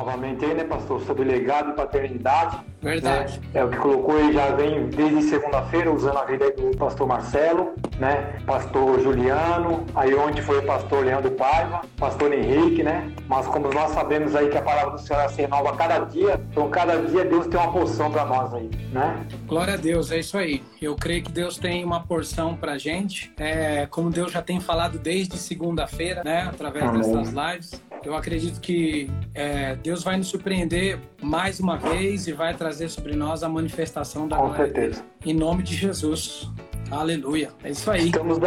novamente 0.00 0.46
aí, 0.46 0.54
né, 0.54 0.64
pastor, 0.64 1.02
sobre 1.02 1.24
legado 1.24 1.70
e 1.70 1.74
paternidade. 1.74 2.58
Verdade. 2.82 3.38
Né? 3.38 3.60
É 3.60 3.64
o 3.64 3.68
que 3.68 3.76
colocou 3.76 4.18
ele 4.18 4.32
já 4.32 4.54
vem 4.54 4.86
desde 4.88 5.22
segunda-feira 5.22 5.92
usando 5.92 6.16
a 6.18 6.24
vida 6.24 6.50
do 6.50 6.76
pastor 6.76 7.06
Marcelo, 7.06 7.74
né? 7.98 8.38
Pastor 8.46 9.00
Juliano, 9.00 9.84
aí 9.94 10.14
onde 10.14 10.40
foi 10.40 10.58
o 10.58 10.62
pastor 10.62 11.04
Leandro 11.04 11.30
Paiva, 11.32 11.82
pastor 11.98 12.32
Henrique, 12.32 12.82
né? 12.82 13.12
Mas 13.28 13.46
como 13.46 13.72
nós 13.72 13.92
sabemos 13.92 14.34
aí 14.34 14.48
que 14.48 14.56
a 14.56 14.62
palavra 14.62 14.92
do 14.92 15.00
Senhor 15.00 15.28
se 15.28 15.42
renova 15.42 15.76
cada 15.76 15.98
dia, 16.00 16.40
então 16.50 16.70
cada 16.70 16.96
dia 17.02 17.24
Deus 17.24 17.46
tem 17.46 17.60
uma 17.60 17.72
porção 17.72 18.10
para 18.10 18.24
nós 18.24 18.54
aí, 18.54 18.70
né? 18.92 19.26
Glória 19.46 19.74
a 19.74 19.76
Deus, 19.76 20.10
é 20.10 20.18
isso 20.18 20.38
aí. 20.38 20.62
Eu 20.80 20.96
creio 20.96 21.22
que 21.22 21.30
Deus 21.30 21.58
tem 21.58 21.84
uma 21.84 22.00
porção 22.00 22.56
pra 22.56 22.78
gente, 22.78 23.32
é, 23.36 23.86
como 23.86 24.10
Deus 24.10 24.32
já 24.32 24.40
tem 24.40 24.58
falado 24.58 24.98
desde 24.98 25.36
segunda-feira, 25.36 26.22
né? 26.24 26.48
Através 26.50 26.86
Amém. 26.86 27.02
dessas 27.02 27.28
lives. 27.28 27.90
Eu 28.02 28.16
acredito 28.16 28.60
que 28.60 29.10
é, 29.34 29.76
Deus 29.76 30.02
vai 30.02 30.16
nos 30.16 30.28
surpreender 30.28 30.98
mais 31.22 31.60
uma 31.60 31.76
vez 31.76 32.26
e 32.26 32.32
vai 32.32 32.54
trazer 32.54 32.69
sobre 32.88 33.14
nós 33.14 33.42
a 33.42 33.48
manifestação 33.48 34.26
da 34.28 34.36
Com 34.36 34.48
glória 34.48 34.64
certeza. 34.64 35.04
Em 35.24 35.34
nome 35.34 35.62
de 35.62 35.74
Jesus. 35.74 36.50
Aleluia. 36.90 37.50
É 37.62 37.70
isso 37.70 37.90
aí. 37.90 38.06
Estamos, 38.06 38.38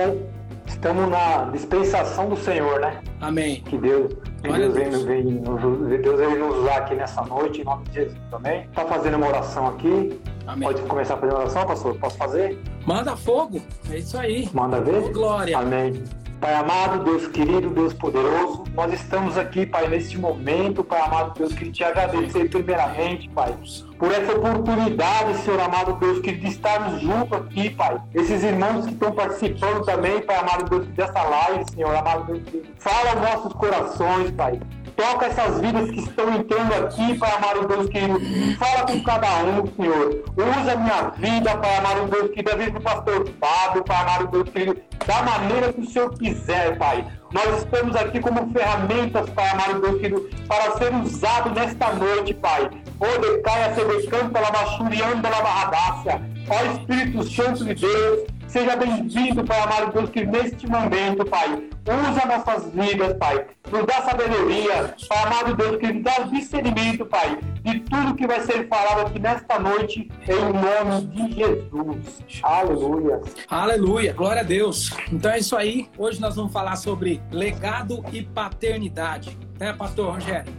estamos 0.68 1.10
na 1.10 1.46
dispensação 1.46 2.30
do 2.30 2.36
Senhor, 2.36 2.80
né? 2.80 3.02
Amém. 3.22 3.62
Que 3.62 3.78
Deus, 3.78 4.14
que 4.42 4.52
Deus, 4.52 4.74
vem, 4.74 4.90
vem, 5.06 5.24
nos, 5.24 6.02
Deus 6.02 6.20
vem 6.20 6.38
nos 6.38 6.58
usar 6.58 6.78
aqui 6.78 6.96
nessa 6.96 7.22
noite, 7.24 7.62
em 7.62 7.64
nome 7.64 7.86
de 7.86 7.94
Jesus 7.94 8.20
também. 8.30 8.64
Está 8.64 8.86
fazendo 8.86 9.18
uma 9.18 9.28
oração 9.28 9.68
aqui. 9.68 10.20
Amém. 10.46 10.68
Pode 10.68 10.82
começar 10.84 11.14
a 11.14 11.18
fazer 11.18 11.32
uma 11.32 11.40
oração, 11.42 11.66
pastor? 11.66 11.98
Posso 12.00 12.18
fazer? 12.18 12.60
Manda 12.86 13.16
fogo. 13.16 13.62
É 13.90 13.98
isso 13.98 14.18
aí. 14.18 14.50
Manda 14.54 14.82
ver. 14.82 15.04
Oh, 15.04 15.10
glória. 15.10 15.58
Amém. 15.58 16.04
Pai 16.44 16.56
amado, 16.56 17.06
Deus 17.06 17.26
querido, 17.28 17.70
Deus 17.70 17.94
poderoso, 17.94 18.66
nós 18.74 18.92
estamos 18.92 19.38
aqui, 19.38 19.66
Pai, 19.66 19.88
neste 19.88 20.18
momento, 20.18 20.84
Pai 20.84 21.00
amado, 21.00 21.40
Deus, 21.40 21.54
que 21.54 21.72
te 21.72 21.86
agradecer 21.86 22.50
primeiramente, 22.50 23.30
Pai, 23.30 23.56
por 23.98 24.12
essa 24.12 24.34
oportunidade, 24.34 25.38
Senhor 25.38 25.62
amado 25.62 25.94
Deus, 25.94 26.20
que 26.20 26.34
de 26.34 26.48
estarmos 26.50 27.02
juntos 27.02 27.32
aqui, 27.32 27.70
Pai. 27.70 27.98
Esses 28.14 28.44
irmãos 28.44 28.86
que 28.86 28.92
estão 28.92 29.14
participando 29.14 29.86
também, 29.86 30.20
Pai 30.20 30.36
amado 30.36 30.70
Deus, 30.70 30.86
dessa 30.88 31.24
live, 31.24 31.64
Senhor 31.72 31.96
amado 31.96 32.34
Deus, 32.34 32.66
fala 32.78 33.16
nossos 33.22 33.54
corações, 33.54 34.30
Pai. 34.32 34.60
Toca 34.96 35.26
essas 35.26 35.60
vidas 35.60 35.90
que 35.90 36.00
estão 36.00 36.36
entrando 36.36 36.74
aqui, 36.74 37.18
Pai 37.18 37.32
amado 37.36 37.68
Deus 37.68 37.90
querido. 37.90 38.20
Fala 38.58 38.86
com 38.86 39.04
cada 39.04 39.28
um, 39.44 39.68
Senhor. 39.76 40.24
Usa 40.38 40.72
a 40.74 40.76
minha 40.76 41.10
vida, 41.18 41.58
Pai 41.58 41.78
amado 41.78 42.10
Deus 42.10 42.30
querido. 42.30 42.44
Da 42.44 42.58
vida 42.58 42.72
do 42.72 42.82
pastor 42.82 43.28
Fábio, 43.40 43.84
Pai 43.84 44.02
amado 44.02 44.28
Deus 44.28 44.50
querido. 44.50 44.78
Da 45.06 45.24
maneira 45.24 45.74
que 45.74 45.82
o 45.82 45.90
Senhor 45.90 46.14
quiser, 46.18 46.78
Pai. 46.78 47.06
Nós 47.32 47.60
estamos 47.60 47.96
aqui 47.96 48.20
como 48.20 48.52
ferramentas, 48.54 49.30
Pai 49.32 49.50
amado 49.50 49.82
Deus 49.82 50.00
querido, 50.00 50.30
para 50.48 50.78
ser 50.78 50.94
usado 50.94 51.50
nesta 51.52 51.94
noite, 51.94 52.34
Pai. 52.36 52.70
O 53.00 53.20
decaia 53.20 53.74
se 53.74 53.84
decanta 53.84 54.40
la 54.40 54.52
machurianda 54.52 55.30
la 55.30 55.42
barradácia. 55.42 56.22
Ó 56.50 56.78
Espírito 56.78 57.24
Santo 57.24 57.66
de 57.66 57.74
Deus, 57.74 58.28
seja 58.48 58.76
bem-vindo, 58.76 59.44
Pai 59.44 59.60
amado 59.60 59.92
Deus, 59.92 60.10
que 60.12 60.26
neste 60.26 60.68
momento, 60.68 61.26
Pai, 61.26 61.68
usa 61.88 62.26
nossas 62.26 62.72
vidas, 62.72 63.18
Pai. 63.18 63.46
Nos 63.72 63.86
dá 63.86 64.02
sabedoria, 64.02 64.96
Pai 65.10 65.24
amado 65.24 65.56
Deus, 65.56 65.78
que 65.78 65.92
nos 65.92 66.04
dá 66.04 66.20
discernimento, 66.20 67.06
Pai, 67.06 67.38
de 67.62 67.80
tudo 67.82 68.16
que 68.16 68.28
vai 68.28 68.42
ser 68.42 68.68
falado 68.68 69.08
aqui 69.08 69.20
nesta 69.20 69.60
noite, 69.60 70.10
em 70.28 70.54
nome 70.54 71.06
de 71.08 71.36
Jesus. 71.36 72.42
Aleluia. 72.42 73.22
Aleluia. 73.50 74.14
Glória 74.14 74.42
a 74.42 74.46
Deus. 74.46 74.92
Então 75.12 75.32
é 75.32 75.40
isso 75.40 75.56
aí. 75.56 75.90
Hoje 75.98 76.22
nós 76.22 76.36
vamos 76.36 76.52
falar 76.52 76.76
sobre 76.76 77.22
legado 77.32 78.04
e 78.12 78.24
paternidade. 78.24 79.38
Né, 79.60 79.72
pastor 79.72 80.16
Rogério? 80.16 80.52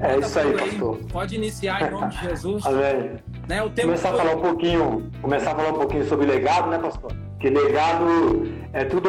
É, 0.00 0.12
é 0.12 0.18
isso 0.18 0.38
aí, 0.38 0.52
pastor. 0.52 0.98
Pode 1.10 1.34
iniciar 1.34 1.82
em 1.82 1.90
nome 1.90 2.08
de 2.08 2.20
Jesus. 2.20 2.64
Amém. 2.66 3.12
Né, 3.48 3.62
o 3.62 3.70
tempo 3.70 3.88
começar 3.88 4.10
a 4.10 4.16
falar 4.16 4.36
um 4.36 4.40
pouquinho, 4.40 5.10
começar 5.22 5.52
a 5.52 5.54
falar 5.54 5.70
um 5.70 5.78
pouquinho 5.78 6.08
sobre 6.08 6.26
legado, 6.26 6.68
né, 6.68 6.78
pastor? 6.78 7.25
Que 7.38 7.50
legado 7.50 8.48
é 8.72 8.84
tudo 8.84 9.08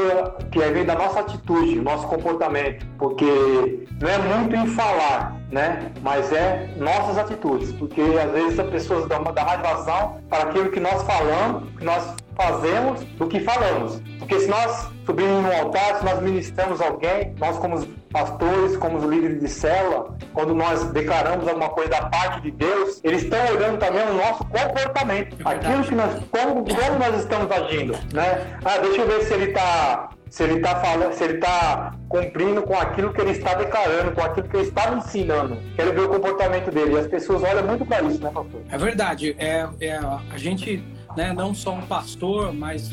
que 0.51 0.59
vem 0.59 0.85
da 0.85 0.95
nossa 0.95 1.21
atitude, 1.21 1.79
nosso 1.79 2.07
comportamento, 2.07 2.85
porque 2.97 3.87
não 4.01 4.09
é 4.09 4.17
muito 4.17 4.55
em 4.55 4.67
falar, 4.67 5.39
né? 5.51 5.91
Mas 6.01 6.31
é 6.33 6.69
nossas 6.77 7.17
atitudes, 7.17 7.71
porque 7.73 8.01
às 8.01 8.31
vezes 8.31 8.59
as 8.59 8.69
pessoas 8.69 9.07
dão, 9.07 9.23
dão 9.23 9.45
mais 9.45 9.61
vazão 9.61 10.17
para 10.29 10.43
aquilo 10.43 10.69
que 10.69 10.79
nós 10.79 11.01
falamos, 11.03 11.69
que 11.77 11.85
nós 11.85 12.15
fazemos 12.37 13.03
do 13.03 13.27
que 13.27 13.39
falamos. 13.41 14.01
Porque 14.19 14.39
se 14.39 14.47
nós 14.47 14.89
subirmos 15.05 15.43
no 15.43 15.51
altar, 15.51 15.97
se 15.97 16.05
nós 16.05 16.21
ministramos 16.21 16.79
alguém, 16.79 17.33
nós 17.39 17.57
como 17.57 17.85
pastores, 18.11 18.77
como 18.77 19.05
líderes 19.09 19.39
de 19.41 19.47
célula, 19.49 20.15
quando 20.33 20.53
nós 20.53 20.83
declaramos 20.91 21.47
alguma 21.47 21.69
coisa 21.69 21.89
da 21.89 22.05
parte 22.05 22.41
de 22.41 22.51
Deus, 22.51 23.01
eles 23.03 23.23
estão 23.23 23.39
olhando 23.47 23.79
também 23.79 24.01
o 24.07 24.13
nosso 24.13 24.43
comportamento, 24.45 25.37
é 25.45 25.51
aquilo 25.51 25.83
que 25.83 25.95
nós, 25.95 26.23
como, 26.31 26.63
como 26.63 26.99
nós 26.99 27.21
estamos 27.21 27.51
agindo, 27.51 27.93
né? 28.13 28.57
Ah, 28.63 28.77
deixa 28.77 29.01
eu 29.01 29.07
ver 29.07 29.23
se 29.23 29.33
ele 29.33 29.45
está 29.45 30.09
se 30.29 30.43
ele 30.43 30.55
está 30.55 30.75
falando, 30.81 31.13
se 31.13 31.23
ele 31.23 31.35
está 31.35 31.93
cumprindo 32.09 32.61
com 32.61 32.75
aquilo 32.75 33.13
que 33.13 33.21
ele 33.21 33.31
está 33.31 33.53
declarando, 33.53 34.11
com 34.11 34.21
aquilo 34.21 34.47
que 34.49 34.57
ele 34.57 34.67
está 34.67 34.93
ensinando. 34.93 35.57
Quero 35.75 35.93
ver 35.93 36.01
o 36.01 36.09
comportamento 36.09 36.69
dele. 36.69 36.95
E 36.95 36.97
as 36.97 37.07
pessoas 37.07 37.43
olham 37.43 37.65
muito 37.65 37.85
para 37.85 38.01
isso, 38.01 38.21
né, 38.21 38.29
pastor? 38.33 38.61
É 38.69 38.77
verdade. 38.77 39.35
É, 39.39 39.67
é, 39.79 39.95
a 39.95 40.37
gente 40.37 40.83
né, 41.17 41.33
não 41.33 41.51
só 41.51 41.73
um 41.73 41.81
pastor, 41.81 42.53
mas 42.53 42.91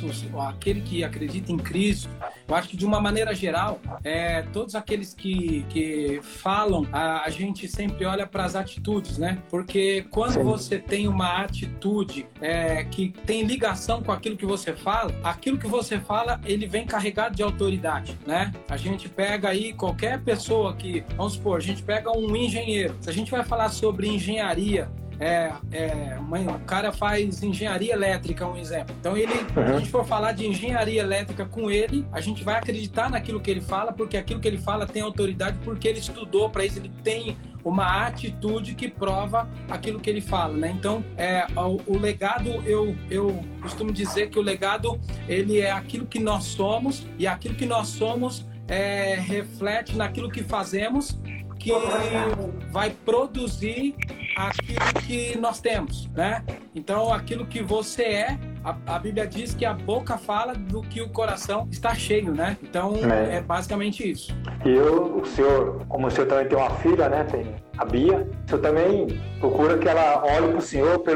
aquele 0.49 0.81
que 0.81 1.05
acredita 1.05 1.53
em 1.53 1.59
Cristo. 1.59 2.09
Eu 2.49 2.55
acho 2.55 2.71
que 2.71 2.77
de 2.77 2.87
uma 2.87 2.99
maneira 2.99 3.35
geral, 3.35 3.79
é, 4.03 4.41
todos 4.51 4.75
aqueles 4.75 5.13
que, 5.13 5.65
que 5.69 6.21
falam, 6.23 6.87
a, 6.91 7.25
a 7.25 7.31
gente 7.31 7.69
sempre 7.69 8.07
olha 8.07 8.27
para 8.27 8.45
as 8.45 8.57
atitudes, 8.57 9.19
né? 9.19 9.43
Porque 9.51 10.07
quando 10.11 10.33
Sim. 10.33 10.43
você 10.43 10.79
tem 10.79 11.07
uma 11.07 11.43
atitude 11.43 12.27
é, 12.41 12.85
que 12.85 13.11
tem 13.27 13.43
ligação 13.43 14.03
com 14.03 14.11
aquilo 14.11 14.39
que 14.39 14.47
você 14.47 14.73
fala, 14.73 15.15
aquilo 15.23 15.59
que 15.59 15.67
você 15.67 16.01
fala, 16.01 16.41
ele 16.47 16.67
vem 16.67 16.87
carregado 16.87 17.37
de 17.37 17.43
autoridade, 17.43 18.19
né? 18.27 18.53
A 18.71 18.79
gente 18.79 19.07
pega 19.07 19.51
aí 19.51 19.75
qualquer 19.75 20.23
pessoa 20.23 20.75
que, 20.75 21.05
vamos 21.15 21.35
supor, 21.35 21.59
a 21.59 21.63
gente 21.63 21.83
pega 21.83 22.11
um 22.11 22.35
engenheiro. 22.35 22.97
Se 23.03 23.11
a 23.11 23.13
gente 23.13 23.31
vai 23.31 23.45
falar 23.45 23.69
sobre 23.69 24.09
engenharia, 24.09 24.91
é, 25.19 25.53
é, 25.73 26.17
uma, 26.19 26.39
o 26.41 26.61
cara 26.61 26.93
faz 26.93 27.43
engenharia 27.43 27.93
elétrica, 27.93 28.47
um 28.47 28.57
exemplo. 28.57 28.95
Então, 28.99 29.17
ele, 29.17 29.33
uhum. 29.33 29.49
se 29.49 29.61
a 29.61 29.79
gente 29.79 29.91
for 29.91 30.05
falar 30.05 30.33
de 30.33 30.47
engenharia 30.47 31.01
elétrica 31.01 31.45
com 31.45 31.71
ele, 31.71 32.07
a 32.13 32.21
gente 32.21 32.43
vai 32.43 32.57
acreditar 32.57 33.11
naquilo 33.11 33.41
que 33.41 33.51
ele 33.51 33.61
fala, 33.61 33.93
porque 33.93 34.17
aquilo 34.17 34.41
que 34.41 34.49
ele 34.49 34.59
fala 34.59 34.87
tem 34.87 35.03
autoridade, 35.03 35.59
porque 35.65 35.89
ele 35.89 35.99
estudou 35.99 36.51
para 36.51 36.65
isso, 36.65 36.79
ele 36.79 36.91
tem 37.03 37.37
uma 37.65 38.07
atitude 38.07 38.75
que 38.75 38.89
prova 38.89 39.49
aquilo 39.71 39.99
que 39.99 40.11
ele 40.11 40.21
fala, 40.21 40.55
né? 40.55 40.75
Então, 40.77 41.03
é, 41.17 41.47
o, 41.57 41.81
o, 41.95 41.99
legado, 41.99 42.49
eu, 42.67 42.95
eu 43.11 43.43
costumo 43.63 43.91
dizer 43.91 44.29
que 44.29 44.39
o 44.39 44.43
legado, 44.43 45.01
ele 45.27 45.59
é 45.61 45.71
aquilo 45.71 46.07
que 46.07 46.19
nós 46.19 46.45
somos, 46.45 47.07
e 47.19 47.27
aquilo 47.27 47.55
que 47.55 47.65
nós 47.65 47.89
somos 47.89 48.47
é, 48.69 49.15
reflete 49.15 49.97
naquilo 49.97 50.31
que 50.31 50.43
fazemos 50.43 51.19
que 51.65 52.71
vai 52.71 52.91
produzir 52.91 53.95
aquilo 54.37 55.07
que 55.07 55.39
nós 55.39 55.61
temos, 55.61 56.09
né? 56.11 56.45
Então, 56.75 57.13
aquilo 57.13 57.47
que 57.47 57.63
você 57.63 58.03
é, 58.03 58.39
a, 58.63 58.77
a, 58.87 58.99
Bíblia 58.99 59.27
diz 59.27 59.55
que 59.55 59.65
a 59.65 59.73
boca 59.73 60.19
fala 60.19 60.55
do 60.55 60.83
que 60.83 61.01
o 61.01 61.09
coração 61.09 61.67
está 61.71 61.95
cheio, 61.95 62.33
né? 62.35 62.59
Então, 62.63 62.95
é, 63.11 63.37
é 63.37 63.41
basicamente 63.41 64.09
isso. 64.09 64.37
E 64.65 64.71
eu, 64.71 65.17
o 65.17 65.25
senhor, 65.25 65.87
como 65.89 66.09
o 66.09 66.11
senhor 66.11 66.27
também 66.27 66.47
tem 66.47 66.59
uma 66.59 66.71
filha, 66.71 67.09
né? 67.09 67.25
Tem 67.25 67.55
a 67.79 67.85
Bia, 67.85 68.29
o 68.47 68.49
senhor 68.49 68.61
também 68.61 69.21
procura 69.41 69.79
que 69.79 69.89
ela 69.89 70.23
olhe 70.23 70.49
para 70.49 70.59
o 70.59 70.63
senhor, 70.63 70.99
para 70.99 71.15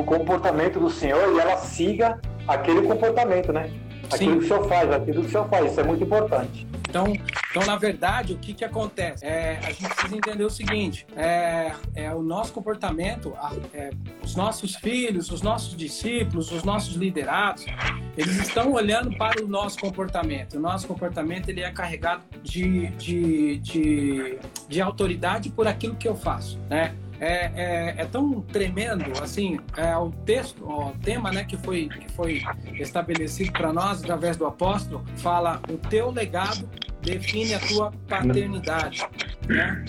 o 0.00 0.04
comportamento 0.04 0.78
do 0.78 0.90
senhor 0.90 1.34
e 1.34 1.40
ela 1.40 1.56
siga 1.56 2.20
aquele 2.46 2.82
comportamento, 2.82 3.52
né? 3.52 3.70
Aquilo 4.12 4.32
Sim. 4.34 4.38
que 4.38 4.44
o 4.44 4.48
senhor 4.48 4.68
faz, 4.68 4.90
aquilo 4.92 5.20
que 5.22 5.26
o 5.26 5.30
senhor 5.30 5.48
faz, 5.48 5.70
isso 5.70 5.80
é 5.80 5.84
muito 5.84 6.04
importante. 6.04 6.66
Então, 6.88 7.12
então 7.50 7.64
na 7.64 7.76
verdade, 7.76 8.32
o 8.32 8.38
que, 8.38 8.54
que 8.54 8.64
acontece? 8.64 9.24
É, 9.24 9.58
a 9.62 9.70
gente 9.70 9.88
precisa 9.88 10.16
entender 10.16 10.44
o 10.44 10.50
seguinte: 10.50 11.06
é, 11.16 11.72
é 11.94 12.14
o 12.14 12.22
nosso 12.22 12.52
comportamento, 12.52 13.34
é, 13.72 13.90
os 14.22 14.34
nossos 14.34 14.74
filhos, 14.76 15.30
os 15.30 15.42
nossos 15.42 15.76
discípulos, 15.76 16.52
os 16.52 16.62
nossos 16.62 16.94
liderados, 16.94 17.64
eles 18.16 18.36
estão 18.38 18.72
olhando 18.72 19.16
para 19.16 19.42
o 19.42 19.48
nosso 19.48 19.78
comportamento. 19.78 20.56
O 20.56 20.60
nosso 20.60 20.86
comportamento 20.86 21.48
ele 21.48 21.62
é 21.62 21.70
carregado 21.70 22.22
de, 22.42 22.88
de, 22.88 23.58
de, 23.58 24.38
de 24.68 24.80
autoridade 24.80 25.50
por 25.50 25.66
aquilo 25.66 25.96
que 25.96 26.08
eu 26.08 26.16
faço, 26.16 26.58
né? 26.68 26.94
é, 27.20 27.50
é, 27.54 27.94
é, 27.98 28.04
tão 28.04 28.40
tremendo, 28.40 29.04
assim, 29.20 29.58
é, 29.76 29.96
o 29.96 30.10
texto, 30.10 30.64
o 30.64 30.92
tema, 31.02 31.32
né, 31.32 31.44
que 31.44 31.56
foi, 31.56 31.88
que 31.88 32.08
foi 32.12 32.42
estabelecido 32.74 33.52
para 33.52 33.72
nós 33.72 34.02
através 34.02 34.36
do 34.36 34.46
apóstolo, 34.46 35.04
fala 35.16 35.60
o 35.68 35.76
teu 35.76 36.10
legado 36.10 36.68
define 37.08 37.54
a 37.54 37.58
tua 37.60 37.92
paternidade, 38.06 39.06
né? 39.46 39.84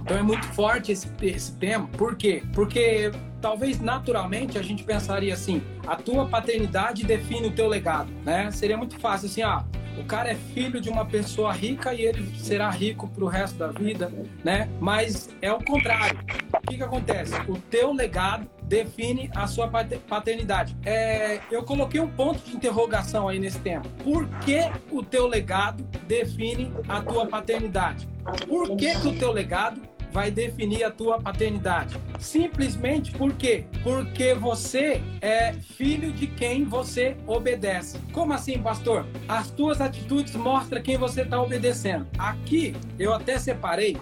Então 0.00 0.16
é 0.16 0.22
muito 0.22 0.46
forte 0.48 0.90
esse, 0.90 1.08
esse 1.22 1.52
tema, 1.52 1.86
por 1.96 2.16
quê? 2.16 2.42
Porque 2.52 3.12
talvez 3.40 3.80
naturalmente 3.80 4.58
a 4.58 4.62
gente 4.62 4.82
pensaria 4.82 5.34
assim: 5.34 5.62
a 5.86 5.94
tua 5.94 6.26
paternidade 6.26 7.04
define 7.04 7.48
o 7.48 7.52
teu 7.52 7.68
legado, 7.68 8.10
né? 8.24 8.50
Seria 8.50 8.76
muito 8.76 8.98
fácil 8.98 9.28
assim, 9.28 9.42
ah, 9.42 9.64
o 9.98 10.04
cara 10.04 10.30
é 10.30 10.34
filho 10.34 10.80
de 10.80 10.88
uma 10.88 11.04
pessoa 11.04 11.52
rica 11.52 11.92
e 11.92 12.02
ele 12.02 12.26
será 12.38 12.70
rico 12.70 13.08
para 13.08 13.24
o 13.24 13.28
resto 13.28 13.58
da 13.58 13.68
vida, 13.68 14.10
né? 14.44 14.68
Mas 14.80 15.28
é 15.42 15.52
o 15.52 15.62
contrário. 15.62 16.18
O 16.54 16.66
que, 16.68 16.76
que 16.76 16.82
acontece? 16.82 17.34
O 17.48 17.56
teu 17.58 17.92
legado 17.92 18.48
define 18.68 19.30
a 19.34 19.46
sua 19.46 19.68
paternidade. 19.68 20.76
É, 20.84 21.40
eu 21.50 21.62
coloquei 21.62 22.00
um 22.00 22.08
ponto 22.08 22.38
de 22.44 22.54
interrogação 22.54 23.28
aí 23.28 23.38
nesse 23.38 23.58
tema. 23.60 23.82
Por 24.04 24.28
que 24.40 24.70
o 24.90 25.02
teu 25.02 25.26
legado 25.26 25.82
define 26.06 26.72
a 26.88 27.00
tua 27.00 27.26
paternidade? 27.26 28.06
Por 28.46 28.76
que, 28.76 28.94
que 29.00 29.08
o 29.08 29.18
teu 29.18 29.32
legado 29.32 29.80
vai 30.12 30.30
definir 30.30 30.84
a 30.84 30.90
tua 30.90 31.20
paternidade. 31.20 31.96
Simplesmente 32.18 33.12
por 33.12 33.32
quê? 33.34 33.66
Porque 33.82 34.34
você 34.34 35.02
é 35.20 35.52
filho 35.52 36.12
de 36.12 36.26
quem 36.26 36.64
você 36.64 37.16
obedece. 37.26 37.98
Como 38.12 38.32
assim, 38.32 38.58
pastor? 38.58 39.06
As 39.28 39.50
tuas 39.50 39.80
atitudes 39.80 40.34
mostram 40.34 40.82
quem 40.82 40.96
você 40.96 41.22
está 41.22 41.40
obedecendo. 41.40 42.06
Aqui 42.18 42.74
eu 42.98 43.12
até 43.12 43.38
separei 43.38 43.96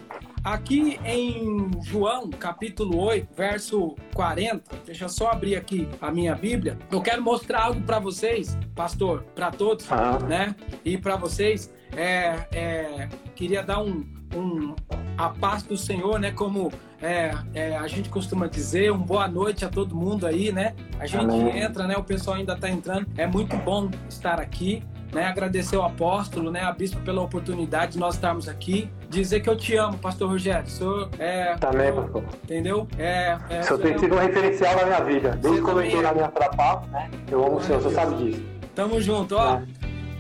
Aqui 0.46 0.96
em 1.04 1.72
João, 1.82 2.30
capítulo 2.30 3.00
8, 3.00 3.34
verso 3.34 3.96
40, 4.14 4.76
deixa 4.86 5.06
eu 5.06 5.08
só 5.08 5.32
abrir 5.32 5.56
aqui 5.56 5.88
a 6.00 6.12
minha 6.12 6.36
Bíblia. 6.36 6.78
Eu 6.88 7.02
quero 7.02 7.20
mostrar 7.20 7.64
algo 7.64 7.82
para 7.82 7.98
vocês, 7.98 8.56
pastor, 8.72 9.24
para 9.34 9.50
todos, 9.50 9.90
ah. 9.90 10.20
né? 10.20 10.54
E 10.84 10.96
para 10.96 11.16
vocês, 11.16 11.74
é, 11.96 12.46
é, 12.52 13.08
queria 13.34 13.60
dar 13.60 13.82
um, 13.82 14.06
um, 14.34 14.74
a 15.16 15.28
paz 15.30 15.62
do 15.62 15.76
Senhor, 15.76 16.18
né? 16.18 16.30
Como 16.30 16.72
é, 17.00 17.32
é, 17.54 17.76
a 17.76 17.86
gente 17.86 18.08
costuma 18.08 18.46
dizer, 18.46 18.92
um 18.92 18.98
boa 18.98 19.28
noite 19.28 19.64
a 19.64 19.68
todo 19.68 19.94
mundo 19.94 20.26
aí, 20.26 20.52
né? 20.52 20.74
A 20.98 21.06
gente 21.06 21.24
Amém. 21.24 21.58
entra, 21.58 21.86
né? 21.86 21.96
O 21.96 22.04
pessoal 22.04 22.36
ainda 22.36 22.54
está 22.54 22.68
entrando. 22.68 23.06
É 23.16 23.26
muito 23.26 23.56
bom 23.58 23.90
estar 24.08 24.40
aqui. 24.40 24.82
Né, 25.12 25.24
agradecer 25.24 25.76
ao 25.76 25.84
apóstolo, 25.84 26.50
né, 26.50 26.62
a 26.62 26.72
bispo 26.72 27.00
pela 27.00 27.22
oportunidade 27.22 27.92
de 27.92 27.98
nós 27.98 28.16
estarmos 28.16 28.48
aqui. 28.48 28.90
Dizer 29.08 29.40
que 29.40 29.48
eu 29.48 29.56
te 29.56 29.74
amo, 29.76 29.96
pastor 29.96 30.28
Rogério. 30.28 30.66
O 30.66 30.68
senhor 30.68 31.10
é. 31.18 31.54
Também, 31.54 31.92
pastor. 31.92 32.24
Entendeu? 32.42 32.88
É, 32.98 33.38
é, 33.48 33.60
o 33.60 33.62
senhor 33.62 33.78
tem 33.78 33.98
sido 33.98 34.14
um 34.14 34.18
referencial 34.18 34.76
na 34.76 34.84
minha 34.84 35.04
vida. 35.04 35.38
Desde 35.40 35.62
que 35.62 35.70
eu 35.70 35.84
entrei 35.84 36.02
na 36.02 36.12
minha 36.12 36.28
trapaça, 36.28 36.86
né? 36.88 37.08
Eu 37.30 37.46
amo 37.46 37.56
o 37.56 37.62
senhor, 37.62 37.78
o 37.78 37.82
senhor 37.82 37.94
sabe 37.94 38.16
disso. 38.16 38.44
Tamo 38.74 39.00
junto, 39.00 39.36
ó. 39.36 39.62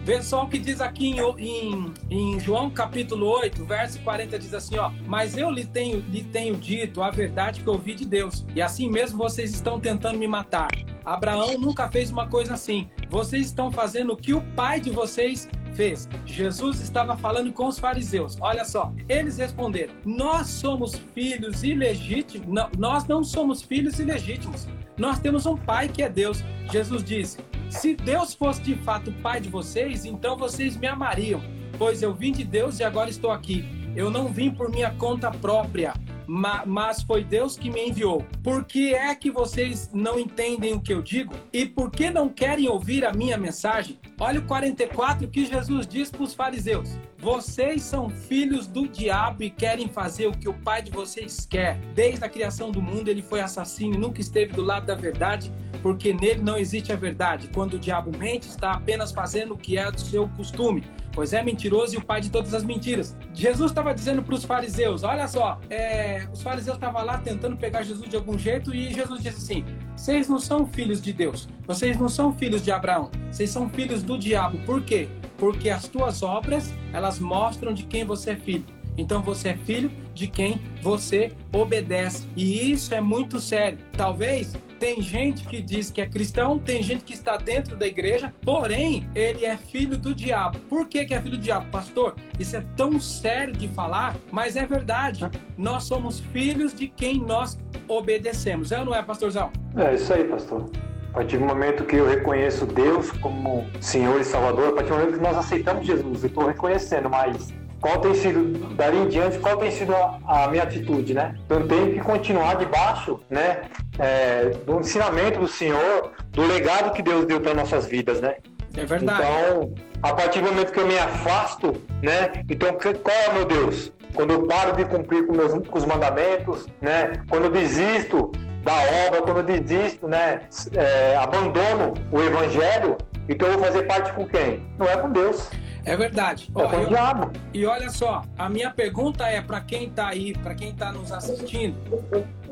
Vê 0.06 0.22
só 0.22 0.44
o 0.44 0.48
que 0.48 0.56
diz 0.56 0.80
aqui 0.80 1.08
em, 1.08 1.18
em, 1.36 1.94
em, 2.08 2.38
João 2.38 2.70
capítulo 2.70 3.26
8, 3.26 3.64
verso 3.64 3.98
40, 4.02 4.38
diz 4.38 4.54
assim, 4.54 4.78
ó. 4.78 4.92
Mas 5.04 5.36
eu 5.36 5.50
lhe 5.50 5.64
tenho, 5.64 5.98
lhe 5.98 6.22
tenho 6.22 6.54
dito 6.54 7.02
a 7.02 7.10
verdade 7.10 7.60
que 7.60 7.68
ouvi 7.68 7.92
de 7.92 8.06
Deus, 8.06 8.46
e 8.54 8.62
assim 8.62 8.88
mesmo 8.88 9.18
vocês 9.18 9.52
estão 9.52 9.80
tentando 9.80 10.16
me 10.16 10.28
matar. 10.28 10.68
Abraão 11.04 11.58
nunca 11.58 11.90
fez 11.90 12.08
uma 12.12 12.28
coisa 12.28 12.54
assim. 12.54 12.88
Vocês 13.10 13.46
estão 13.46 13.72
fazendo 13.72 14.12
o 14.12 14.16
que 14.16 14.32
o 14.32 14.40
pai 14.54 14.78
de 14.78 14.90
vocês 14.90 15.48
fez. 15.72 16.08
Jesus 16.24 16.80
estava 16.80 17.16
falando 17.16 17.52
com 17.52 17.66
os 17.66 17.76
fariseus. 17.76 18.36
Olha 18.40 18.64
só, 18.64 18.92
eles 19.08 19.38
responderam: 19.38 19.92
Nós 20.04 20.46
somos 20.46 20.94
filhos 21.14 21.64
ilegítimos. 21.64 22.46
Não, 22.46 22.70
nós 22.78 23.06
não 23.06 23.24
somos 23.24 23.60
filhos 23.60 23.98
ilegítimos. 23.98 24.68
Nós 24.96 25.18
temos 25.18 25.46
um 25.46 25.56
pai 25.56 25.88
que 25.88 26.02
é 26.02 26.08
Deus. 26.08 26.42
Jesus 26.72 27.04
disse: 27.04 27.38
se 27.70 27.94
Deus 27.94 28.34
fosse 28.34 28.62
de 28.62 28.74
fato 28.76 29.12
pai 29.22 29.40
de 29.40 29.48
vocês, 29.48 30.04
então 30.04 30.36
vocês 30.36 30.76
me 30.76 30.86
amariam, 30.86 31.42
pois 31.78 32.02
eu 32.02 32.14
vim 32.14 32.32
de 32.32 32.44
Deus 32.44 32.78
e 32.78 32.84
agora 32.84 33.10
estou 33.10 33.30
aqui. 33.30 33.64
Eu 33.96 34.10
não 34.10 34.28
vim 34.28 34.50
por 34.50 34.70
minha 34.70 34.90
conta 34.90 35.30
própria, 35.30 35.94
mas 36.26 37.02
foi 37.02 37.24
Deus 37.24 37.56
que 37.56 37.70
me 37.70 37.88
enviou. 37.88 38.26
Por 38.42 38.64
que 38.64 38.94
é 38.94 39.14
que 39.14 39.30
vocês 39.30 39.90
não 39.92 40.18
entendem 40.18 40.74
o 40.74 40.80
que 40.80 40.92
eu 40.92 41.00
digo? 41.00 41.32
E 41.52 41.64
por 41.64 41.90
que 41.90 42.10
não 42.10 42.28
querem 42.28 42.68
ouvir 42.68 43.06
a 43.06 43.12
minha 43.12 43.38
mensagem? 43.38 43.98
Olha 44.18 44.40
o 44.40 44.46
44 44.46 45.28
que 45.28 45.46
Jesus 45.46 45.86
diz 45.86 46.10
para 46.10 46.22
os 46.22 46.34
fariseus: 46.34 46.90
Vocês 47.18 47.82
são 47.82 48.10
filhos 48.10 48.66
do 48.66 48.86
diabo 48.86 49.42
e 49.42 49.50
querem 49.50 49.88
fazer 49.88 50.26
o 50.26 50.32
que 50.36 50.48
o 50.48 50.54
pai 50.54 50.82
de 50.82 50.90
vocês 50.90 51.46
quer. 51.46 51.78
Desde 51.94 52.24
a 52.24 52.28
criação 52.28 52.70
do 52.70 52.82
mundo, 52.82 53.08
ele 53.08 53.22
foi 53.22 53.40
assassino 53.40 53.94
e 53.94 53.98
nunca 53.98 54.20
esteve 54.20 54.52
do 54.52 54.62
lado 54.62 54.86
da 54.86 54.94
verdade, 54.94 55.52
porque 55.86 56.12
nele 56.12 56.42
não 56.42 56.56
existe 56.56 56.92
a 56.92 56.96
verdade. 56.96 57.48
Quando 57.54 57.74
o 57.74 57.78
diabo 57.78 58.10
mente, 58.18 58.48
está 58.48 58.72
apenas 58.72 59.12
fazendo 59.12 59.54
o 59.54 59.56
que 59.56 59.78
é 59.78 59.88
do 59.88 60.00
seu 60.00 60.28
costume 60.30 60.82
pois 61.12 61.32
é 61.32 61.42
mentiroso 61.42 61.94
e 61.94 61.96
o 61.96 62.04
pai 62.04 62.20
de 62.20 62.28
todas 62.28 62.52
as 62.52 62.62
mentiras. 62.62 63.16
Jesus 63.32 63.70
estava 63.70 63.94
dizendo 63.94 64.22
para 64.22 64.34
os 64.34 64.44
fariseus: 64.44 65.02
olha 65.02 65.26
só, 65.26 65.58
é, 65.70 66.28
os 66.30 66.42
fariseus 66.42 66.76
estavam 66.76 67.02
lá 67.02 67.16
tentando 67.16 67.56
pegar 67.56 67.82
Jesus 67.82 68.06
de 68.06 68.16
algum 68.16 68.38
jeito 68.38 68.74
e 68.74 68.92
Jesus 68.92 69.22
disse 69.22 69.38
assim: 69.38 69.64
vocês 69.96 70.28
não 70.28 70.38
são 70.38 70.66
filhos 70.66 71.00
de 71.00 71.14
Deus, 71.14 71.48
vocês 71.66 71.98
não 71.98 72.10
são 72.10 72.34
filhos 72.34 72.62
de 72.62 72.70
Abraão, 72.70 73.10
vocês 73.30 73.48
são 73.48 73.66
filhos 73.70 74.02
do 74.02 74.18
diabo. 74.18 74.58
Por 74.66 74.82
quê? 74.82 75.08
Porque 75.38 75.70
as 75.70 75.88
tuas 75.88 76.22
obras 76.22 76.74
elas 76.92 77.18
mostram 77.18 77.72
de 77.72 77.84
quem 77.84 78.04
você 78.04 78.32
é 78.32 78.36
filho. 78.36 78.75
Então 78.96 79.22
você 79.22 79.50
é 79.50 79.56
filho 79.56 79.90
de 80.14 80.26
quem 80.26 80.60
você 80.82 81.32
obedece. 81.52 82.26
E 82.34 82.70
isso 82.72 82.94
é 82.94 83.00
muito 83.00 83.38
sério. 83.40 83.78
Talvez 83.96 84.54
tem 84.78 85.00
gente 85.00 85.46
que 85.46 85.60
diz 85.60 85.90
que 85.90 86.00
é 86.00 86.06
cristão, 86.06 86.58
tem 86.58 86.82
gente 86.82 87.04
que 87.04 87.14
está 87.14 87.36
dentro 87.36 87.76
da 87.76 87.86
igreja, 87.86 88.32
porém, 88.42 89.08
ele 89.14 89.44
é 89.44 89.56
filho 89.56 89.96
do 89.96 90.14
diabo. 90.14 90.58
Por 90.68 90.86
que, 90.86 91.04
que 91.04 91.14
é 91.14 91.20
filho 91.20 91.36
do 91.36 91.42
diabo, 91.42 91.70
pastor? 91.70 92.14
Isso 92.38 92.56
é 92.56 92.64
tão 92.76 93.00
sério 93.00 93.54
de 93.54 93.68
falar, 93.68 94.16
mas 94.30 94.56
é 94.56 94.66
verdade. 94.66 95.28
Nós 95.56 95.84
somos 95.84 96.20
filhos 96.20 96.74
de 96.74 96.88
quem 96.88 97.18
nós 97.20 97.58
obedecemos. 97.88 98.72
É 98.72 98.78
ou 98.78 98.84
não 98.84 98.94
é, 98.94 99.02
pastorzão? 99.02 99.50
É 99.76 99.94
isso 99.94 100.12
aí, 100.12 100.24
pastor. 100.24 100.70
A 101.10 101.20
partir 101.20 101.38
do 101.38 101.46
momento 101.46 101.84
que 101.84 101.96
eu 101.96 102.06
reconheço 102.06 102.66
Deus 102.66 103.10
como 103.10 103.66
Senhor 103.80 104.20
e 104.20 104.24
Salvador, 104.24 104.68
a 104.68 104.72
partir 104.72 104.90
do 104.90 104.98
momento 104.98 105.14
que 105.14 105.22
nós 105.22 105.36
aceitamos 105.38 105.86
Jesus, 105.86 106.22
eu 106.22 106.28
estou 106.28 106.46
reconhecendo, 106.46 107.08
mas 107.08 107.54
qual 107.80 108.00
tem 108.00 108.14
sido, 108.14 108.58
dali 108.74 108.98
em 108.98 109.08
diante, 109.08 109.38
qual 109.38 109.56
tem 109.56 109.70
sido 109.70 109.94
a, 109.94 110.18
a 110.26 110.48
minha 110.48 110.62
atitude, 110.62 111.14
né? 111.14 111.34
Então, 111.44 111.60
eu 111.60 111.68
tenho 111.68 111.92
que 111.92 112.00
continuar 112.00 112.56
debaixo, 112.56 113.20
né, 113.30 113.62
é, 113.98 114.50
do 114.64 114.80
ensinamento 114.80 115.40
do 115.40 115.48
Senhor, 115.48 116.12
do 116.30 116.46
legado 116.46 116.92
que 116.92 117.02
Deus 117.02 117.26
deu 117.26 117.40
para 117.40 117.54
nossas 117.54 117.86
vidas, 117.86 118.20
né? 118.20 118.36
É 118.76 118.84
verdade. 118.84 119.22
Então, 119.22 119.74
a 120.02 120.12
partir 120.12 120.40
do 120.40 120.46
momento 120.46 120.72
que 120.72 120.78
eu 120.78 120.86
me 120.86 120.98
afasto, 120.98 121.80
né? 122.02 122.44
Então, 122.48 122.76
qual 123.02 123.16
é 123.16 123.28
o 123.30 123.34
meu 123.34 123.44
Deus? 123.44 123.92
Quando 124.14 124.32
eu 124.32 124.46
paro 124.46 124.76
de 124.76 124.84
cumprir 124.84 125.26
com, 125.26 125.34
meus, 125.34 125.52
com 125.66 125.78
os 125.78 125.84
mandamentos, 125.84 126.66
né? 126.80 127.12
Quando 127.28 127.44
eu 127.44 127.50
desisto 127.50 128.30
da 128.62 128.74
obra, 129.06 129.22
quando 129.22 129.38
eu 129.38 129.58
desisto, 129.60 130.06
né? 130.06 130.40
É, 130.74 131.16
abandono 131.16 131.94
o 132.10 132.20
evangelho, 132.20 132.96
então 133.28 133.48
eu 133.48 133.54
vou 133.54 133.64
fazer 133.64 133.82
parte 133.84 134.12
com 134.12 134.26
quem? 134.26 134.66
Não 134.78 134.86
é 134.86 134.96
com 134.96 135.10
Deus. 135.10 135.50
É 135.86 135.96
verdade. 135.96 136.50
É 136.54 136.76
o 136.76 136.88
diabo. 136.88 137.30
E 137.54 137.64
olha 137.64 137.88
só, 137.88 138.24
a 138.36 138.48
minha 138.48 138.70
pergunta 138.70 139.24
é 139.28 139.40
para 139.40 139.60
quem 139.60 139.86
está 139.86 140.08
aí, 140.08 140.34
para 140.34 140.54
quem 140.54 140.70
está 140.70 140.90
nos 140.90 141.12
assistindo, 141.12 141.78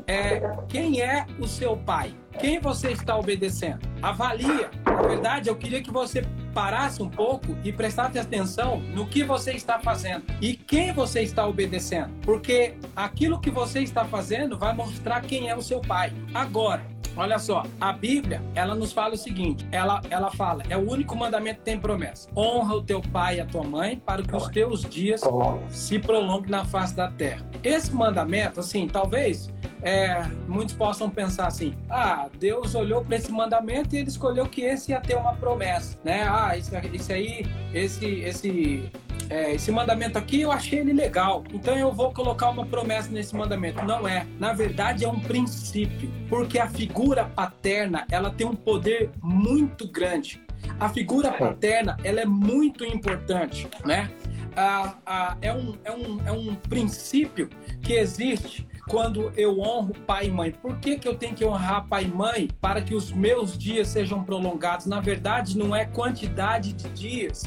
é 0.07 0.39
quem 0.69 1.01
é 1.01 1.25
o 1.37 1.45
seu 1.45 1.75
pai? 1.75 2.15
Quem 2.39 2.59
você 2.59 2.91
está 2.91 3.17
obedecendo? 3.17 3.79
Avalia. 4.01 4.71
Na 4.85 5.01
verdade, 5.01 5.49
eu 5.49 5.55
queria 5.55 5.83
que 5.83 5.91
você 5.91 6.23
parasse 6.53 7.03
um 7.03 7.09
pouco 7.09 7.57
e 7.65 7.73
prestasse 7.73 8.17
atenção 8.17 8.79
no 8.79 9.05
que 9.05 9.23
você 9.23 9.51
está 9.51 9.77
fazendo 9.79 10.23
e 10.39 10.53
quem 10.55 10.93
você 10.93 11.21
está 11.21 11.45
obedecendo, 11.45 12.13
porque 12.21 12.75
aquilo 12.95 13.41
que 13.41 13.51
você 13.51 13.81
está 13.81 14.05
fazendo 14.05 14.57
vai 14.57 14.73
mostrar 14.73 15.19
quem 15.19 15.49
é 15.49 15.55
o 15.55 15.61
seu 15.61 15.81
pai. 15.81 16.13
Agora, 16.33 16.81
Olha 17.17 17.39
só, 17.39 17.63
a 17.79 17.93
Bíblia, 17.93 18.41
ela 18.53 18.75
nos 18.75 18.91
fala 18.91 19.13
o 19.13 19.17
seguinte, 19.17 19.65
ela, 19.71 20.01
ela 20.09 20.31
fala, 20.31 20.63
é 20.69 20.75
o 20.75 20.89
único 20.89 21.15
mandamento 21.15 21.59
que 21.59 21.65
tem 21.65 21.79
promessa. 21.79 22.29
Honra 22.35 22.75
o 22.75 22.83
teu 22.83 23.01
pai 23.01 23.37
e 23.37 23.39
a 23.39 23.45
tua 23.45 23.63
mãe 23.63 23.97
para 23.97 24.21
que 24.21 24.35
os 24.35 24.47
teus 24.49 24.81
dias 24.81 25.21
se 25.69 25.97
prolonguem 25.99 26.51
na 26.51 26.65
face 26.65 26.95
da 26.95 27.09
terra. 27.09 27.45
Esse 27.63 27.93
mandamento, 27.93 28.59
assim, 28.59 28.87
talvez 28.87 29.49
é, 29.81 30.23
muitos 30.47 30.73
possam 30.73 31.09
pensar 31.09 31.47
assim: 31.47 31.75
ah, 31.89 32.27
Deus 32.39 32.73
olhou 32.73 33.03
para 33.03 33.17
esse 33.17 33.31
mandamento 33.31 33.95
e 33.95 33.99
ele 33.99 34.09
escolheu 34.09 34.47
que 34.47 34.61
esse 34.61 34.91
ia 34.91 34.99
ter 34.99 35.15
uma 35.15 35.33
promessa, 35.35 35.97
né? 36.03 36.27
Ah, 36.27 36.57
isso, 36.57 36.71
isso 36.91 37.13
aí, 37.13 37.45
esse, 37.73 38.05
esse 38.21 38.91
é, 39.29 39.53
esse 39.53 39.71
mandamento 39.71 40.17
aqui 40.17 40.41
eu 40.41 40.51
achei 40.51 40.79
ele 40.79 40.93
legal, 40.93 41.43
então 41.53 41.77
eu 41.77 41.91
vou 41.91 42.13
colocar 42.13 42.49
uma 42.49 42.65
promessa 42.65 43.09
nesse 43.09 43.35
mandamento. 43.35 43.83
Não 43.83 44.07
é. 44.07 44.25
Na 44.39 44.53
verdade, 44.53 45.03
é 45.03 45.09
um 45.09 45.19
princípio, 45.19 46.11
porque 46.29 46.59
a 46.59 46.67
figura 46.67 47.25
paterna 47.25 48.05
ela 48.11 48.29
tem 48.29 48.45
um 48.45 48.55
poder 48.55 49.11
muito 49.21 49.87
grande. 49.87 50.41
A 50.79 50.89
figura 50.89 51.31
paterna 51.31 51.97
ela 52.03 52.21
é 52.21 52.25
muito 52.25 52.83
importante, 52.83 53.67
né? 53.85 54.09
Ah, 54.55 54.95
ah, 55.05 55.37
é, 55.41 55.53
um, 55.53 55.75
é, 55.83 55.91
um, 55.91 56.27
é 56.27 56.31
um 56.31 56.55
princípio 56.55 57.49
que 57.81 57.93
existe 57.93 58.65
quando 58.87 59.33
eu 59.35 59.59
honro 59.59 59.93
pai 60.05 60.27
e 60.27 60.31
mãe. 60.31 60.51
Por 60.51 60.77
que, 60.77 60.97
que 60.97 61.07
eu 61.07 61.15
tenho 61.15 61.35
que 61.35 61.43
honrar 61.43 61.87
pai 61.87 62.05
e 62.05 62.07
mãe 62.07 62.49
para 62.61 62.81
que 62.81 62.95
os 62.95 63.11
meus 63.11 63.57
dias 63.57 63.87
sejam 63.89 64.23
prolongados? 64.23 64.85
Na 64.85 65.01
verdade, 65.01 65.57
não 65.57 65.75
é 65.75 65.85
quantidade 65.85 66.71
de 66.73 66.89
dias 66.89 67.43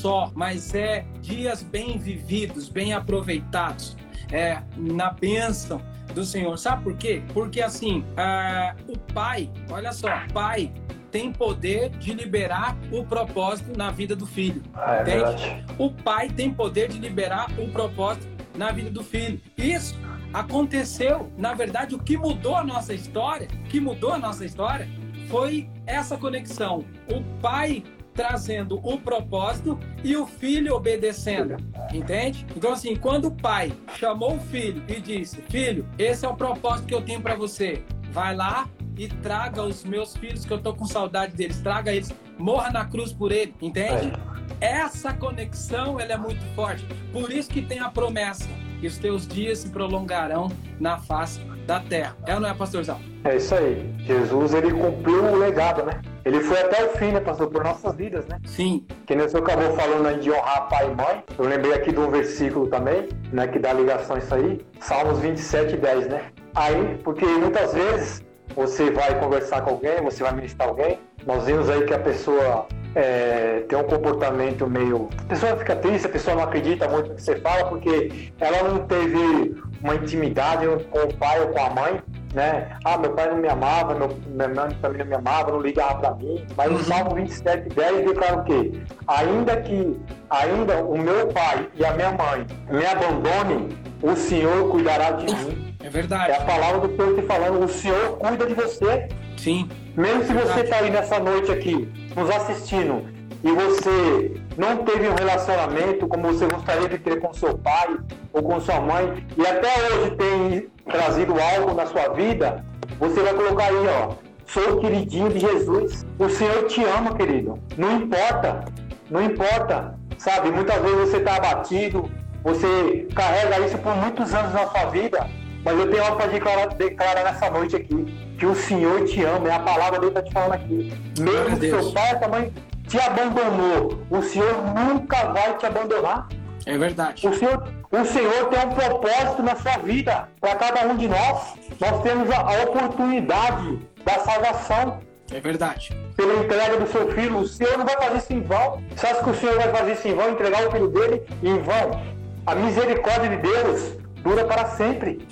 só, 0.00 0.30
mas 0.34 0.74
é 0.74 1.04
dias 1.20 1.62
bem 1.62 1.98
vividos, 1.98 2.68
bem 2.68 2.92
aproveitados, 2.92 3.96
é 4.32 4.62
na 4.76 5.10
bênção, 5.10 5.80
do 6.10 6.24
Senhor. 6.24 6.56
Sabe 6.58 6.84
por 6.84 6.96
quê? 6.96 7.22
Porque 7.32 7.60
assim, 7.60 8.00
uh, 8.00 8.92
o 8.92 8.98
pai, 9.12 9.50
olha 9.70 9.92
só, 9.92 10.08
pai 10.32 10.72
tem 11.10 11.32
poder 11.32 11.90
de 11.90 12.12
liberar 12.12 12.76
o 12.92 13.04
propósito 13.04 13.76
na 13.76 13.90
vida 13.90 14.14
do 14.14 14.26
filho. 14.26 14.62
Ah, 14.74 14.96
é 14.96 15.04
verdade. 15.04 15.64
O 15.76 15.90
pai 15.90 16.28
tem 16.28 16.52
poder 16.52 16.88
de 16.88 16.98
liberar 16.98 17.48
o 17.58 17.68
propósito 17.68 18.28
na 18.56 18.70
vida 18.70 18.90
do 18.90 19.02
filho. 19.02 19.40
Isso 19.56 19.98
aconteceu, 20.32 21.32
na 21.36 21.52
verdade, 21.52 21.96
o 21.96 21.98
que 21.98 22.16
mudou 22.16 22.54
a 22.54 22.62
nossa 22.62 22.94
história, 22.94 23.48
o 23.52 23.64
que 23.64 23.80
mudou 23.80 24.12
a 24.12 24.18
nossa 24.18 24.44
história 24.44 24.88
foi 25.28 25.68
essa 25.84 26.16
conexão. 26.16 26.84
O 27.08 27.22
pai 27.40 27.82
trazendo 28.20 28.78
o 28.82 28.98
propósito 28.98 29.78
e 30.04 30.14
o 30.14 30.26
filho 30.26 30.74
obedecendo. 30.74 31.56
Entende? 31.90 32.46
Então, 32.54 32.70
assim, 32.70 32.94
quando 32.94 33.28
o 33.28 33.30
pai 33.30 33.72
chamou 33.98 34.36
o 34.36 34.40
filho 34.40 34.82
e 34.86 35.00
disse: 35.00 35.40
Filho, 35.48 35.88
esse 35.98 36.26
é 36.26 36.28
o 36.28 36.36
propósito 36.36 36.86
que 36.86 36.94
eu 36.94 37.00
tenho 37.00 37.22
para 37.22 37.34
você. 37.34 37.82
Vai 38.12 38.36
lá 38.36 38.68
e 38.98 39.08
traga 39.08 39.62
os 39.62 39.84
meus 39.84 40.14
filhos, 40.14 40.44
que 40.44 40.52
eu 40.52 40.60
tô 40.60 40.74
com 40.74 40.84
saudade 40.84 41.34
deles. 41.34 41.60
Traga 41.60 41.94
eles, 41.94 42.12
morra 42.38 42.70
na 42.70 42.84
cruz 42.84 43.10
por 43.10 43.32
ele. 43.32 43.54
Entende? 43.62 44.12
Essa 44.60 45.14
conexão 45.14 45.98
ela 45.98 46.12
é 46.12 46.18
muito 46.18 46.44
forte. 46.54 46.84
Por 47.10 47.32
isso 47.32 47.48
que 47.48 47.62
tem 47.62 47.78
a 47.78 47.88
promessa 47.88 48.46
e 48.82 48.86
os 48.86 48.98
teus 48.98 49.26
dias 49.26 49.58
se 49.58 49.68
prolongarão 49.68 50.48
na 50.78 50.98
face 50.98 51.40
da 51.66 51.80
terra. 51.80 52.16
É 52.26 52.34
ou 52.34 52.40
não 52.40 52.48
é, 52.48 52.54
pastorzão? 52.54 52.98
É 53.24 53.36
isso 53.36 53.54
aí. 53.54 53.94
Jesus, 54.00 54.54
ele 54.54 54.72
cumpriu 54.72 55.24
o 55.24 55.36
legado, 55.36 55.84
né? 55.84 56.00
Ele 56.24 56.40
foi 56.40 56.60
até 56.60 56.84
o 56.84 56.90
fim, 56.96 57.12
né, 57.12 57.20
pastor, 57.20 57.48
por 57.48 57.62
nossas 57.62 57.94
vidas, 57.94 58.26
né? 58.26 58.38
Sim. 58.44 58.84
Que 59.06 59.14
nem 59.14 59.26
o 59.26 59.28
senhor 59.28 59.42
acabou 59.42 59.74
falando 59.76 60.06
aí 60.06 60.18
de 60.18 60.30
honrar 60.30 60.68
pai 60.68 60.90
e 60.90 60.94
mãe. 60.94 61.24
Eu 61.38 61.44
lembrei 61.44 61.74
aqui 61.74 61.92
de 61.92 61.98
um 61.98 62.10
versículo 62.10 62.66
também, 62.66 63.08
né, 63.32 63.46
que 63.46 63.58
dá 63.58 63.72
ligação 63.72 64.16
a 64.16 64.18
isso 64.18 64.34
aí. 64.34 64.60
Salmos 64.80 65.18
27, 65.20 65.76
10, 65.76 66.08
né? 66.08 66.22
Aí, 66.54 66.98
porque 67.04 67.24
muitas 67.24 67.72
vezes 67.72 68.24
você 68.54 68.90
vai 68.90 69.18
conversar 69.20 69.62
com 69.62 69.70
alguém, 69.70 70.00
você 70.02 70.22
vai 70.22 70.34
ministrar 70.34 70.68
alguém, 70.68 70.98
nós 71.26 71.44
vimos 71.44 71.70
aí 71.70 71.84
que 71.84 71.94
a 71.94 71.98
pessoa 71.98 72.66
é, 72.94 73.64
tem 73.68 73.78
um 73.78 73.84
comportamento 73.84 74.66
meio. 74.66 75.08
A 75.18 75.24
pessoa 75.24 75.56
fica 75.56 75.76
triste, 75.76 76.06
a 76.06 76.10
pessoa 76.10 76.36
não 76.36 76.42
acredita 76.44 76.88
muito 76.88 77.10
no 77.10 77.14
que 77.14 77.22
você 77.22 77.36
fala, 77.36 77.64
porque 77.66 78.32
ela 78.40 78.68
não 78.68 78.86
teve 78.86 79.62
uma 79.82 79.94
intimidade 79.94 80.66
com 80.90 80.98
o 80.98 81.14
pai 81.14 81.40
ou 81.40 81.48
com 81.48 81.60
a 81.60 81.70
mãe, 81.70 82.02
né? 82.34 82.76
Ah, 82.84 82.98
meu 82.98 83.12
pai 83.12 83.28
não 83.28 83.38
me 83.38 83.48
amava, 83.48 83.94
meu, 83.94 84.08
minha 84.26 84.48
mãe 84.48 84.76
também 84.80 84.98
não 84.98 85.06
me 85.06 85.14
amava, 85.14 85.52
não 85.52 85.60
ligava 85.60 86.00
para 86.00 86.14
mim. 86.14 86.44
Mas 86.56 86.70
no 86.70 86.76
uhum. 86.78 86.84
Salmo 86.84 87.14
27, 87.14 87.68
10 87.74 88.06
declara 88.06 88.40
o 88.40 88.44
quê? 88.44 88.72
Ainda 89.06 89.56
que 89.60 90.00
ainda 90.28 90.84
o 90.84 90.98
meu 90.98 91.28
pai 91.28 91.68
e 91.74 91.84
a 91.84 91.92
minha 91.94 92.12
mãe 92.12 92.46
me 92.70 92.84
abandonem, 92.84 93.68
o 94.02 94.14
Senhor 94.14 94.70
cuidará 94.70 95.12
de 95.12 95.26
mim. 95.34 95.74
É 95.82 95.88
verdade. 95.88 96.32
É 96.32 96.36
a 96.36 96.44
palavra 96.44 96.86
do 96.86 96.96
Senhor 96.96 97.14
te 97.14 97.22
falando, 97.22 97.64
o 97.64 97.68
Senhor 97.68 98.18
cuida 98.18 98.46
de 98.46 98.54
você. 98.54 99.08
Sim. 99.36 99.68
Mesmo 99.96 100.24
se 100.24 100.32
você 100.34 100.60
está 100.60 100.76
aí 100.76 100.90
nessa 100.90 101.18
noite 101.18 101.50
aqui, 101.50 101.88
nos 102.14 102.30
assistindo, 102.30 103.04
e 103.42 103.50
você 103.52 104.40
não 104.56 104.78
teve 104.78 105.08
um 105.08 105.14
relacionamento 105.14 106.06
como 106.06 106.32
você 106.32 106.46
gostaria 106.46 106.88
de 106.88 106.98
ter 106.98 107.20
com 107.20 107.32
seu 107.32 107.56
pai 107.56 107.96
ou 108.32 108.42
com 108.42 108.60
sua 108.60 108.80
mãe, 108.80 109.26
e 109.36 109.46
até 109.46 109.68
hoje 109.86 110.10
tem 110.16 110.68
trazido 110.84 111.34
algo 111.40 111.74
na 111.74 111.86
sua 111.86 112.08
vida, 112.08 112.64
você 112.98 113.22
vai 113.22 113.32
colocar 113.32 113.64
aí, 113.64 113.86
ó, 113.88 114.14
sou 114.46 114.78
queridinho 114.78 115.30
de 115.30 115.38
Jesus. 115.38 116.04
O 116.18 116.28
Senhor 116.28 116.66
te 116.66 116.82
ama, 116.84 117.14
querido. 117.14 117.58
Não 117.78 117.96
importa, 117.96 118.64
não 119.10 119.22
importa, 119.22 119.94
sabe? 120.18 120.50
Muitas 120.50 120.82
vezes 120.82 120.98
você 120.98 121.16
está 121.18 121.36
abatido, 121.36 122.10
você 122.42 123.08
carrega 123.14 123.60
isso 123.60 123.78
por 123.78 123.96
muitos 123.96 124.34
anos 124.34 124.52
na 124.52 124.66
sua 124.66 124.86
vida, 124.86 125.26
mas 125.64 125.78
eu 125.78 125.90
tenho 125.90 126.04
algo 126.04 126.16
para 126.16 126.26
declarar, 126.26 126.66
declarar 126.74 127.24
nessa 127.24 127.50
noite 127.50 127.76
aqui, 127.76 128.06
que 128.40 128.46
o 128.46 128.54
Senhor 128.54 129.04
te 129.04 129.22
ama, 129.22 129.50
é 129.50 129.52
a 129.52 129.60
palavra 129.60 129.98
dele 130.00 130.12
está 130.12 130.22
te 130.22 130.32
falando 130.32 130.54
aqui. 130.54 130.94
Mesmo 131.18 131.60
que 131.60 131.68
seu 131.68 131.92
pai 131.92 132.14
e 132.14 132.18
sua 132.18 132.28
mãe 132.28 132.52
te 132.88 132.98
abandonou, 132.98 134.02
o 134.08 134.22
Senhor 134.22 134.56
nunca 134.74 135.26
vai 135.26 135.58
te 135.58 135.66
abandonar. 135.66 136.26
É 136.64 136.78
verdade. 136.78 137.28
O 137.28 137.34
Senhor, 137.34 137.62
o 137.92 138.04
Senhor 138.06 138.48
tem 138.48 138.60
um 138.60 138.70
propósito 138.70 139.42
na 139.42 139.54
sua 139.56 139.76
vida, 139.78 140.26
para 140.40 140.56
cada 140.56 140.86
um 140.86 140.96
de 140.96 141.06
nós. 141.06 141.54
Nós 141.78 142.02
temos 142.02 142.30
a, 142.30 142.40
a 142.40 142.62
oportunidade 142.64 143.78
da 144.06 144.18
salvação. 144.20 145.00
É 145.30 145.38
verdade. 145.38 145.94
Pela 146.16 146.42
entrega 146.42 146.78
do 146.78 146.90
seu 146.90 147.12
filho, 147.12 147.40
o 147.40 147.46
Senhor 147.46 147.76
não 147.76 147.84
vai 147.84 147.96
fazer 147.98 148.18
isso 148.18 148.32
em 148.32 148.40
vão. 148.40 148.82
Você 148.96 149.06
acha 149.06 149.22
que 149.22 149.30
o 149.30 149.34
Senhor 149.34 149.56
vai 149.56 149.70
fazer 149.70 149.92
isso 149.92 150.08
em 150.08 150.14
vão, 150.14 150.30
entregar 150.30 150.66
o 150.66 150.70
filho 150.70 150.88
dele 150.88 151.22
em 151.42 151.58
vão? 151.58 152.02
A 152.46 152.54
misericórdia 152.54 153.28
de 153.28 153.36
Deus 153.36 153.98
dura 154.22 154.46
para 154.46 154.64
sempre. 154.70 155.26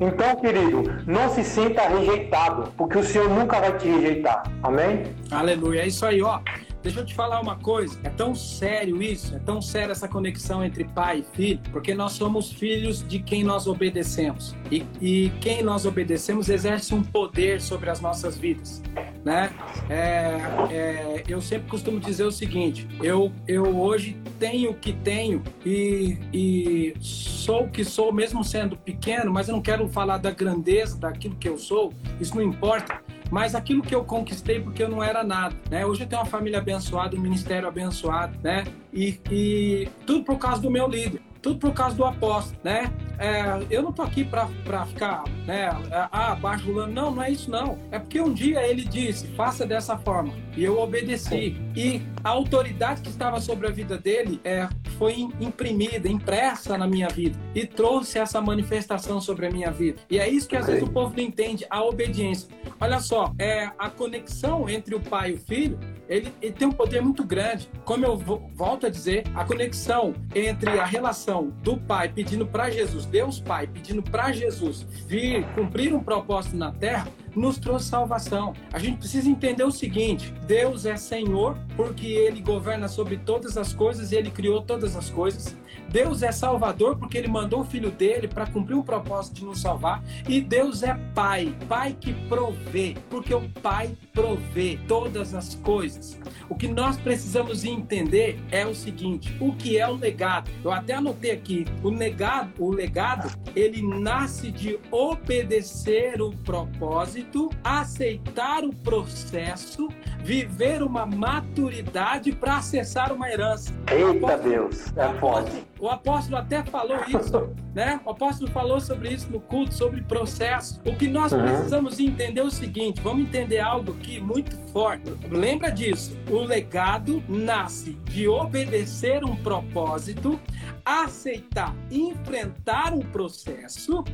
Então, 0.00 0.36
querido, 0.36 0.82
não 1.06 1.28
se 1.28 1.44
sinta 1.44 1.82
rejeitado, 1.88 2.72
porque 2.76 2.98
o 2.98 3.04
Senhor 3.04 3.28
nunca 3.28 3.60
vai 3.60 3.76
te 3.76 3.86
rejeitar. 3.88 4.42
Amém? 4.62 5.04
Aleluia. 5.30 5.82
É 5.82 5.86
isso 5.86 6.04
aí, 6.04 6.20
ó. 6.20 6.40
Deixa 6.84 7.00
eu 7.00 7.06
te 7.06 7.14
falar 7.14 7.40
uma 7.40 7.56
coisa, 7.56 7.98
é 8.04 8.10
tão 8.10 8.34
sério 8.34 9.02
isso, 9.02 9.34
é 9.34 9.38
tão 9.38 9.62
sério 9.62 9.90
essa 9.90 10.06
conexão 10.06 10.62
entre 10.62 10.84
pai 10.84 11.20
e 11.20 11.34
filho, 11.34 11.60
porque 11.72 11.94
nós 11.94 12.12
somos 12.12 12.52
filhos 12.52 13.02
de 13.08 13.20
quem 13.20 13.42
nós 13.42 13.66
obedecemos. 13.66 14.54
E, 14.70 14.84
e 15.00 15.32
quem 15.40 15.62
nós 15.62 15.86
obedecemos 15.86 16.50
exerce 16.50 16.94
um 16.94 17.02
poder 17.02 17.62
sobre 17.62 17.88
as 17.88 18.02
nossas 18.02 18.36
vidas, 18.36 18.82
né? 19.24 19.50
É, 19.88 20.40
é, 20.70 21.24
eu 21.26 21.40
sempre 21.40 21.70
costumo 21.70 21.98
dizer 21.98 22.24
o 22.24 22.30
seguinte, 22.30 22.86
eu, 23.02 23.32
eu 23.48 23.80
hoje 23.80 24.14
tenho 24.38 24.72
o 24.72 24.74
que 24.74 24.92
tenho 24.92 25.42
e, 25.64 26.18
e 26.34 26.94
sou 27.00 27.64
o 27.64 27.70
que 27.70 27.82
sou, 27.82 28.12
mesmo 28.12 28.44
sendo 28.44 28.76
pequeno, 28.76 29.32
mas 29.32 29.48
eu 29.48 29.54
não 29.54 29.62
quero 29.62 29.88
falar 29.88 30.18
da 30.18 30.30
grandeza 30.30 30.98
daquilo 30.98 31.34
que 31.36 31.48
eu 31.48 31.56
sou, 31.56 31.94
isso 32.20 32.34
não 32.34 32.42
importa 32.42 33.02
mas 33.30 33.54
aquilo 33.54 33.82
que 33.82 33.94
eu 33.94 34.04
conquistei 34.04 34.60
porque 34.60 34.82
eu 34.82 34.88
não 34.88 35.02
era 35.02 35.22
nada, 35.22 35.54
né? 35.70 35.84
Hoje 35.84 36.02
eu 36.02 36.06
tenho 36.06 36.22
uma 36.22 36.28
família 36.28 36.58
abençoada, 36.58 37.16
um 37.16 37.20
ministério 37.20 37.68
abençoado, 37.68 38.38
né? 38.42 38.64
E, 38.92 39.18
e 39.30 39.88
tudo 40.06 40.24
por 40.24 40.38
causa 40.38 40.62
do 40.62 40.70
meu 40.70 40.88
líder 40.88 41.20
tudo 41.44 41.58
por 41.58 41.74
causa 41.74 41.94
do 41.94 42.06
apóstolo, 42.06 42.58
né? 42.64 42.90
É, 43.18 43.66
eu 43.68 43.82
não 43.82 43.92
tô 43.92 44.00
aqui 44.00 44.24
para 44.24 44.86
ficar, 44.86 45.24
né? 45.46 45.68
Ah, 46.10 46.34
bajulando. 46.34 46.94
Não, 46.94 47.10
não 47.10 47.22
é 47.22 47.30
isso 47.30 47.50
não. 47.50 47.78
É 47.90 47.98
porque 47.98 48.18
um 48.18 48.32
dia 48.32 48.66
ele 48.66 48.82
disse, 48.82 49.26
faça 49.36 49.66
dessa 49.66 49.98
forma. 49.98 50.32
E 50.56 50.64
eu 50.64 50.78
obedeci. 50.80 51.54
E 51.76 52.00
a 52.24 52.30
autoridade 52.30 53.02
que 53.02 53.10
estava 53.10 53.42
sobre 53.42 53.66
a 53.66 53.70
vida 53.70 53.98
dele 53.98 54.40
é, 54.42 54.66
foi 54.94 55.28
imprimida, 55.40 56.08
impressa 56.08 56.76
na 56.78 56.86
minha 56.86 57.08
vida. 57.08 57.38
E 57.54 57.66
trouxe 57.66 58.18
essa 58.18 58.40
manifestação 58.40 59.20
sobre 59.20 59.46
a 59.46 59.50
minha 59.50 59.70
vida. 59.70 60.00
E 60.10 60.18
é 60.18 60.28
isso 60.28 60.48
que 60.48 60.56
às 60.56 60.66
vezes 60.66 60.82
o 60.82 60.90
povo 60.90 61.14
não 61.16 61.22
entende, 61.22 61.66
a 61.68 61.82
obediência. 61.82 62.48
Olha 62.80 63.00
só, 63.00 63.32
é 63.38 63.70
a 63.78 63.90
conexão 63.90 64.68
entre 64.68 64.94
o 64.94 65.00
pai 65.00 65.30
e 65.30 65.34
o 65.34 65.38
filho 65.38 65.78
ele, 66.08 66.32
ele, 66.40 66.52
tem 66.52 66.68
um 66.68 66.72
poder 66.72 67.00
muito 67.00 67.24
grande. 67.24 67.68
Como 67.84 68.04
eu 68.04 68.16
volto 68.16 68.86
a 68.86 68.90
dizer, 68.90 69.24
a 69.34 69.44
conexão 69.44 70.14
entre 70.34 70.70
a 70.78 70.84
relação 70.84 71.52
do 71.62 71.76
Pai 71.76 72.08
pedindo 72.08 72.46
para 72.46 72.70
Jesus, 72.70 73.06
Deus 73.06 73.40
Pai 73.40 73.66
pedindo 73.66 74.02
para 74.02 74.32
Jesus 74.32 74.86
vir 75.06 75.44
cumprir 75.54 75.94
um 75.94 76.00
propósito 76.00 76.56
na 76.56 76.72
terra, 76.72 77.08
nos 77.34 77.58
trouxe 77.58 77.86
salvação. 77.86 78.54
A 78.72 78.78
gente 78.78 78.98
precisa 78.98 79.28
entender 79.28 79.64
o 79.64 79.70
seguinte: 79.70 80.32
Deus 80.46 80.86
é 80.86 80.96
Senhor 80.96 81.56
porque 81.76 82.06
Ele 82.06 82.40
governa 82.40 82.88
sobre 82.88 83.16
todas 83.16 83.56
as 83.56 83.72
coisas 83.72 84.12
e 84.12 84.16
Ele 84.16 84.30
criou 84.30 84.62
todas 84.62 84.96
as 84.96 85.10
coisas. 85.10 85.56
Deus 85.90 86.22
é 86.22 86.32
Salvador 86.32 86.96
porque 86.96 87.18
Ele 87.18 87.28
mandou 87.28 87.60
o 87.60 87.64
Filho 87.64 87.90
dele 87.90 88.28
para 88.28 88.46
cumprir 88.46 88.76
o 88.76 88.84
propósito 88.84 89.36
de 89.36 89.44
nos 89.44 89.60
salvar. 89.60 90.02
E 90.28 90.40
Deus 90.40 90.82
é 90.82 90.94
Pai, 91.14 91.54
Pai 91.68 91.96
que 91.98 92.12
provê, 92.28 92.96
porque 93.08 93.34
o 93.34 93.48
Pai 93.62 93.96
provê 94.12 94.78
todas 94.88 95.34
as 95.34 95.54
coisas. 95.56 96.18
O 96.48 96.54
que 96.54 96.68
nós 96.68 96.96
precisamos 96.96 97.64
entender 97.64 98.38
é 98.50 98.66
o 98.66 98.74
seguinte: 98.74 99.36
o 99.40 99.54
que 99.54 99.78
é 99.78 99.88
o 99.88 99.94
legado? 99.94 100.50
Eu 100.62 100.72
até 100.72 100.94
anotei 100.94 101.30
aqui: 101.30 101.64
o 101.82 101.90
legado, 101.90 102.52
o 102.58 102.70
legado, 102.70 103.30
ele 103.54 103.82
nasce 103.82 104.50
de 104.50 104.78
obedecer 104.90 106.20
o 106.20 106.30
propósito, 106.38 107.50
aceitar 107.62 108.64
o 108.64 108.74
processo, 108.74 109.88
viver 110.22 110.82
uma 110.82 111.06
maturidade 111.06 112.32
para 112.32 112.56
acessar 112.58 113.12
uma 113.12 113.28
herança. 113.28 113.72
Eita 113.90 114.36
Deus, 114.38 114.92
é 114.96 115.08
forte. 115.20 115.64
O 115.78 115.88
apóstolo 115.88 116.36
até 116.36 116.62
falou 116.64 116.98
isso, 117.08 117.50
né? 117.74 118.00
O 118.04 118.10
apóstolo 118.10 118.50
falou 118.50 118.80
sobre 118.80 119.10
isso 119.10 119.30
no 119.30 119.40
culto, 119.40 119.74
sobre 119.74 120.02
processo. 120.02 120.80
O 120.86 120.94
que 120.96 121.08
nós 121.08 121.32
precisamos 121.32 121.98
entender 121.98 122.40
é 122.40 122.44
o 122.44 122.50
seguinte: 122.50 123.00
vamos 123.00 123.26
entender 123.26 123.60
algo 123.60 123.92
aqui 123.92 124.20
muito 124.20 124.56
forte. 124.72 125.10
Lembra 125.30 125.70
disso? 125.70 126.16
O 126.30 126.40
legado 126.40 127.22
nasce 127.28 127.94
de 128.04 128.28
obedecer 128.28 129.24
um 129.24 129.36
propósito, 129.36 130.40
aceitar, 130.84 131.74
enfrentar 131.90 132.92
um 132.92 133.00
processo. 133.00 134.04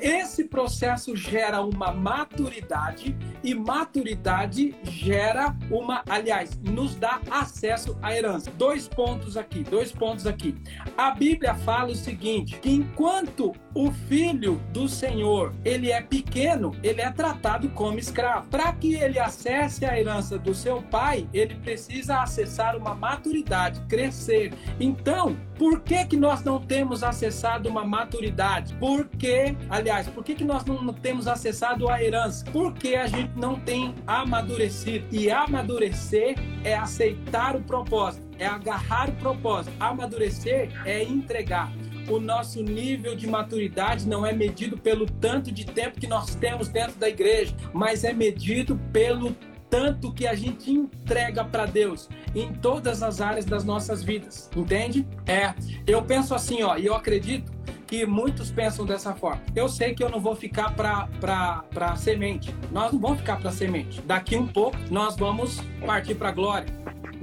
Esse 0.00 0.44
processo 0.44 1.16
gera 1.16 1.62
uma 1.62 1.92
maturidade 1.92 3.16
e 3.42 3.54
maturidade 3.54 4.74
gera 4.82 5.54
uma, 5.70 6.02
aliás, 6.08 6.58
nos 6.62 6.94
dá 6.96 7.20
acesso 7.30 7.96
à 8.02 8.14
herança. 8.14 8.50
Dois 8.52 8.88
pontos 8.88 9.36
aqui, 9.36 9.62
dois 9.62 9.92
pontos 9.92 10.26
aqui. 10.26 10.54
A 10.96 11.03
Bíblia 11.10 11.54
fala 11.54 11.92
o 11.92 11.94
seguinte, 11.94 12.58
que 12.58 12.70
enquanto 12.70 13.52
o 13.74 13.90
filho 13.90 14.60
do 14.72 14.88
Senhor, 14.88 15.52
ele 15.64 15.90
é 15.90 16.00
pequeno, 16.00 16.74
ele 16.82 17.00
é 17.00 17.10
tratado 17.10 17.68
como 17.70 17.98
escravo. 17.98 18.48
Para 18.48 18.72
que 18.72 18.94
ele 18.94 19.18
acesse 19.18 19.84
a 19.84 19.98
herança 19.98 20.38
do 20.38 20.54
seu 20.54 20.80
pai, 20.82 21.28
ele 21.32 21.56
precisa 21.56 22.20
acessar 22.20 22.76
uma 22.76 22.94
maturidade, 22.94 23.80
crescer. 23.88 24.54
Então, 24.78 25.36
por 25.58 25.80
que 25.80 26.04
que 26.04 26.16
nós 26.16 26.44
não 26.44 26.60
temos 26.60 27.02
acessado 27.02 27.68
uma 27.68 27.84
maturidade? 27.84 28.74
Porque, 28.74 29.56
aliás, 29.68 30.08
por 30.08 30.22
que 30.22 30.34
que 30.34 30.44
nós 30.44 30.64
não 30.64 30.92
temos 30.92 31.26
acessado 31.26 31.88
a 31.88 32.02
herança? 32.02 32.44
Porque 32.52 32.94
a 32.94 33.06
gente 33.06 33.32
não 33.36 33.58
tem 33.58 33.94
amadurecido. 34.06 35.06
E 35.10 35.30
amadurecer 35.30 36.36
é 36.62 36.74
aceitar 36.74 37.56
o 37.56 37.62
propósito, 37.62 38.24
é 38.38 38.46
agarrar 38.46 39.08
o 39.08 39.12
propósito. 39.12 39.74
Amadurecer 39.80 40.70
é 40.84 41.02
entregar 41.02 41.72
o 42.08 42.20
nosso 42.20 42.62
nível 42.62 43.16
de 43.16 43.26
maturidade 43.26 44.06
não 44.06 44.26
é 44.26 44.32
medido 44.32 44.76
pelo 44.76 45.06
tanto 45.06 45.50
de 45.50 45.64
tempo 45.64 45.98
que 45.98 46.06
nós 46.06 46.34
temos 46.34 46.68
dentro 46.68 46.96
da 46.96 47.08
igreja, 47.08 47.54
mas 47.72 48.04
é 48.04 48.12
medido 48.12 48.78
pelo 48.92 49.34
tanto 49.70 50.12
que 50.12 50.26
a 50.26 50.34
gente 50.34 50.70
entrega 50.70 51.44
para 51.44 51.66
Deus 51.66 52.08
em 52.34 52.52
todas 52.52 53.02
as 53.02 53.20
áreas 53.20 53.44
das 53.44 53.64
nossas 53.64 54.02
vidas, 54.02 54.50
entende? 54.54 55.06
É, 55.26 55.54
eu 55.86 56.02
penso 56.02 56.34
assim, 56.34 56.62
ó, 56.62 56.76
e 56.76 56.86
eu 56.86 56.94
acredito 56.94 57.52
que 57.86 58.06
muitos 58.06 58.50
pensam 58.50 58.84
dessa 58.86 59.14
forma. 59.14 59.42
Eu 59.54 59.68
sei 59.68 59.94
que 59.94 60.02
eu 60.02 60.08
não 60.08 60.20
vou 60.20 60.34
ficar 60.34 60.74
para 60.74 61.96
semente. 61.96 62.54
Nós 62.72 62.92
não 62.92 63.00
vamos 63.00 63.18
ficar 63.18 63.36
para 63.38 63.52
semente. 63.52 64.00
Daqui 64.02 64.36
um 64.36 64.46
pouco 64.46 64.76
nós 64.90 65.16
vamos 65.16 65.60
partir 65.84 66.14
para 66.14 66.32
glória, 66.32 66.66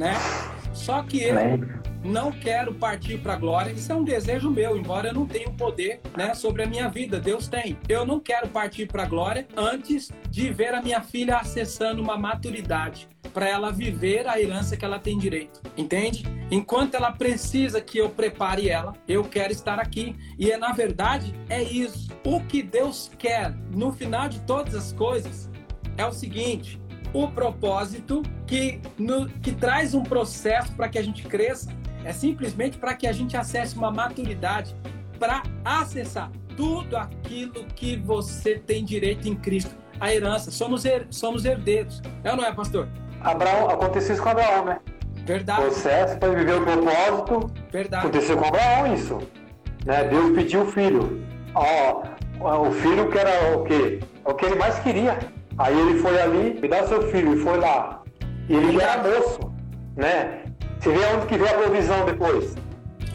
né? 0.02 0.16
Só 0.74 1.04
que 1.04 1.22
eu 1.22 1.36
não 2.04 2.32
quero 2.32 2.74
partir 2.74 3.20
para 3.20 3.34
a 3.34 3.36
glória. 3.36 3.72
Isso 3.72 3.92
é 3.92 3.96
um 3.96 4.04
desejo 4.04 4.50
meu, 4.50 4.76
embora 4.76 5.10
eu 5.10 5.14
não 5.14 5.28
tenha 5.28 5.52
poder 5.52 6.02
né, 6.18 6.34
sobre 6.34 6.64
a 6.64 6.66
minha 6.66 6.90
vida. 6.90 7.20
Deus 7.20 7.48
tem. 7.48 7.78
Eu 7.88 8.04
não 8.04 8.20
quero 8.20 8.48
partir 8.48 8.88
para 8.88 9.04
a 9.04 9.06
glória 9.06 9.48
antes 9.56 10.12
de 10.32 10.52
ver 10.52 10.74
a 10.74 10.82
minha 10.82 11.02
filha 11.02 11.38
acessando 11.38 12.02
uma 12.02 12.18
maturidade 12.18 13.08
para 13.32 13.48
ela 13.48 13.72
viver 13.72 14.28
a 14.28 14.42
herança 14.42 14.76
que 14.76 14.84
ela 14.84 14.98
tem 14.98 15.20
direito. 15.20 15.62
Entende? 15.78 16.24
Enquanto 16.50 16.96
ela 16.96 17.12
precisa 17.12 17.80
que 17.80 18.00
eu 18.00 18.10
prepare 18.10 18.70
ela, 18.70 18.94
eu 19.08 19.24
quero 19.24 19.54
estar 19.54 19.80
aqui. 19.80 20.16
E 20.40 20.52
é 20.52 20.58
na 20.58 20.72
verdade 20.72 21.32
é 21.48 21.62
isso. 21.62 22.10
O 22.26 22.42
que 22.42 22.64
Deus 22.64 23.12
quer 23.20 23.54
no 23.70 23.92
final 23.92 24.28
de 24.28 24.40
todas 24.42 24.74
as 24.74 24.92
coisas 24.92 25.48
é 25.96 26.06
o 26.06 26.12
seguinte: 26.12 26.81
o 27.14 27.28
propósito 27.28 28.24
que, 28.46 28.80
no, 28.98 29.28
que 29.28 29.52
traz 29.52 29.94
um 29.94 30.04
processo 30.04 30.72
para 30.74 30.90
que 30.90 30.98
a 30.98 31.04
gente 31.04 31.24
cresça 31.24 31.70
é 32.04 32.14
simplesmente 32.14 32.78
para 32.78 32.94
que 32.96 33.06
a 33.06 33.12
gente 33.12 33.38
acesse 33.38 33.76
uma 33.76 33.92
maturidade 33.92 34.76
para 35.20 35.44
acessar 35.64 36.32
tudo 36.56 36.98
aquilo 36.98 37.66
que 37.76 37.96
você 37.98 38.56
tem 38.56 38.84
direito 38.84 39.28
em 39.28 39.36
Cristo. 39.36 39.76
A 40.00 40.14
herança, 40.14 40.50
somos, 40.50 40.84
her 40.84 41.06
somos 41.10 41.46
herdeiros. 41.46 42.02
É 42.24 42.32
ou 42.32 42.38
não 42.38 42.46
é, 42.46 42.52
pastor? 42.52 42.88
Abraão, 43.20 43.70
aconteceu 43.70 44.16
isso 44.16 44.24
com 44.24 44.30
Abraão, 44.30 44.66
né? 44.66 44.80
Verdade. 45.26 45.62
Processo 45.62 46.18
para 46.18 46.30
viver 46.34 46.56
o 46.56 46.64
propósito. 46.64 47.54
Verdade. 47.72 48.08
Aconteceu 48.08 48.38
com 48.38 48.46
Abraão 48.46 48.94
isso. 48.94 49.20
Né? 49.86 50.04
Deus 50.06 50.36
pediu 50.36 50.64
o 50.64 50.66
filho. 50.66 51.24
Ó, 51.54 52.04
o 52.40 52.72
filho 52.72 53.10
que 53.12 53.18
era 53.18 53.58
o 53.58 53.64
quê? 53.64 54.00
É 54.26 54.30
o 54.30 54.34
que 54.34 54.46
ele 54.46 54.56
mais 54.56 54.80
queria. 54.80 55.20
Aí 55.58 55.80
ele 55.80 56.00
foi 56.00 56.20
ali, 56.22 56.60
me 56.60 56.68
dá 56.68 56.88
seu 56.88 57.02
filho, 57.12 57.36
e 57.36 57.44
foi 57.44 57.60
lá. 57.60 58.04
E 58.50 58.56
ele 58.56 58.74
já 58.74 58.84
era 58.84 59.04
moço, 59.04 59.54
né? 59.96 60.46
Você 60.80 60.92
vê 60.92 61.06
onde 61.14 61.28
que 61.28 61.38
vem 61.38 61.48
a 61.48 61.54
provisão 61.54 62.06
depois. 62.06 62.56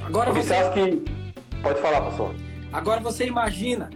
Agora 0.05 0.33
você... 0.33 0.55
você 0.55 0.71
que... 0.71 1.17
Pode 1.63 1.81
falar, 1.81 2.01
pastor. 2.03 2.35
Agora 2.73 3.01
você 3.01 3.27
imagina 3.27 3.91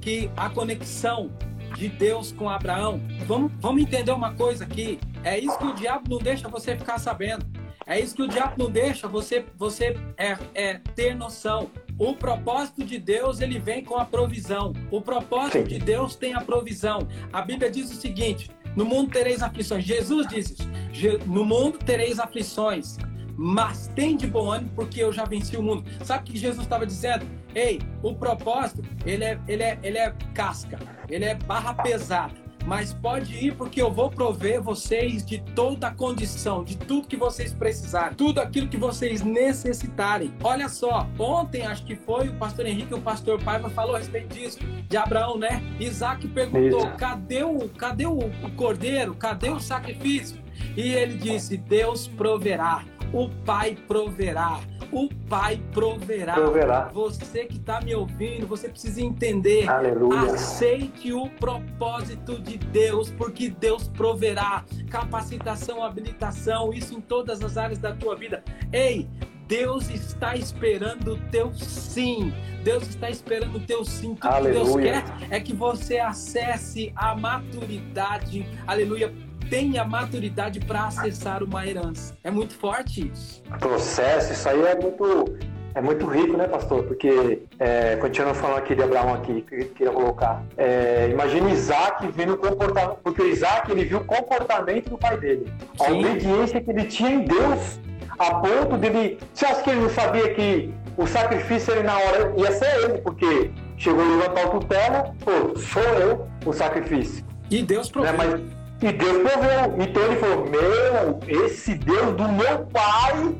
que 0.00 0.30
a 0.36 0.48
conexão 0.48 1.30
de 1.74 1.88
Deus 1.88 2.32
com 2.32 2.48
Abraão. 2.48 3.00
Vamos, 3.26 3.52
vamos 3.58 3.82
entender 3.82 4.12
uma 4.12 4.34
coisa 4.34 4.64
aqui. 4.64 4.98
É 5.24 5.38
isso 5.38 5.56
que 5.58 5.66
o 5.66 5.74
diabo 5.74 6.10
não 6.10 6.18
deixa 6.18 6.48
você 6.48 6.76
ficar 6.76 6.98
sabendo. 6.98 7.46
É 7.86 7.98
isso 7.98 8.14
que 8.14 8.22
o 8.22 8.28
diabo 8.28 8.54
não 8.56 8.70
deixa 8.70 9.08
você, 9.08 9.44
você 9.56 9.96
é, 10.16 10.36
é 10.54 10.74
ter 10.94 11.14
noção. 11.14 11.70
O 12.00 12.14
propósito 12.14 12.82
de 12.82 12.98
Deus 12.98 13.40
ele 13.40 13.58
vem 13.58 13.84
com 13.84 13.98
a 13.98 14.06
provisão. 14.06 14.72
O 14.90 15.02
propósito 15.02 15.58
Sim. 15.58 15.64
de 15.64 15.78
Deus 15.78 16.16
tem 16.16 16.32
a 16.32 16.40
provisão. 16.40 17.06
A 17.30 17.42
Bíblia 17.42 17.70
diz 17.70 17.92
o 17.92 17.94
seguinte: 17.94 18.50
no 18.74 18.86
mundo 18.86 19.10
tereis 19.10 19.42
aflições. 19.42 19.84
Jesus 19.84 20.26
diz 20.26 20.50
isso. 20.50 21.22
No 21.26 21.44
mundo 21.44 21.78
tereis 21.78 22.18
aflições 22.18 22.96
mas 23.42 23.90
tem 23.94 24.18
de 24.18 24.26
bom 24.26 24.52
ânimo 24.52 24.70
porque 24.74 25.02
eu 25.02 25.10
já 25.10 25.24
venci 25.24 25.56
o 25.56 25.62
mundo. 25.62 25.82
Sabe 26.04 26.28
o 26.28 26.32
que 26.32 26.38
Jesus 26.38 26.62
estava 26.62 26.84
dizendo? 26.84 27.24
Ei, 27.54 27.80
o 28.02 28.14
propósito, 28.14 28.82
ele 29.06 29.24
é, 29.24 29.40
ele, 29.48 29.62
é, 29.62 29.78
ele 29.82 29.96
é 29.96 30.14
casca, 30.34 30.78
ele 31.08 31.24
é 31.24 31.34
barra 31.34 31.72
pesada. 31.72 32.34
Mas 32.66 32.92
pode 32.92 33.34
ir 33.34 33.54
porque 33.54 33.80
eu 33.80 33.90
vou 33.90 34.10
prover 34.10 34.60
vocês 34.62 35.24
de 35.24 35.38
toda 35.54 35.88
a 35.88 35.90
condição, 35.94 36.62
de 36.62 36.76
tudo 36.76 37.08
que 37.08 37.16
vocês 37.16 37.52
precisarem, 37.52 38.14
tudo 38.16 38.38
aquilo 38.40 38.68
que 38.68 38.76
vocês 38.76 39.22
necessitarem. 39.22 40.32
Olha 40.42 40.68
só, 40.68 41.08
ontem 41.18 41.66
acho 41.66 41.84
que 41.84 41.96
foi 41.96 42.28
o 42.28 42.34
pastor 42.34 42.66
Henrique, 42.66 42.94
o 42.94 43.00
pastor 43.00 43.42
Paiva 43.42 43.70
falou 43.70 43.96
a 43.96 43.98
respeito 43.98 44.34
disso, 44.34 44.58
de 44.88 44.96
Abraão, 44.96 45.38
né? 45.38 45.62
Isaac 45.80 46.26
perguntou: 46.28 46.80
Isso. 46.80 46.96
cadê 46.96 47.42
o, 47.42 47.68
cadê 47.70 48.06
o, 48.06 48.18
o 48.18 48.50
cordeiro? 48.56 49.14
Cadê 49.14 49.50
o 49.50 49.58
sacrifício? 49.58 50.38
E 50.76 50.92
ele 50.92 51.14
disse: 51.14 51.56
Deus 51.56 52.06
proverá. 52.06 52.84
O 53.12 53.28
Pai 53.44 53.76
proverá. 53.88 54.60
O 54.92 55.08
Pai 55.28 55.60
proverá. 55.72 56.34
proverá. 56.34 56.90
Você 56.92 57.44
que 57.44 57.56
está 57.56 57.80
me 57.80 57.94
ouvindo, 57.94 58.46
você 58.46 58.68
precisa 58.68 59.00
entender. 59.00 59.68
Aleluia. 59.68 60.32
Aceite 60.32 61.12
o 61.12 61.28
propósito 61.28 62.40
de 62.40 62.58
Deus, 62.58 63.10
porque 63.10 63.48
Deus 63.48 63.88
proverá. 63.88 64.64
Capacitação, 64.88 65.82
habilitação, 65.82 66.72
isso 66.72 66.94
em 66.94 67.00
todas 67.00 67.42
as 67.42 67.56
áreas 67.56 67.78
da 67.78 67.92
tua 67.92 68.16
vida. 68.16 68.42
Ei, 68.72 69.08
Deus 69.46 69.90
está 69.90 70.36
esperando 70.36 71.14
o 71.14 71.18
teu 71.30 71.52
sim. 71.54 72.32
Deus 72.62 72.88
está 72.88 73.10
esperando 73.10 73.56
o 73.56 73.60
teu 73.60 73.84
sim. 73.84 74.14
Tudo 74.14 74.32
Aleluia. 74.32 75.02
que 75.02 75.08
Deus 75.08 75.28
quer 75.28 75.34
é 75.34 75.40
que 75.40 75.52
você 75.52 75.98
acesse 75.98 76.92
a 76.94 77.16
maturidade. 77.16 78.48
Aleluia 78.66 79.12
tenha 79.50 79.84
maturidade 79.84 80.60
para 80.60 80.86
acessar 80.86 81.42
uma 81.42 81.66
herança. 81.66 82.16
É 82.22 82.30
muito 82.30 82.54
forte 82.54 83.10
isso. 83.12 83.42
Processo, 83.58 84.32
isso 84.32 84.48
aí 84.48 84.62
é 84.62 84.80
muito, 84.80 85.36
é 85.74 85.80
muito 85.82 86.06
rico, 86.06 86.36
né, 86.36 86.46
pastor? 86.46 86.84
Porque, 86.84 87.42
é, 87.58 87.96
continuando 87.96 88.36
falando 88.36 88.58
aqui 88.58 88.76
de 88.76 88.82
Abraão 88.82 89.12
aqui, 89.12 89.42
que 89.42 89.54
eu 89.56 89.68
queria 89.70 89.92
colocar, 89.92 90.42
é, 90.56 91.10
imagina 91.10 91.50
Isaac 91.50 92.06
vendo 92.12 92.34
o 92.34 92.38
comportamento, 92.38 92.98
porque 93.02 93.24
Isaac, 93.24 93.70
ele 93.72 93.84
viu 93.84 93.98
o 93.98 94.04
comportamento 94.04 94.90
do 94.90 94.96
pai 94.96 95.18
dele. 95.18 95.52
A 95.80 95.86
Sim. 95.86 95.98
obediência 95.98 96.60
que 96.60 96.70
ele 96.70 96.84
tinha 96.84 97.10
em 97.10 97.24
Deus, 97.24 97.80
a 98.18 98.34
ponto 98.34 98.76
dele... 98.78 99.18
Você 99.34 99.46
acha 99.46 99.62
que 99.62 99.70
ele 99.70 99.80
não 99.80 99.90
sabia 99.90 100.32
que 100.32 100.72
o 100.96 101.06
sacrifício 101.06 101.74
ele 101.74 101.82
na 101.82 101.98
hora 101.98 102.32
ia 102.36 102.52
ser 102.52 102.84
ele, 102.84 102.98
porque 102.98 103.50
chegou 103.76 104.04
a 104.04 104.16
levantar 104.16 104.46
o 104.46 104.60
tutela, 104.60 105.14
pô, 105.24 105.58
sou 105.58 105.82
eu 105.82 106.28
o 106.46 106.52
sacrifício. 106.52 107.24
E 107.50 107.62
Deus 107.62 107.90
proveu. 107.90 108.12
Né? 108.12 108.18
Mas, 108.18 108.59
e 108.82 108.92
Deus 108.92 109.30
proveu. 109.30 109.74
Então 109.78 110.02
ele 110.02 110.16
falou: 110.16 110.46
Meu, 110.48 111.44
esse 111.44 111.74
Deus 111.74 112.16
do 112.16 112.28
meu 112.28 112.66
pai, 112.66 113.36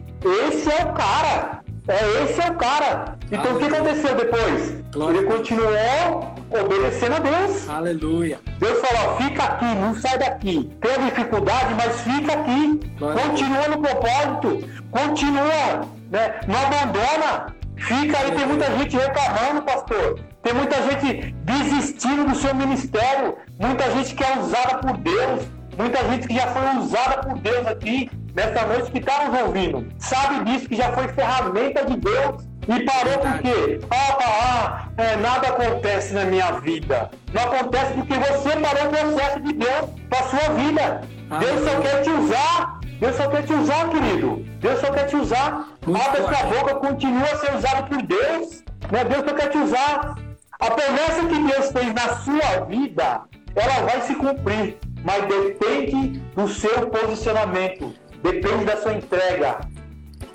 esse 0.48 0.70
é 0.70 0.84
o 0.84 0.92
cara. 0.92 1.60
É, 1.88 2.24
esse 2.24 2.40
é 2.40 2.50
o 2.50 2.54
cara. 2.54 3.16
Então 3.26 3.40
Aleluia. 3.40 3.54
o 3.54 3.70
que 3.70 3.74
aconteceu 3.74 4.14
depois? 4.14 4.80
Glória 4.92 5.18
ele 5.18 5.26
continuou 5.26 6.34
obedecendo 6.50 7.14
a 7.14 7.18
Deus. 7.18 7.68
Aleluia. 7.68 8.38
Deus 8.58 8.86
falou: 8.86 9.16
fica 9.16 9.42
aqui, 9.42 9.64
não 9.64 9.94
sai 9.94 10.18
daqui. 10.18 10.70
Tem 10.80 11.04
dificuldade, 11.06 11.74
mas 11.74 12.00
fica 12.02 12.32
aqui. 12.32 12.80
Glória 12.98 13.22
continua 13.22 13.68
no 13.68 13.80
propósito. 13.80 14.68
Continua. 14.90 15.88
Né? 16.10 16.40
Não 16.46 16.58
abandona. 16.66 17.54
Fica 17.76 18.18
aí, 18.18 18.32
tem 18.32 18.46
muita 18.46 18.66
gente 18.76 18.96
reclamando, 18.96 19.62
pastor. 19.62 20.20
Tem 20.42 20.54
muita 20.54 20.82
gente 20.82 21.34
desistindo 21.44 22.24
do 22.24 22.34
seu 22.34 22.54
ministério. 22.54 23.36
Muita 23.58 23.90
gente 23.90 24.14
que 24.14 24.24
é 24.24 24.38
usada 24.38 24.78
por 24.78 24.96
Deus. 24.96 25.46
Muita 25.76 25.98
gente 26.10 26.26
que 26.26 26.34
já 26.34 26.46
foi 26.48 26.82
usada 26.82 27.18
por 27.18 27.38
Deus 27.38 27.66
aqui 27.66 28.10
nessa 28.34 28.66
noite 28.66 28.90
que 28.90 28.98
está 28.98 29.28
nos 29.28 29.40
ouvindo. 29.42 29.86
Sabe 29.98 30.44
disso, 30.44 30.68
que 30.68 30.76
já 30.76 30.92
foi 30.92 31.08
ferramenta 31.08 31.84
de 31.84 31.96
Deus. 31.96 32.44
E 32.68 32.84
parou 32.84 33.18
por 33.18 33.38
quê? 33.40 33.80
Ah, 33.90 34.18
ah, 34.22 34.88
é, 34.96 35.16
nada 35.16 35.48
acontece 35.48 36.12
na 36.14 36.24
minha 36.24 36.52
vida. 36.60 37.10
Não 37.32 37.42
acontece 37.42 37.94
porque 37.94 38.14
você 38.14 38.56
parou 38.56 38.86
o 38.86 38.90
processo 38.90 39.40
de 39.40 39.52
Deus 39.54 39.90
para 40.08 40.22
sua 40.24 40.54
vida. 40.54 41.00
Deus 41.38 41.68
só 41.68 41.80
quer 41.80 42.02
te 42.02 42.10
usar. 42.10 42.80
Deus 43.00 43.16
só 43.16 43.28
quer 43.28 43.42
te 43.44 43.52
usar, 43.54 43.88
querido. 43.88 44.44
Deus 44.60 44.80
só 44.80 44.90
quer 44.90 45.06
te 45.06 45.16
usar. 45.16 45.68
Abre 45.82 46.22
sua 46.22 46.44
boca, 46.44 46.74
continua 46.76 47.24
a 47.24 47.36
ser 47.36 47.54
usado 47.56 47.88
por 47.88 48.02
Deus. 48.02 48.62
Né? 48.92 49.04
Deus 49.04 49.24
só 49.24 49.34
quer 49.34 49.48
te 49.48 49.58
usar. 49.58 50.14
A 50.60 50.70
promessa 50.70 51.26
que 51.26 51.38
Deus 51.42 51.72
fez 51.72 51.94
na 51.94 52.16
sua 52.16 52.64
vida, 52.66 53.22
ela 53.56 53.80
vai 53.86 54.02
se 54.02 54.14
cumprir. 54.14 54.76
Mas 55.02 55.26
depende 55.26 56.18
do 56.36 56.46
seu 56.48 56.88
posicionamento. 56.90 57.94
Depende 58.22 58.66
da 58.66 58.76
sua 58.76 58.92
entrega. 58.92 59.60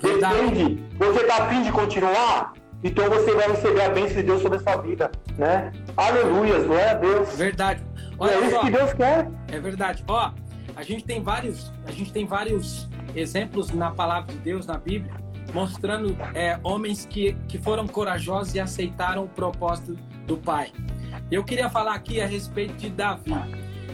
Depende. 0.02 0.84
Você 0.98 1.20
está 1.20 1.44
afim 1.44 1.62
de 1.62 1.70
continuar? 1.70 2.54
Então 2.82 3.08
você 3.08 3.32
vai 3.34 3.48
receber 3.48 3.82
a 3.82 3.90
bênção 3.90 4.16
de 4.16 4.22
Deus 4.24 4.42
sobre 4.42 4.58
a 4.58 4.60
sua 4.60 4.76
vida, 4.76 5.10
né? 5.38 5.72
Aleluia, 5.96 6.58
glória 6.58 6.90
a 6.90 6.94
Deus. 6.94 7.36
Verdade. 7.36 7.82
Olha 8.18 8.32
é 8.32 8.40
isso 8.40 8.50
só, 8.50 8.60
que 8.60 8.70
Deus 8.70 8.92
quer. 8.92 9.28
É 9.50 9.60
verdade. 9.60 10.04
Ó, 10.08 10.32
a 10.74 10.82
gente 10.82 11.04
tem 11.04 11.22
vários, 11.22 11.72
a 11.86 11.92
gente 11.92 12.12
tem 12.12 12.26
vários 12.26 12.88
exemplos 13.14 13.70
na 13.70 13.92
palavra 13.92 14.32
de 14.32 14.38
Deus 14.40 14.66
na 14.66 14.76
Bíblia 14.76 15.14
mostrando 15.54 16.16
é, 16.34 16.58
homens 16.62 17.06
que, 17.06 17.34
que 17.48 17.56
foram 17.56 17.86
corajosos 17.86 18.54
e 18.54 18.60
aceitaram 18.60 19.24
o 19.24 19.28
propósito 19.28 19.96
do 20.26 20.36
Pai. 20.36 20.72
Eu 21.30 21.42
queria 21.44 21.68
falar 21.70 21.94
aqui 21.94 22.20
a 22.20 22.26
respeito 22.26 22.74
de 22.74 22.90
Davi. 22.90 23.32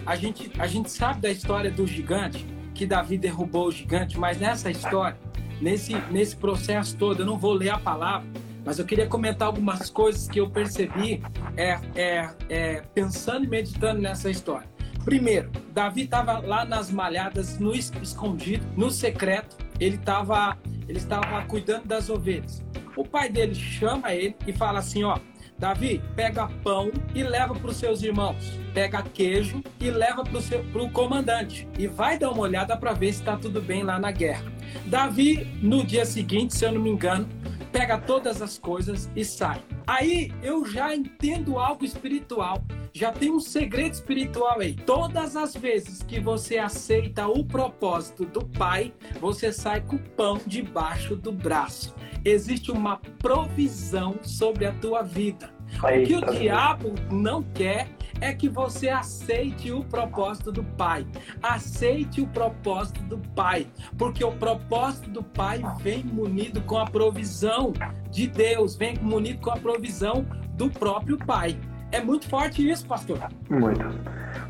A 0.05 0.17
gente, 0.17 0.51
a 0.59 0.67
gente 0.67 0.91
sabe 0.91 1.21
da 1.21 1.31
história 1.31 1.71
do 1.71 1.87
gigante, 1.87 2.45
que 2.75 2.87
Davi 2.87 3.17
derrubou 3.17 3.69
o 3.69 3.73
gigante, 3.73 4.19
mas 4.19 4.39
nessa 4.39 4.71
história, 4.71 5.17
nesse, 5.61 5.95
nesse 6.11 6.37
processo 6.37 6.97
todo, 6.97 7.21
eu 7.21 7.27
não 7.27 7.39
vou 7.39 7.53
ler 7.53 7.71
a 7.71 7.79
palavra, 7.79 8.27
mas 8.65 8.79
eu 8.79 8.85
queria 8.85 9.07
comentar 9.07 9.47
algumas 9.47 9.91
coisas 9.91 10.29
que 10.29 10.41
eu 10.41 10.51
percebi 10.51 11.23
é, 11.57 11.79
é, 11.95 12.31
é 12.49 12.83
pensando 12.95 13.45
e 13.45 13.49
meditando 13.49 14.01
nessa 14.01 14.31
história. 14.31 14.69
Primeiro, 15.05 15.51
Davi 15.73 16.03
estava 16.03 16.39
lá 16.39 16.65
nas 16.65 16.91
malhadas, 16.91 17.59
no 17.59 17.75
escondido, 17.75 18.65
no 18.77 18.91
secreto, 18.91 19.57
ele 19.81 19.97
estava 19.97 20.57
ele 20.89 20.99
estava 20.99 21.43
cuidando 21.45 21.87
das 21.87 22.11
ovelhas. 22.11 22.63
O 22.97 23.05
pai 23.05 23.29
dele 23.29 23.55
chama 23.55 24.13
ele 24.13 24.37
e 24.47 24.53
fala 24.53 24.81
assim, 24.81 25.03
ó, 25.05 25.19
Davi, 25.63 26.03
pega 26.17 26.49
pão 26.65 26.91
e 27.15 27.23
leva 27.23 27.55
para 27.55 27.71
os 27.71 27.77
seus 27.77 28.03
irmãos. 28.03 28.59
Pega 28.75 29.01
queijo 29.01 29.63
e 29.79 29.93
leva 29.93 30.25
para 30.25 30.83
o 30.83 30.91
comandante. 30.91 31.69
E 31.79 31.87
vai 31.87 32.19
dar 32.19 32.33
uma 32.33 32.43
olhada 32.43 32.77
para 32.77 32.93
ver 32.93 33.13
se 33.13 33.21
está 33.21 33.37
tudo 33.37 33.63
bem 33.63 33.85
lá 33.85 33.97
na 33.97 34.11
guerra. 34.11 34.43
Davi, 34.87 35.47
no 35.63 35.85
dia 35.85 36.05
seguinte, 36.05 36.57
se 36.57 36.65
eu 36.65 36.73
não 36.73 36.81
me 36.81 36.91
engano, 36.91 37.29
pega 37.71 37.97
todas 37.97 38.43
as 38.43 38.59
coisas 38.59 39.09
e 39.15 39.25
sai. 39.25 39.63
Aí 39.87 40.33
eu 40.43 40.67
já 40.67 40.97
entendo 40.97 41.57
algo 41.57 41.85
espiritual 41.85 42.61
já 42.95 43.11
tem 43.11 43.31
um 43.31 43.41
segredo 43.41 43.95
espiritual 43.95 44.61
aí. 44.61 44.75
Todas 44.75 45.35
as 45.35 45.55
vezes 45.55 46.03
que 46.03 46.21
você 46.21 46.59
aceita 46.59 47.27
o 47.27 47.45
propósito 47.45 48.27
do 48.27 48.45
Pai, 48.45 48.93
você 49.19 49.51
sai 49.51 49.81
com 49.81 49.97
o 49.97 49.99
pão 49.99 50.39
debaixo 50.47 51.17
do 51.17 51.33
braço. 51.33 51.95
Existe 52.25 52.71
uma 52.71 52.99
provisão 53.19 54.17
sobre 54.23 54.67
a 54.67 54.73
tua 54.73 55.03
vida. 55.03 55.52
O 55.79 56.07
que 56.07 56.15
o 56.15 56.21
diabo 56.33 56.95
não 57.11 57.43
quer 57.43 57.89
é 58.21 58.33
que 58.33 58.49
você 58.49 58.89
aceite 58.89 59.73
o 59.73 59.83
propósito 59.85 60.53
do 60.53 60.63
Pai. 60.63 61.05
Aceite 61.43 62.21
o 62.21 62.27
propósito 62.27 63.03
do 63.03 63.19
Pai, 63.35 63.67
porque 63.99 64.23
o 64.23 64.33
propósito 64.33 65.11
do 65.11 65.23
Pai 65.23 65.61
vem 65.81 66.05
munido 66.05 66.63
com 66.63 66.79
a 66.79 66.87
provisão 66.87 67.73
de 68.11 68.29
Deus, 68.29 68.77
vem 68.77 68.97
munido 68.99 69.41
com 69.41 69.51
a 69.51 69.57
provisão 69.57 70.25
do 70.55 70.71
próprio 70.71 71.19
Pai. 71.19 71.59
É 71.91 72.01
muito 72.01 72.29
forte 72.29 72.69
isso, 72.69 72.87
pastor. 72.87 73.19
Muito. 73.51 73.85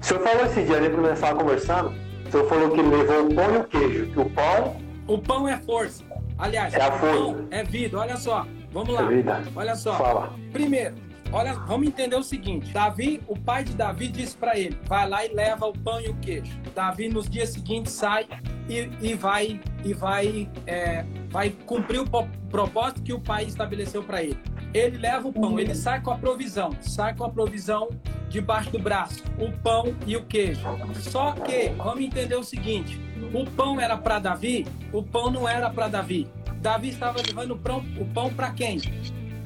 O 0.00 0.04
senhor 0.04 0.22
falou 0.22 0.46
esse 0.46 0.62
dia, 0.62 0.78
lembra 0.78 0.90
que 0.90 1.00
nós 1.00 1.12
estávamos 1.14 1.42
conversando? 1.42 1.92
O 2.26 2.30
senhor 2.30 2.48
falou 2.48 2.70
que 2.70 2.82
levou 2.82 3.26
o 3.26 3.34
pão 3.34 3.54
e 3.54 3.56
o 3.56 3.64
queijo. 3.64 4.06
Que 4.12 4.20
o 4.20 4.30
pão. 4.30 4.76
O 5.08 5.18
pão 5.18 5.48
é 5.48 5.56
força. 5.56 6.04
Aliás, 6.38 6.72
é 6.74 6.80
a 6.80 6.92
força. 6.92 7.16
pão 7.16 7.48
é 7.50 7.64
vida. 7.64 7.98
Olha 7.98 8.16
só. 8.16 8.46
Vamos 8.72 8.94
lá. 8.94 9.02
É 9.02 9.08
vida. 9.08 9.42
Olha 9.56 9.74
só. 9.74 9.94
Fala. 9.94 10.32
Primeiro, 10.52 10.94
olha, 11.32 11.54
vamos 11.54 11.88
entender 11.88 12.16
o 12.16 12.22
seguinte: 12.22 12.72
Davi, 12.72 13.20
o 13.26 13.38
pai 13.38 13.64
de 13.64 13.72
Davi, 13.74 14.08
disse 14.08 14.36
para 14.36 14.58
ele: 14.58 14.76
vai 14.86 15.08
lá 15.08 15.24
e 15.24 15.32
leva 15.32 15.66
o 15.66 15.72
pão 15.72 16.00
e 16.00 16.08
o 16.08 16.14
queijo. 16.16 16.58
Davi, 16.74 17.08
nos 17.08 17.28
dias 17.28 17.50
seguintes, 17.50 17.92
sai 17.92 18.26
e, 18.68 18.90
e 19.00 19.14
vai 19.14 19.60
e 19.84 19.92
vai 19.92 20.48
é, 20.66 21.04
vai 21.30 21.50
cumprir 21.50 22.00
o 22.00 22.06
propósito 22.50 23.02
que 23.02 23.12
o 23.12 23.20
pai 23.20 23.44
estabeleceu 23.44 24.02
para 24.02 24.22
ele. 24.22 24.38
Ele 24.74 24.96
leva 24.96 25.28
o 25.28 25.32
pão, 25.32 25.58
ele 25.60 25.74
sai 25.74 26.00
com 26.00 26.10
a 26.10 26.16
provisão, 26.16 26.70
sai 26.80 27.14
com 27.14 27.24
a 27.24 27.30
provisão 27.30 27.90
debaixo 28.30 28.70
do 28.70 28.78
braço, 28.78 29.22
o 29.38 29.52
pão 29.58 29.94
e 30.06 30.16
o 30.16 30.24
queijo. 30.24 30.62
Só 30.94 31.32
que, 31.32 31.68
vamos 31.76 32.02
entender 32.02 32.36
o 32.36 32.42
seguinte: 32.42 32.98
o 33.34 33.44
pão 33.50 33.80
era 33.80 33.96
para 33.96 34.18
Davi, 34.18 34.66
o 34.92 35.02
pão 35.02 35.30
não 35.30 35.48
era 35.48 35.68
para 35.68 35.88
Davi. 35.88 36.28
Davi 36.62 36.90
estava 36.90 37.20
levando 37.20 37.52
o 37.52 37.58
pão, 37.58 37.84
o 37.98 38.04
pão 38.06 38.32
para 38.32 38.50
quem? 38.52 38.78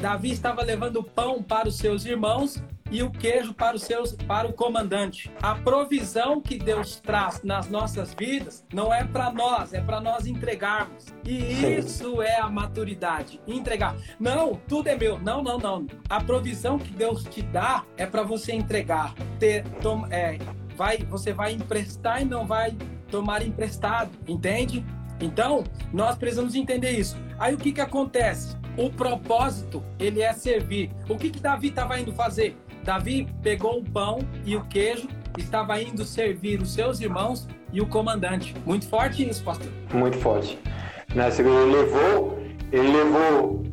Davi 0.07 0.31
estava 0.31 0.63
levando 0.63 0.99
o 0.99 1.03
pão 1.03 1.43
para 1.43 1.67
os 1.67 1.79
seus 1.79 2.05
irmãos 2.05 2.63
e 2.93 3.03
o 3.03 3.11
queijo 3.11 3.53
para, 3.53 3.75
os 3.75 3.83
seus, 3.83 4.13
para 4.13 4.47
o 4.47 4.53
comandante. 4.53 5.29
A 5.43 5.57
provisão 5.57 6.41
que 6.41 6.57
Deus 6.57 7.01
traz 7.01 7.43
nas 7.43 7.69
nossas 7.69 8.15
vidas 8.15 8.65
não 8.73 8.95
é 8.95 9.03
para 9.03 9.33
nós, 9.33 9.75
é 9.75 9.81
para 9.81 10.01
nós 10.01 10.25
entregarmos. 10.25 11.07
E 11.25 11.35
isso 11.77 12.23
é 12.23 12.39
a 12.39 12.49
maturidade. 12.49 13.41
Entregar. 13.49 13.97
Não, 14.21 14.55
tudo 14.69 14.87
é 14.87 14.95
meu. 14.95 15.19
Não, 15.19 15.43
não, 15.43 15.59
não. 15.59 15.89
A 16.09 16.23
provisão 16.23 16.79
que 16.79 16.93
Deus 16.93 17.25
te 17.25 17.43
dá 17.43 17.85
é 17.97 18.07
para 18.07 18.23
você 18.23 18.53
entregar. 18.53 19.13
Ter, 19.41 19.65
tom, 19.83 20.07
é, 20.09 20.39
vai, 20.77 20.99
você 20.99 21.33
vai 21.33 21.51
emprestar 21.51 22.23
e 22.23 22.25
não 22.25 22.47
vai 22.47 22.77
tomar 23.11 23.43
emprestado, 23.45 24.13
entende? 24.29 24.85
Então, 25.21 25.65
nós 25.93 26.17
precisamos 26.17 26.55
entender 26.55 26.93
isso. 26.93 27.17
Aí 27.39 27.55
o 27.55 27.59
que, 27.59 27.73
que 27.73 27.81
acontece? 27.81 28.57
O 28.77 28.91
propósito, 28.91 29.83
ele 29.99 30.21
é 30.21 30.33
servir. 30.33 30.91
O 31.09 31.17
que, 31.17 31.31
que 31.31 31.41
Davi 31.41 31.69
estava 31.69 31.99
indo 31.99 32.13
fazer? 32.13 32.57
Davi 32.85 33.27
pegou 33.43 33.79
o 33.79 33.85
pão 33.85 34.19
e 34.45 34.55
o 34.55 34.65
queijo, 34.67 35.09
estava 35.39 35.81
indo 35.81 36.05
servir 36.05 36.61
os 36.61 36.73
seus 36.73 37.01
irmãos 37.01 37.49
e 37.73 37.81
o 37.81 37.87
comandante. 37.87 38.55
Muito 38.65 38.89
forte 38.89 39.29
isso, 39.29 39.43
pastor. 39.43 39.69
Muito 39.93 40.17
forte. 40.19 40.59
Né? 41.15 41.29
Ele 41.39 41.73
levou, 41.73 42.39
ele 42.71 42.89
levou, 42.89 43.65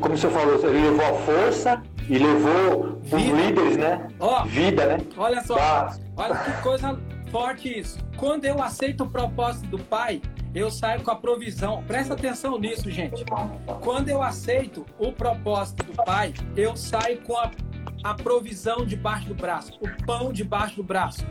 como 0.00 0.14
o 0.14 0.18
senhor 0.18 0.32
falou, 0.32 0.54
ele 0.68 0.90
levou 0.90 1.04
a 1.04 1.18
força 1.20 1.82
e 2.08 2.18
levou 2.18 3.00
Vida. 3.02 3.16
os 3.16 3.22
líderes, 3.22 3.76
né? 3.76 4.08
Ó, 4.18 4.44
Vida, 4.44 4.86
né? 4.86 4.98
Olha 5.16 5.42
só, 5.42 5.56
tá. 5.56 5.96
olha 6.16 6.36
que 6.36 6.62
coisa 6.62 6.98
forte 7.30 7.80
isso. 7.80 7.98
Quando 8.16 8.44
eu 8.44 8.62
aceito 8.62 9.04
o 9.04 9.10
propósito 9.10 9.66
do 9.68 9.78
Pai, 9.78 10.22
eu 10.54 10.70
saio 10.70 11.02
com 11.02 11.10
a 11.10 11.16
provisão. 11.16 11.82
Presta 11.86 12.14
atenção 12.14 12.58
nisso, 12.58 12.90
gente. 12.90 13.24
Quando 13.82 14.08
eu 14.08 14.22
aceito 14.22 14.86
o 14.98 15.12
propósito 15.12 15.84
do 15.84 16.04
Pai, 16.04 16.32
eu 16.56 16.76
saio 16.76 17.20
com 17.22 17.36
a 17.36 17.50
a 18.04 18.12
provisão 18.12 18.84
debaixo 18.84 19.28
do 19.28 19.34
braço, 19.34 19.72
o 19.80 20.04
pão 20.04 20.30
debaixo 20.30 20.76
do 20.76 20.82
braço. 20.82 21.26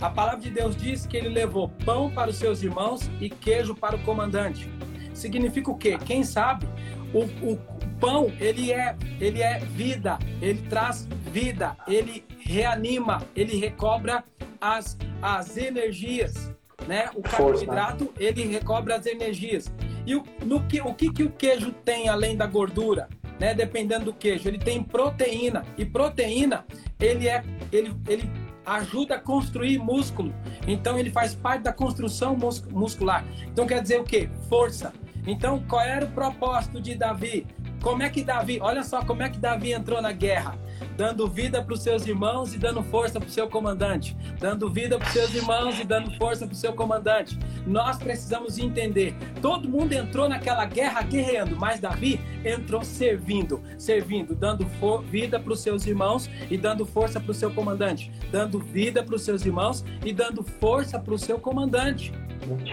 A 0.00 0.10
palavra 0.10 0.40
de 0.40 0.50
Deus 0.50 0.76
diz 0.76 1.06
que 1.06 1.16
ele 1.16 1.28
levou 1.28 1.68
pão 1.84 2.10
para 2.10 2.30
os 2.30 2.36
seus 2.36 2.64
irmãos 2.64 3.08
e 3.20 3.30
queijo 3.30 3.76
para 3.76 3.94
o 3.94 4.02
comandante. 4.02 4.68
Significa 5.14 5.70
o 5.70 5.76
quê? 5.76 5.96
Quem 6.04 6.24
sabe? 6.24 6.66
O, 7.14 7.52
o 7.52 7.58
pão, 8.00 8.30
ele 8.40 8.72
é, 8.72 8.96
ele 9.20 9.40
é 9.40 9.60
vida, 9.60 10.18
ele 10.42 10.60
traz 10.62 11.08
vida, 11.30 11.76
ele 11.86 12.24
reanima, 12.40 13.22
ele 13.34 13.56
recobra 13.56 14.24
as, 14.60 14.98
as 15.22 15.56
energias, 15.56 16.52
né? 16.86 17.10
O 17.14 17.22
carboidrato, 17.22 18.12
ele 18.18 18.46
recobra 18.46 18.96
as 18.96 19.06
energias. 19.06 19.72
E 20.06 20.14
o, 20.14 20.22
no 20.44 20.62
que, 20.66 20.80
o 20.80 20.94
que, 20.94 21.12
que 21.12 21.22
o 21.22 21.30
queijo 21.30 21.72
tem 21.72 22.08
além 22.08 22.36
da 22.36 22.46
gordura? 22.46 23.08
né? 23.38 23.54
Dependendo 23.54 24.06
do 24.06 24.12
queijo, 24.12 24.48
ele 24.48 24.58
tem 24.58 24.82
proteína 24.82 25.64
e 25.76 25.84
proteína 25.84 26.64
ele 26.98 27.28
é 27.28 27.42
ele, 27.70 27.94
ele 28.08 28.30
ajuda 28.64 29.16
a 29.16 29.20
construir 29.20 29.78
músculo. 29.78 30.34
Então 30.66 30.98
ele 30.98 31.10
faz 31.10 31.34
parte 31.34 31.62
da 31.62 31.72
construção 31.72 32.36
muscular. 32.70 33.24
Então 33.46 33.66
quer 33.66 33.80
dizer 33.80 34.00
o 34.00 34.04
quê? 34.04 34.28
Força. 34.48 34.92
Então 35.26 35.62
qual 35.68 35.82
era 35.82 36.04
o 36.04 36.10
propósito 36.10 36.80
de 36.80 36.94
Davi? 36.94 37.46
Como 37.82 38.02
é 38.02 38.08
que 38.08 38.24
Davi, 38.24 38.58
olha 38.60 38.82
só 38.82 39.04
como 39.04 39.22
é 39.22 39.28
que 39.28 39.38
Davi 39.38 39.72
entrou 39.72 40.00
na 40.00 40.12
guerra 40.12 40.58
dando 40.96 41.28
vida 41.28 41.62
para 41.62 41.74
os 41.74 41.82
seus 41.82 42.06
irmãos 42.06 42.54
e 42.54 42.58
dando 42.58 42.82
força 42.82 43.20
para 43.20 43.28
o 43.28 43.32
seu 43.32 43.48
comandante, 43.48 44.16
dando 44.38 44.68
vida 44.70 44.98
para 44.98 45.06
os 45.06 45.12
seus 45.12 45.34
irmãos 45.34 45.78
e 45.78 45.84
dando 45.84 46.10
força 46.12 46.46
para 46.46 46.54
o 46.54 46.56
seu 46.56 46.72
comandante. 46.72 47.38
Nós 47.66 47.98
precisamos 47.98 48.58
entender. 48.58 49.14
Todo 49.40 49.68
mundo 49.68 49.92
entrou 49.92 50.28
naquela 50.28 50.64
guerra 50.64 51.02
guerreando, 51.02 51.56
mas 51.56 51.80
Davi 51.80 52.20
entrou 52.44 52.82
servindo, 52.82 53.62
servindo, 53.78 54.34
dando 54.34 54.66
vida 55.02 55.38
para 55.38 55.52
os 55.52 55.60
seus 55.60 55.86
irmãos 55.86 56.30
e 56.50 56.56
dando 56.56 56.86
força 56.86 57.20
para 57.20 57.30
o 57.30 57.34
seu 57.34 57.50
comandante, 57.50 58.10
dando 58.30 58.58
vida 58.58 59.02
para 59.02 59.14
os 59.14 59.22
seus 59.22 59.44
irmãos 59.44 59.84
e 60.04 60.12
dando 60.12 60.42
força 60.42 60.98
para 60.98 61.14
o 61.14 61.18
seu 61.18 61.38
comandante. 61.38 62.12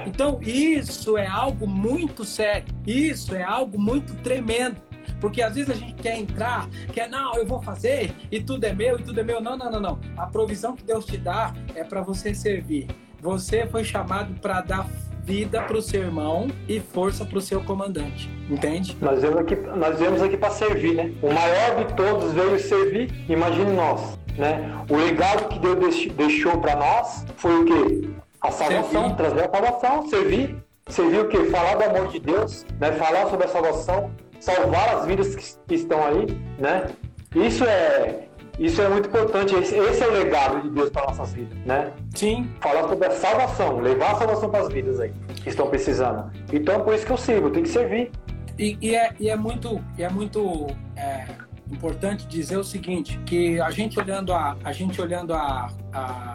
Então, 0.05 0.39
isso 0.41 1.17
é 1.17 1.25
algo 1.25 1.67
muito 1.67 2.23
sério, 2.23 2.67
isso 2.85 3.33
é 3.35 3.43
algo 3.43 3.79
muito 3.79 4.13
tremendo. 4.15 4.77
Porque 5.23 5.41
às 5.41 5.55
vezes 5.55 5.69
a 5.69 5.73
gente 5.73 5.93
quer 5.93 6.19
entrar, 6.19 6.67
quer, 6.91 7.07
não, 7.07 7.33
eu 7.35 7.47
vou 7.47 7.61
fazer 7.61 8.13
e 8.29 8.43
tudo 8.43 8.65
é 8.65 8.73
meu 8.73 8.99
e 8.99 9.03
tudo 9.03 9.21
é 9.21 9.23
meu. 9.23 9.39
Não, 9.39 9.55
não, 9.55 9.71
não, 9.71 9.79
não. 9.79 9.99
A 10.17 10.27
provisão 10.27 10.75
que 10.75 10.83
Deus 10.83 11.05
te 11.05 11.15
dá 11.15 11.53
é 11.73 11.81
para 11.81 12.01
você 12.01 12.35
servir. 12.35 12.89
Você 13.21 13.65
foi 13.65 13.85
chamado 13.85 14.37
para 14.41 14.59
dar 14.59 14.85
vida 15.23 15.61
para 15.61 15.77
o 15.77 15.81
seu 15.81 16.01
irmão 16.01 16.49
e 16.67 16.81
força 16.81 17.23
para 17.23 17.37
o 17.37 17.41
seu 17.41 17.63
comandante. 17.63 18.29
Entende? 18.49 18.97
Nós 18.99 19.21
viemos 19.21 19.39
aqui, 19.39 19.55
nós 19.55 19.97
viemos 19.97 20.21
aqui 20.21 20.35
para 20.35 20.49
servir, 20.49 20.93
né? 20.93 21.13
O 21.21 21.31
maior 21.33 21.85
de 21.85 21.93
todos 21.93 22.33
veio 22.33 22.59
servir. 22.59 23.23
Imagine 23.29 23.71
nós, 23.71 24.19
né? 24.37 24.75
O 24.89 24.97
legado 24.97 25.47
que 25.47 25.57
Deus 25.57 26.05
deixou 26.17 26.57
para 26.57 26.75
nós 26.75 27.25
foi 27.37 27.61
o 27.61 27.63
quê? 27.63 28.09
A 28.41 28.51
salvação, 28.51 29.15
trazer 29.15 29.45
a 29.45 29.49
salvação, 29.49 30.09
servir. 30.09 30.57
servir 30.89 31.19
o 31.21 31.29
quê? 31.29 31.45
Falar 31.45 31.75
do 31.75 31.83
amor 31.85 32.09
de 32.09 32.19
Deus, 32.19 32.65
né? 32.77 32.91
Falar 32.91 33.29
sobre 33.29 33.45
a 33.45 33.47
salvação, 33.47 34.11
salvar 34.43 34.95
as 34.95 35.05
vidas 35.05 35.35
que, 35.35 35.55
que 35.67 35.75
estão 35.75 36.05
aí, 36.05 36.25
né? 36.59 36.87
Isso 37.33 37.63
é 37.63 38.27
isso 38.59 38.81
é 38.81 38.87
muito 38.87 39.07
importante. 39.07 39.55
Esse, 39.55 39.75
esse 39.75 40.03
é 40.03 40.07
o 40.07 40.11
legado 40.11 40.61
de 40.61 40.69
Deus 40.69 40.89
para 40.89 41.07
nossas 41.07 41.33
vidas, 41.33 41.57
né? 41.65 41.91
Sim. 42.13 42.51
Falar 42.61 42.87
sobre 42.87 43.07
a 43.07 43.11
salvação, 43.11 43.79
levar 43.79 44.11
a 44.11 44.15
salvação 44.15 44.49
para 44.49 44.61
as 44.61 44.69
vidas 44.69 44.99
aí 44.99 45.11
que 45.35 45.49
estão 45.49 45.67
precisando. 45.67 46.31
Então, 46.51 46.81
por 46.81 46.93
isso 46.93 47.05
que 47.05 47.11
eu 47.11 47.17
sirvo, 47.17 47.49
tenho 47.49 47.65
que 47.65 47.71
servir. 47.71 48.11
E, 48.59 48.77
e, 48.79 48.95
é, 48.95 49.11
e 49.19 49.29
é 49.29 49.35
muito, 49.35 49.83
é 49.97 50.07
muito 50.07 50.67
é, 50.95 51.25
importante 51.71 52.27
dizer 52.27 52.57
o 52.57 52.63
seguinte, 52.63 53.19
que 53.25 53.59
a 53.59 53.71
gente 53.71 53.99
olhando 53.99 54.31
a, 54.31 54.55
a 54.63 54.71
gente 54.71 55.01
olhando 55.01 55.33
a, 55.33 55.71
a 55.91 56.32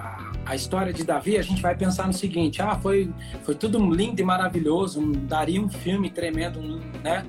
a 0.48 0.56
história 0.56 0.94
de 0.94 1.04
Davi, 1.04 1.36
a 1.36 1.42
gente 1.42 1.60
vai 1.60 1.76
pensar 1.76 2.06
no 2.06 2.12
seguinte: 2.14 2.62
ah, 2.62 2.78
foi, 2.78 3.12
foi 3.42 3.54
tudo 3.54 3.78
lindo 3.94 4.18
e 4.20 4.24
maravilhoso, 4.24 4.98
um, 4.98 5.12
daria 5.12 5.60
um 5.60 5.68
filme 5.68 6.08
tremendo, 6.08 6.58
né? 7.04 7.26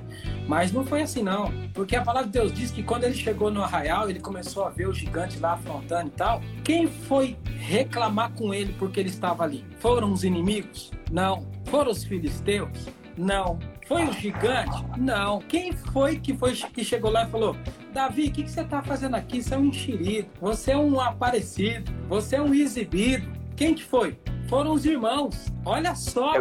Mas 0.48 0.72
não 0.72 0.84
foi 0.86 1.02
assim, 1.02 1.22
não. 1.22 1.52
Porque 1.74 1.94
a 1.94 2.02
palavra 2.02 2.26
de 2.26 2.32
Deus 2.32 2.50
diz 2.50 2.70
que 2.70 2.82
quando 2.82 3.04
ele 3.04 3.14
chegou 3.14 3.50
no 3.50 3.62
arraial, 3.62 4.08
ele 4.08 4.20
começou 4.20 4.64
a 4.64 4.70
ver 4.70 4.88
o 4.88 4.92
gigante 4.94 5.38
lá 5.38 5.52
afrontando 5.52 6.08
e 6.08 6.12
tal. 6.12 6.40
Quem 6.64 6.86
foi 6.86 7.36
reclamar 7.58 8.32
com 8.32 8.54
ele 8.54 8.74
porque 8.78 8.98
ele 8.98 9.10
estava 9.10 9.44
ali? 9.44 9.64
Foram 9.78 10.10
os 10.12 10.24
inimigos? 10.24 10.90
Não. 11.10 11.46
Foram 11.66 11.90
os 11.92 12.02
filisteus? 12.02 12.88
Não. 13.18 13.58
Foi 13.90 14.04
o 14.04 14.12
gigante? 14.12 14.84
Não. 14.96 15.40
Quem 15.40 15.72
foi 15.72 16.16
que 16.16 16.32
foi 16.32 16.54
que 16.54 16.84
chegou 16.84 17.10
lá 17.10 17.24
e 17.24 17.28
falou: 17.28 17.56
Davi, 17.92 18.28
o 18.28 18.30
que, 18.30 18.44
que 18.44 18.50
você 18.50 18.60
está 18.60 18.80
fazendo 18.80 19.16
aqui? 19.16 19.42
Você 19.42 19.52
é 19.52 19.58
um 19.58 19.64
enxerido, 19.64 20.28
você 20.40 20.70
é 20.70 20.76
um 20.76 21.00
aparecido, 21.00 21.90
você 22.08 22.36
é 22.36 22.40
um 22.40 22.54
exibido. 22.54 23.28
Quem 23.56 23.74
que 23.74 23.82
foi? 23.82 24.16
Foram 24.48 24.74
os 24.74 24.84
irmãos. 24.84 25.52
Olha 25.64 25.96
só, 25.96 26.34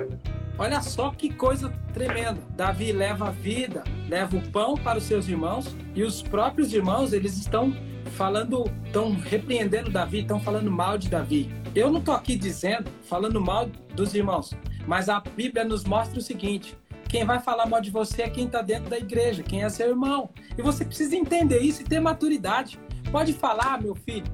olha 0.60 0.80
só 0.84 1.10
que 1.10 1.34
coisa 1.34 1.74
tremenda. 1.92 2.38
Davi 2.56 2.92
leva 2.92 3.30
a 3.30 3.32
vida, 3.32 3.84
leva 4.08 4.38
o 4.38 4.52
pão 4.52 4.76
para 4.76 5.00
os 5.00 5.06
seus 5.06 5.28
irmãos 5.28 5.76
e 5.96 6.04
os 6.04 6.22
próprios 6.22 6.72
irmãos, 6.72 7.14
eles 7.14 7.36
estão 7.36 7.76
falando, 8.12 8.72
estão 8.86 9.16
repreendendo 9.16 9.90
Davi, 9.90 10.20
estão 10.20 10.40
falando 10.40 10.70
mal 10.70 11.00
de 11.00 11.10
Davi. 11.10 11.52
Eu 11.74 11.90
não 11.90 12.00
estou 12.00 12.14
aqui 12.14 12.36
dizendo, 12.36 12.92
falando 13.06 13.42
mal 13.42 13.66
dos 13.96 14.14
irmãos, 14.14 14.54
mas 14.86 15.10
a 15.10 15.20
Bíblia 15.20 15.64
nos 15.64 15.84
mostra 15.84 16.20
o 16.20 16.22
seguinte: 16.22 16.78
quem 17.10 17.26
vai 17.26 17.40
falar 17.40 17.66
mal 17.66 17.82
de 17.82 17.90
você 17.90 18.22
é 18.22 18.30
quem 18.30 18.46
está 18.46 18.62
dentro 18.62 18.88
da 18.88 18.98
igreja, 18.98 19.42
quem 19.42 19.64
é 19.64 19.70
seu 19.70 19.90
irmão. 19.90 20.30
E 20.56 20.62
você 20.62 20.86
precisa 20.86 21.16
entender 21.16 21.58
isso 21.60 21.82
e 21.82 21.84
ter 21.84 22.00
maturidade. 22.00 22.80
Pode 23.12 23.34
falar, 23.34 23.82
meu 23.82 23.96
filho, 23.96 24.28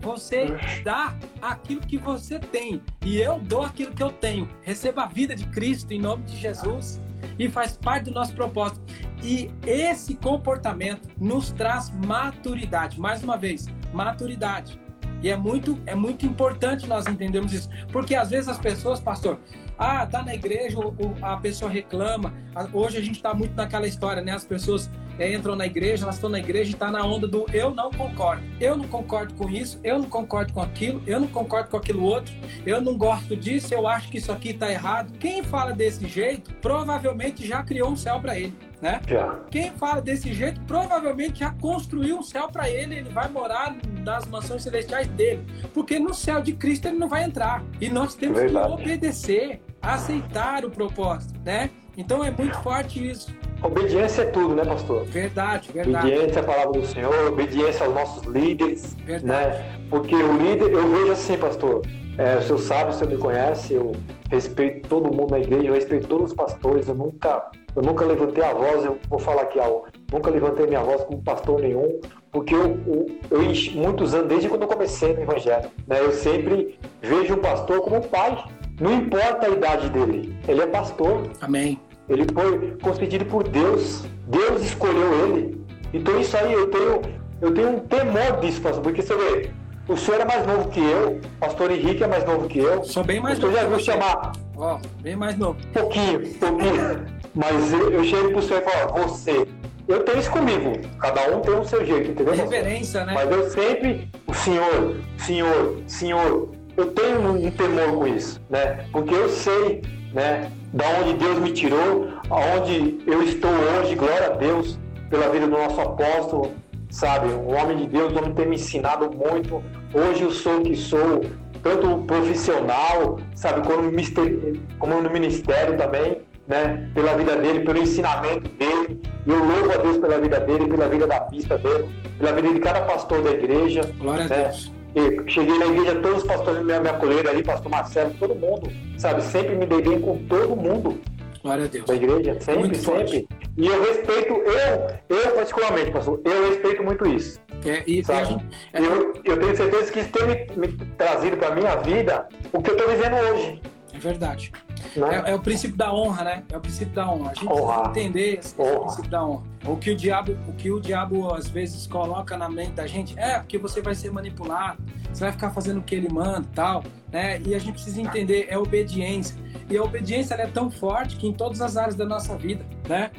você 0.00 0.48
dá 0.82 1.16
aquilo 1.40 1.80
que 1.80 1.96
você 1.96 2.40
tem 2.40 2.82
e 3.04 3.18
eu 3.18 3.38
dou 3.38 3.62
aquilo 3.62 3.92
que 3.92 4.02
eu 4.02 4.10
tenho. 4.10 4.48
Receba 4.62 5.04
a 5.04 5.06
vida 5.06 5.36
de 5.36 5.46
Cristo 5.46 5.92
em 5.92 6.00
nome 6.00 6.24
de 6.24 6.36
Jesus 6.36 7.00
e 7.38 7.48
faz 7.48 7.76
parte 7.76 8.06
do 8.06 8.10
nosso 8.10 8.34
propósito. 8.34 8.80
E 9.22 9.48
esse 9.64 10.16
comportamento 10.16 11.08
nos 11.20 11.52
traz 11.52 11.90
maturidade. 12.04 13.00
Mais 13.00 13.22
uma 13.22 13.36
vez, 13.36 13.66
maturidade. 13.92 14.80
E 15.22 15.30
é 15.30 15.36
muito, 15.36 15.80
é 15.86 15.94
muito 15.94 16.26
importante 16.26 16.88
nós 16.88 17.06
entendermos 17.06 17.52
isso. 17.52 17.68
Porque 17.92 18.16
às 18.16 18.30
vezes 18.30 18.48
as 18.48 18.58
pessoas, 18.58 18.98
pastor, 18.98 19.38
ah, 19.78 20.06
tá 20.06 20.22
na 20.22 20.34
igreja, 20.34 20.78
a 21.22 21.36
pessoa 21.36 21.70
reclama. 21.70 22.32
Hoje 22.72 22.98
a 22.98 23.00
gente 23.00 23.16
está 23.16 23.34
muito 23.34 23.54
naquela 23.54 23.86
história, 23.86 24.22
né? 24.22 24.32
As 24.32 24.44
pessoas 24.44 24.90
é, 25.18 25.32
entram 25.32 25.56
na 25.56 25.66
igreja, 25.66 26.04
elas 26.04 26.16
estão 26.16 26.30
na 26.30 26.38
igreja 26.38 26.70
e 26.70 26.74
está 26.74 26.90
na 26.90 27.04
onda 27.04 27.26
do 27.26 27.46
eu 27.52 27.74
não 27.74 27.90
concordo. 27.90 28.42
Eu 28.60 28.76
não 28.76 28.86
concordo 28.86 29.34
com 29.34 29.48
isso, 29.48 29.78
eu 29.82 29.98
não 29.98 30.08
concordo 30.08 30.52
com 30.52 30.60
aquilo, 30.60 31.02
eu 31.06 31.20
não 31.20 31.28
concordo 31.28 31.70
com 31.70 31.76
aquilo 31.76 32.02
outro, 32.02 32.34
eu 32.64 32.80
não 32.80 32.96
gosto 32.96 33.36
disso, 33.36 33.72
eu 33.72 33.86
acho 33.86 34.08
que 34.08 34.18
isso 34.18 34.32
aqui 34.32 34.50
está 34.50 34.70
errado. 34.70 35.12
Quem 35.18 35.42
fala 35.42 35.72
desse 35.72 36.06
jeito 36.06 36.52
provavelmente 36.54 37.46
já 37.46 37.62
criou 37.62 37.90
um 37.90 37.96
céu 37.96 38.20
para 38.20 38.38
ele. 38.38 38.54
Né? 38.80 39.00
Já. 39.08 39.40
Quem 39.50 39.70
fala 39.72 40.02
desse 40.02 40.34
jeito 40.34 40.60
provavelmente 40.62 41.40
já 41.40 41.50
construiu 41.50 42.18
um 42.18 42.22
céu 42.22 42.48
para 42.48 42.68
ele, 42.68 42.96
ele 42.96 43.08
vai 43.08 43.26
morar 43.26 43.74
nas 44.04 44.26
mansões 44.26 44.62
celestiais 44.62 45.08
dele, 45.08 45.42
porque 45.72 45.98
no 45.98 46.12
céu 46.12 46.42
de 46.42 46.52
Cristo 46.52 46.88
ele 46.88 46.98
não 46.98 47.08
vai 47.08 47.24
entrar. 47.24 47.64
E 47.80 47.88
nós 47.88 48.14
temos 48.14 48.38
Verdade. 48.38 48.76
que 48.76 48.82
obedecer 48.82 49.62
aceitar 49.94 50.64
o 50.64 50.70
propósito, 50.70 51.38
né? 51.44 51.70
Então 51.96 52.22
é 52.22 52.30
muito 52.30 52.58
forte 52.60 53.10
isso. 53.10 53.34
Obediência 53.62 54.22
é 54.22 54.26
tudo, 54.26 54.54
né, 54.54 54.64
pastor? 54.64 55.04
Verdade, 55.04 55.72
verdade. 55.72 56.06
Obediência 56.06 56.42
à 56.42 56.44
palavra 56.44 56.80
do 56.80 56.86
Senhor, 56.86 57.28
obediência 57.28 57.86
aos 57.86 57.94
nossos 57.94 58.24
líderes, 58.24 58.94
verdade. 59.04 59.24
né? 59.24 59.78
Porque 59.88 60.14
o 60.14 60.36
líder, 60.36 60.70
eu 60.72 60.90
vejo 60.90 61.12
assim, 61.12 61.38
pastor, 61.38 61.82
é, 62.18 62.36
o 62.36 62.42
senhor 62.42 62.58
sabe, 62.58 62.90
o 62.90 62.92
senhor 62.94 63.10
me 63.10 63.18
conhece, 63.18 63.74
eu 63.74 63.92
respeito 64.30 64.88
todo 64.88 65.14
mundo 65.14 65.30
na 65.32 65.38
igreja, 65.38 65.68
eu 65.68 65.74
respeito 65.74 66.08
todos 66.08 66.30
os 66.30 66.36
pastores, 66.36 66.88
eu 66.88 66.94
nunca, 66.94 67.50
eu 67.74 67.82
nunca 67.82 68.04
levantei 68.06 68.42
a 68.42 68.54
voz, 68.54 68.84
eu 68.84 68.98
vou 69.08 69.18
falar 69.18 69.42
aqui 69.42 69.60
algo, 69.60 69.86
nunca 70.10 70.30
levantei 70.30 70.66
minha 70.66 70.80
voz 70.80 71.02
como 71.04 71.22
pastor 71.22 71.60
nenhum, 71.60 72.00
porque 72.32 72.54
eu, 72.54 72.78
eu, 72.86 73.06
eu 73.30 73.40
muitos 73.74 74.14
anos, 74.14 74.28
desde 74.28 74.48
quando 74.48 74.62
eu 74.62 74.68
comecei 74.68 75.14
no 75.14 75.22
evangelho, 75.22 75.70
né, 75.86 76.00
eu 76.00 76.12
sempre 76.12 76.78
vejo 77.02 77.34
o 77.34 77.38
pastor 77.38 77.82
como 77.82 77.96
um 77.96 78.02
pai, 78.02 78.42
não 78.80 78.92
importa 78.94 79.46
a 79.46 79.50
idade 79.50 79.88
dele, 79.90 80.36
ele 80.46 80.60
é 80.60 80.66
pastor. 80.66 81.30
Amém. 81.40 81.80
Ele 82.08 82.24
foi 82.32 82.76
concedido 82.82 83.24
por 83.24 83.42
Deus. 83.48 84.04
Deus 84.28 84.62
escolheu 84.62 85.26
ele. 85.26 85.64
Então 85.92 86.20
isso 86.20 86.36
aí 86.36 86.52
eu 86.52 86.70
tenho, 86.70 87.02
eu 87.40 87.54
tenho 87.54 87.70
um 87.76 87.80
temor 87.80 88.40
disso, 88.40 88.60
pastor, 88.60 88.82
porque 88.82 89.02
você 89.02 89.16
vê, 89.16 89.50
o 89.88 89.96
senhor 89.96 90.20
é 90.20 90.24
mais 90.24 90.46
novo 90.46 90.68
que 90.68 90.80
eu, 90.80 91.12
o 91.12 91.38
pastor 91.38 91.70
Henrique 91.70 92.02
é 92.02 92.06
mais 92.06 92.24
novo 92.24 92.48
que 92.48 92.58
eu. 92.58 92.84
Sou 92.84 93.04
bem 93.04 93.20
mais 93.20 93.38
novo. 93.38 93.56
Eu 93.56 93.62
já 93.62 93.68
vou 93.68 93.78
chamar. 93.78 94.32
Ó, 94.56 94.74
oh, 94.74 95.02
bem 95.02 95.16
mais 95.16 95.38
novo. 95.38 95.56
Pouquinho, 95.72 96.28
pouquinho. 96.34 97.06
Mas 97.34 97.72
eu, 97.72 97.92
eu 97.92 98.04
chego 98.04 98.32
pro 98.32 98.42
senhor 98.42 98.62
e 98.62 98.70
falo, 98.70 99.08
você. 99.08 99.46
Eu 99.86 100.02
tenho 100.02 100.18
isso 100.18 100.30
comigo. 100.32 100.72
Cada 100.98 101.30
um 101.30 101.40
tem 101.40 101.54
o 101.54 101.64
seu 101.64 101.86
jeito, 101.86 102.10
entendeu? 102.10 102.34
Reverência, 102.34 103.04
né? 103.04 103.12
Mas 103.14 103.30
eu 103.30 103.48
sempre, 103.50 104.10
o 104.26 104.34
senhor, 104.34 104.96
senhor, 105.18 105.78
senhor, 105.86 106.48
eu 106.76 106.86
tenho 106.92 107.32
um 107.32 107.50
temor 107.50 107.98
com 107.98 108.06
isso, 108.06 108.40
né? 108.50 108.84
Porque 108.92 109.14
eu 109.14 109.28
sei, 109.28 109.82
né, 110.12 110.50
da 110.72 110.84
onde 111.00 111.14
Deus 111.14 111.38
me 111.38 111.52
tirou, 111.52 112.08
aonde 112.28 113.00
eu 113.06 113.22
estou 113.22 113.50
hoje, 113.50 113.94
glória 113.94 114.26
a 114.26 114.30
Deus 114.30 114.78
pela 115.08 115.28
vida 115.28 115.46
do 115.46 115.56
nosso 115.56 115.80
apóstolo, 115.80 116.52
sabe? 116.90 117.28
Um 117.28 117.56
homem 117.56 117.78
de 117.78 117.86
Deus, 117.86 118.12
um 118.12 118.18
homem 118.18 118.34
tem 118.34 118.46
me 118.46 118.56
ensinado 118.56 119.10
muito. 119.10 119.62
Hoje 119.94 120.22
eu 120.22 120.30
sou 120.30 120.58
o 120.58 120.62
que 120.62 120.76
sou, 120.76 121.24
tanto 121.62 121.98
profissional, 122.04 123.18
sabe, 123.34 123.66
como, 123.66 123.82
no 123.82 125.10
ministério 125.10 125.76
também, 125.76 126.20
né? 126.46 126.90
Pela 126.94 127.16
vida 127.16 127.36
dele, 127.36 127.60
pelo 127.60 127.78
ensinamento 127.78 128.48
dele. 128.50 129.00
Eu 129.26 129.38
louvo 129.38 129.72
a 129.72 129.76
Deus 129.78 129.98
pela 129.98 130.18
vida 130.18 130.38
dele, 130.40 130.68
pela 130.68 130.88
vida 130.88 131.06
da 131.06 131.20
pista 131.20 131.58
dele, 131.58 131.88
pela 132.18 132.32
vida 132.32 132.52
de 132.52 132.60
cada 132.60 132.82
pastor 132.82 133.22
da 133.22 133.30
igreja. 133.30 133.80
Glória 133.98 134.28
né? 134.28 134.34
a 134.34 134.42
Deus. 134.48 134.75
Eu 134.96 135.28
cheguei 135.28 135.58
na 135.58 135.66
igreja, 135.66 135.94
todos 135.96 136.22
os 136.22 136.24
pastores 136.24 136.64
me, 136.64 136.80
me 136.80 136.88
acolheram 136.88 137.30
ali, 137.30 137.42
pastor 137.42 137.70
Marcelo, 137.70 138.14
todo 138.18 138.34
mundo, 138.34 138.72
sabe? 138.96 139.22
Sempre 139.22 139.54
me 139.54 139.66
dei 139.66 139.82
bem 139.82 140.00
com 140.00 140.16
todo 140.26 140.56
mundo. 140.56 140.98
Glória 141.42 141.66
a 141.66 141.68
Deus. 141.68 141.84
Da 141.84 141.94
igreja, 141.94 142.40
sempre, 142.40 142.60
muito 142.60 142.76
sempre. 142.78 142.96
Forte. 142.96 143.28
E 143.58 143.66
eu 143.66 143.82
respeito, 143.82 144.32
eu, 144.32 145.16
eu 145.16 145.34
particularmente, 145.34 145.90
pastor, 145.90 146.20
eu 146.24 146.48
respeito 146.48 146.82
muito 146.82 147.06
isso. 147.06 147.38
É, 147.66 147.82
e, 147.86 148.02
sabe? 148.02 148.42
É... 148.72 148.80
Eu, 148.80 149.12
eu 149.22 149.38
tenho 149.38 149.54
certeza 149.56 149.92
que 149.92 150.00
isso 150.00 150.08
tem 150.08 150.26
me, 150.26 150.66
me 150.68 150.68
trazido 150.96 151.36
para 151.36 151.54
minha 151.54 151.76
vida 151.76 152.26
o 152.50 152.62
que 152.62 152.70
eu 152.70 152.76
estou 152.76 152.90
vivendo 152.90 153.16
hoje. 153.16 153.60
É 153.92 153.98
verdade. 153.98 154.50
É, 154.96 155.32
é, 155.32 155.34
o 155.34 155.40
princípio 155.40 155.76
da 155.76 155.92
honra, 155.92 156.24
né? 156.24 156.42
É 156.50 156.56
o 156.56 156.60
princípio 156.60 156.94
da 156.94 157.10
honra. 157.10 157.30
A 157.30 157.34
gente 157.34 157.46
honra. 157.46 157.82
precisa 157.82 157.90
entender 157.90 158.38
esse, 158.38 158.60
esse 158.60 158.78
princípio 158.78 159.10
da 159.10 159.24
honra. 159.24 159.42
O 159.64 159.76
que 159.76 159.90
o 159.90 159.96
diabo, 159.96 160.36
o 160.48 160.52
que 160.52 160.70
o 160.70 160.80
diabo 160.80 161.34
às 161.34 161.48
vezes 161.48 161.86
coloca 161.86 162.36
na 162.36 162.48
mente 162.48 162.72
da 162.72 162.86
gente 162.86 163.18
é 163.18 163.38
porque 163.38 163.58
você 163.58 163.80
vai 163.80 163.94
ser 163.94 164.10
manipulado, 164.12 164.82
você 165.12 165.24
vai 165.24 165.32
ficar 165.32 165.50
fazendo 165.50 165.78
o 165.78 165.82
que 165.82 165.94
ele 165.94 166.08
manda, 166.08 166.46
tal, 166.54 166.84
né? 167.10 167.40
E 167.40 167.54
a 167.54 167.58
gente 167.58 167.72
precisa 167.72 168.00
entender 168.00 168.46
é 168.48 168.58
obediência. 168.58 169.36
E 169.68 169.76
a 169.76 169.82
obediência 169.82 170.34
é 170.34 170.46
tão 170.46 170.70
forte 170.70 171.16
que 171.16 171.26
em 171.26 171.32
todas 171.32 171.60
as 171.60 171.76
áreas 171.76 171.96
da 171.96 172.04
nossa 172.04 172.36
vida, 172.36 172.64
né? 172.88 173.10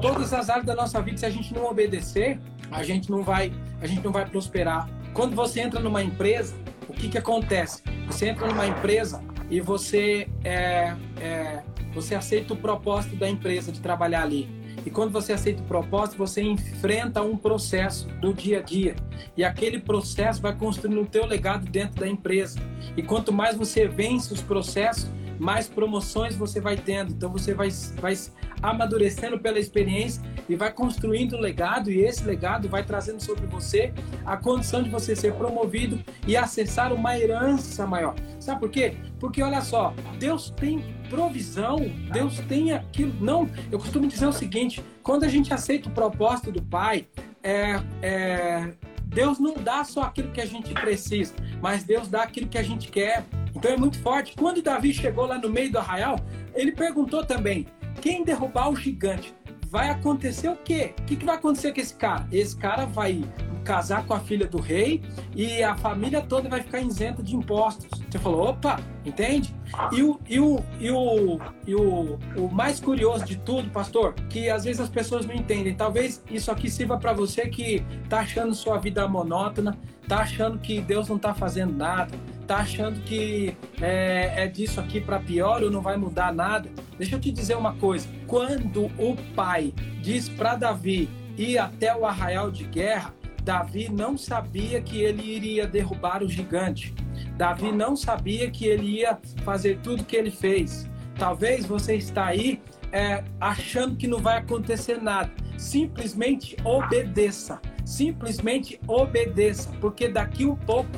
Todas 0.00 0.32
as 0.32 0.48
áreas 0.48 0.66
da 0.66 0.74
nossa 0.74 1.00
vida, 1.02 1.18
se 1.18 1.26
a 1.26 1.30
gente 1.30 1.52
não 1.52 1.66
obedecer, 1.66 2.40
a 2.70 2.82
gente 2.82 3.10
não 3.10 3.22
vai, 3.22 3.52
a 3.80 3.86
gente 3.86 4.04
não 4.04 4.12
vai 4.12 4.26
prosperar. 4.26 4.88
Quando 5.12 5.34
você 5.34 5.60
entra 5.60 5.80
numa 5.80 6.02
empresa, 6.02 6.54
o 6.88 6.92
que 6.92 7.08
que 7.08 7.18
acontece? 7.18 7.82
Você 8.06 8.28
entra 8.28 8.46
numa 8.46 8.66
empresa 8.66 9.22
e 9.50 9.60
você 9.60 10.28
é, 10.44 10.94
é, 11.20 11.62
você 11.94 12.14
aceita 12.14 12.54
o 12.54 12.56
propósito 12.56 13.16
da 13.16 13.28
empresa 13.28 13.72
de 13.72 13.80
trabalhar 13.80 14.22
ali. 14.22 14.48
E 14.86 14.90
quando 14.90 15.10
você 15.10 15.32
aceita 15.32 15.62
o 15.62 15.66
propósito, 15.66 16.16
você 16.16 16.40
enfrenta 16.40 17.20
um 17.22 17.36
processo 17.36 18.06
do 18.20 18.32
dia 18.32 18.60
a 18.60 18.62
dia. 18.62 18.94
E 19.36 19.44
aquele 19.44 19.78
processo 19.80 20.40
vai 20.40 20.54
construindo 20.54 21.02
o 21.02 21.06
teu 21.06 21.26
legado 21.26 21.68
dentro 21.68 22.00
da 22.00 22.08
empresa. 22.08 22.60
E 22.96 23.02
quanto 23.02 23.32
mais 23.32 23.56
você 23.56 23.86
vence 23.86 24.32
os 24.32 24.40
processos, 24.40 25.10
mais 25.38 25.68
promoções 25.68 26.34
você 26.36 26.60
vai 26.60 26.76
tendo. 26.76 27.12
Então 27.12 27.30
você 27.30 27.54
vai, 27.54 27.70
vai 28.00 28.16
amadurecendo 28.62 29.38
pela 29.38 29.58
experiência 29.58 30.22
e 30.48 30.56
vai 30.56 30.72
construindo 30.72 31.36
um 31.36 31.40
legado, 31.40 31.90
e 31.90 32.00
esse 32.00 32.24
legado 32.24 32.68
vai 32.68 32.82
trazendo 32.84 33.22
sobre 33.22 33.46
você 33.46 33.92
a 34.24 34.36
condição 34.36 34.82
de 34.82 34.88
você 34.88 35.14
ser 35.14 35.34
promovido 35.34 36.02
e 36.26 36.36
acessar 36.36 36.92
uma 36.92 37.18
herança 37.18 37.86
maior. 37.86 38.14
Sabe 38.40 38.60
por 38.60 38.70
quê? 38.70 38.96
Porque 39.20 39.42
olha 39.42 39.60
só, 39.60 39.94
Deus 40.18 40.50
tem 40.50 40.82
provisão, 41.10 41.78
Deus 42.12 42.38
tem 42.40 42.72
aquilo. 42.72 43.12
Não, 43.20 43.48
eu 43.70 43.78
costumo 43.78 44.06
dizer 44.06 44.26
o 44.26 44.32
seguinte: 44.32 44.82
quando 45.02 45.24
a 45.24 45.28
gente 45.28 45.52
aceita 45.52 45.88
o 45.88 45.92
propósito 45.92 46.50
do 46.50 46.62
Pai, 46.62 47.06
é, 47.42 47.80
é, 48.00 48.72
Deus 49.04 49.38
não 49.38 49.54
dá 49.54 49.84
só 49.84 50.02
aquilo 50.02 50.30
que 50.30 50.40
a 50.40 50.46
gente 50.46 50.72
precisa, 50.74 51.34
mas 51.60 51.82
Deus 51.82 52.08
dá 52.08 52.22
aquilo 52.22 52.48
que 52.48 52.58
a 52.58 52.62
gente 52.62 52.88
quer. 52.90 53.24
Então 53.58 53.72
é 53.72 53.76
muito 53.76 53.98
forte. 54.00 54.36
Quando 54.36 54.62
Davi 54.62 54.94
chegou 54.94 55.26
lá 55.26 55.36
no 55.36 55.50
meio 55.50 55.70
do 55.72 55.78
arraial, 55.78 56.20
ele 56.54 56.70
perguntou 56.70 57.24
também: 57.24 57.66
quem 58.00 58.24
derrubar 58.24 58.70
o 58.70 58.76
gigante? 58.76 59.34
Vai 59.68 59.90
acontecer 59.90 60.48
o 60.48 60.56
quê? 60.56 60.94
O 61.00 61.02
que, 61.02 61.16
que 61.16 61.26
vai 61.26 61.34
acontecer 61.34 61.74
com 61.74 61.80
esse 61.80 61.92
cara? 61.92 62.26
Esse 62.32 62.56
cara 62.56 62.86
vai 62.86 63.22
casar 63.64 64.06
com 64.06 64.14
a 64.14 64.20
filha 64.20 64.46
do 64.46 64.58
rei 64.58 65.02
e 65.36 65.62
a 65.62 65.76
família 65.76 66.22
toda 66.22 66.48
vai 66.48 66.62
ficar 66.62 66.80
isenta 66.80 67.22
de 67.22 67.36
impostos. 67.36 68.00
Você 68.08 68.18
falou, 68.18 68.48
opa, 68.48 68.80
entende? 69.04 69.54
E 69.92 70.02
o, 70.02 70.18
e 70.26 70.40
o, 70.40 70.64
e 70.80 70.90
o, 70.90 71.38
e 71.66 71.74
o, 71.74 72.18
o 72.36 72.48
mais 72.50 72.80
curioso 72.80 73.26
de 73.26 73.36
tudo, 73.36 73.68
pastor, 73.68 74.14
que 74.30 74.48
às 74.48 74.64
vezes 74.64 74.80
as 74.80 74.88
pessoas 74.88 75.26
não 75.26 75.34
entendem. 75.34 75.74
Talvez 75.74 76.24
isso 76.30 76.50
aqui 76.50 76.70
sirva 76.70 76.96
para 76.96 77.12
você 77.12 77.48
que 77.48 77.84
tá 78.08 78.20
achando 78.20 78.54
sua 78.54 78.78
vida 78.78 79.06
monótona, 79.06 79.76
tá 80.06 80.20
achando 80.20 80.58
que 80.58 80.80
Deus 80.80 81.08
não 81.08 81.18
tá 81.18 81.34
fazendo 81.34 81.74
nada, 81.74 82.16
tá 82.48 82.56
achando 82.56 83.00
que 83.02 83.54
é, 83.80 84.44
é 84.44 84.46
disso 84.46 84.80
aqui 84.80 85.02
para 85.02 85.20
pior 85.20 85.62
ou 85.62 85.70
não 85.70 85.82
vai 85.82 85.98
mudar 85.98 86.32
nada. 86.32 86.70
Deixa 86.96 87.14
eu 87.14 87.20
te 87.20 87.30
dizer 87.30 87.56
uma 87.56 87.74
coisa: 87.74 88.08
quando 88.26 88.86
o 88.98 89.14
pai 89.36 89.74
diz 90.00 90.30
para 90.30 90.56
Davi 90.56 91.10
ir 91.36 91.58
até 91.58 91.94
o 91.94 92.06
arraial 92.06 92.50
de 92.50 92.64
guerra, 92.64 93.14
Davi 93.42 93.90
não 93.90 94.16
sabia 94.16 94.80
que 94.80 95.02
ele 95.02 95.22
iria 95.22 95.66
derrubar 95.66 96.22
o 96.22 96.28
gigante. 96.28 96.94
Davi 97.36 97.70
não 97.70 97.94
sabia 97.94 98.50
que 98.50 98.66
ele 98.66 99.00
ia 99.00 99.18
fazer 99.44 99.78
tudo 99.80 100.04
que 100.04 100.16
ele 100.16 100.30
fez. 100.30 100.88
Talvez 101.18 101.66
você 101.66 101.96
está 101.96 102.26
aí 102.26 102.60
é, 102.90 103.22
achando 103.38 103.94
que 103.94 104.06
não 104.06 104.18
vai 104.18 104.38
acontecer 104.38 105.02
nada. 105.02 105.30
Simplesmente 105.58 106.56
obedeça. 106.64 107.60
Simplesmente 107.88 108.78
obedeça, 108.86 109.72
porque 109.80 110.08
daqui 110.08 110.44
um 110.44 110.54
pouco 110.54 110.90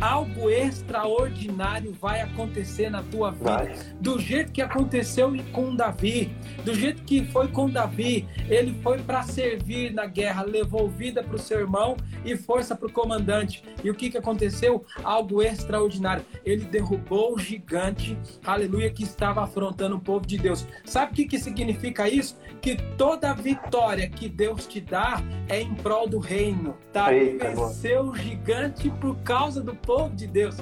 algo 0.00 0.48
extraordinário 0.48 1.92
vai 1.92 2.22
acontecer 2.22 2.88
na 2.88 3.02
tua 3.02 3.32
vida. 3.32 3.44
Vai. 3.44 3.78
Do 4.00 4.18
jeito 4.18 4.50
que 4.50 4.62
aconteceu 4.62 5.30
com 5.52 5.76
Davi, 5.76 6.34
do 6.64 6.74
jeito 6.74 7.02
que 7.02 7.22
foi 7.26 7.48
com 7.48 7.68
Davi, 7.68 8.26
ele 8.48 8.74
foi 8.82 8.98
para 8.98 9.22
servir 9.24 9.92
na 9.92 10.06
guerra, 10.06 10.42
levou 10.42 10.88
vida 10.88 11.22
para 11.22 11.36
o 11.36 11.38
seu 11.38 11.60
irmão 11.60 11.98
e 12.24 12.34
força 12.34 12.74
para 12.74 12.88
o 12.88 12.92
comandante. 12.92 13.62
E 13.84 13.90
o 13.90 13.94
que, 13.94 14.08
que 14.08 14.16
aconteceu? 14.16 14.86
Algo 15.04 15.42
extraordinário. 15.42 16.24
Ele 16.46 16.64
derrubou 16.64 17.34
o 17.34 17.38
gigante, 17.38 18.16
aleluia, 18.42 18.90
que 18.90 19.02
estava 19.02 19.44
afrontando 19.44 19.96
o 19.96 20.00
povo 20.00 20.26
de 20.26 20.38
Deus. 20.38 20.66
Sabe 20.86 21.12
o 21.12 21.14
que, 21.14 21.26
que 21.26 21.38
significa 21.38 22.08
isso? 22.08 22.38
Que 22.62 22.74
toda 22.96 23.34
vitória 23.34 24.08
que 24.08 24.30
Deus 24.30 24.66
te 24.66 24.80
dá 24.80 25.22
é 25.46 25.60
em 25.60 25.74
prol 25.74 26.08
do 26.08 26.18
reino. 26.38 26.76
Davi 26.92 27.36
venceu 27.36 28.04
o 28.04 28.16
gigante 28.16 28.88
por 28.90 29.16
causa 29.18 29.60
do 29.60 29.74
povo 29.74 30.14
de 30.14 30.26
Deus. 30.26 30.56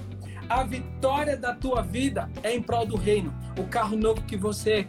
A 0.48 0.62
vitória 0.62 1.36
da 1.36 1.54
tua 1.54 1.82
vida 1.82 2.30
é 2.42 2.54
em 2.54 2.62
prol 2.62 2.86
do 2.86 2.96
reino. 2.96 3.34
O 3.58 3.64
carro 3.64 3.96
novo 3.96 4.22
que 4.22 4.36
você 4.36 4.86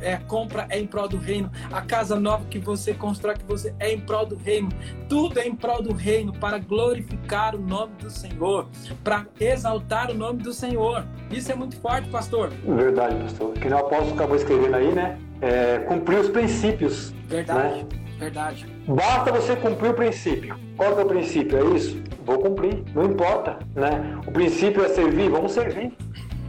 é, 0.00 0.16
compra 0.16 0.66
é 0.68 0.78
em 0.78 0.86
prol 0.86 1.08
do 1.08 1.16
reino. 1.16 1.50
A 1.72 1.80
casa 1.80 2.20
nova 2.20 2.44
que 2.46 2.58
você 2.58 2.92
constrói 2.94 3.34
que 3.34 3.44
você 3.44 3.74
é 3.80 3.92
em 3.92 4.00
prol 4.00 4.26
do 4.26 4.36
reino. 4.36 4.68
Tudo 5.08 5.40
é 5.40 5.46
em 5.46 5.54
prol 5.54 5.82
do 5.82 5.94
reino 5.94 6.32
para 6.34 6.58
glorificar 6.58 7.56
o 7.56 7.58
nome 7.58 7.94
do 7.94 8.10
Senhor, 8.10 8.68
para 9.02 9.26
exaltar 9.40 10.10
o 10.10 10.14
nome 10.14 10.42
do 10.42 10.52
Senhor. 10.52 11.06
Isso 11.30 11.50
é 11.50 11.54
muito 11.54 11.76
forte, 11.76 12.08
pastor. 12.10 12.50
Verdade, 12.50 13.14
pastor. 13.22 13.54
Que 13.54 13.68
o 13.68 13.78
apóstolo 13.78 14.14
acabou 14.14 14.36
escrevendo 14.36 14.76
aí, 14.76 14.92
né? 14.92 15.18
É, 15.40 15.78
cumprir 15.78 16.18
os 16.18 16.28
princípios. 16.28 17.14
Verdade. 17.26 17.84
Né? 17.84 18.09
Verdade. 18.20 18.66
Basta 18.86 19.32
você 19.32 19.56
cumprir 19.56 19.92
o 19.92 19.94
princípio. 19.94 20.54
Qual 20.76 20.98
é 20.98 21.02
o 21.02 21.06
princípio? 21.06 21.58
É 21.58 21.74
isso? 21.74 22.02
Vou 22.22 22.38
cumprir, 22.38 22.84
não 22.94 23.06
importa, 23.06 23.58
né? 23.74 24.20
O 24.26 24.30
princípio 24.30 24.84
é 24.84 24.90
servir, 24.90 25.30
vamos 25.30 25.52
servir, 25.52 25.90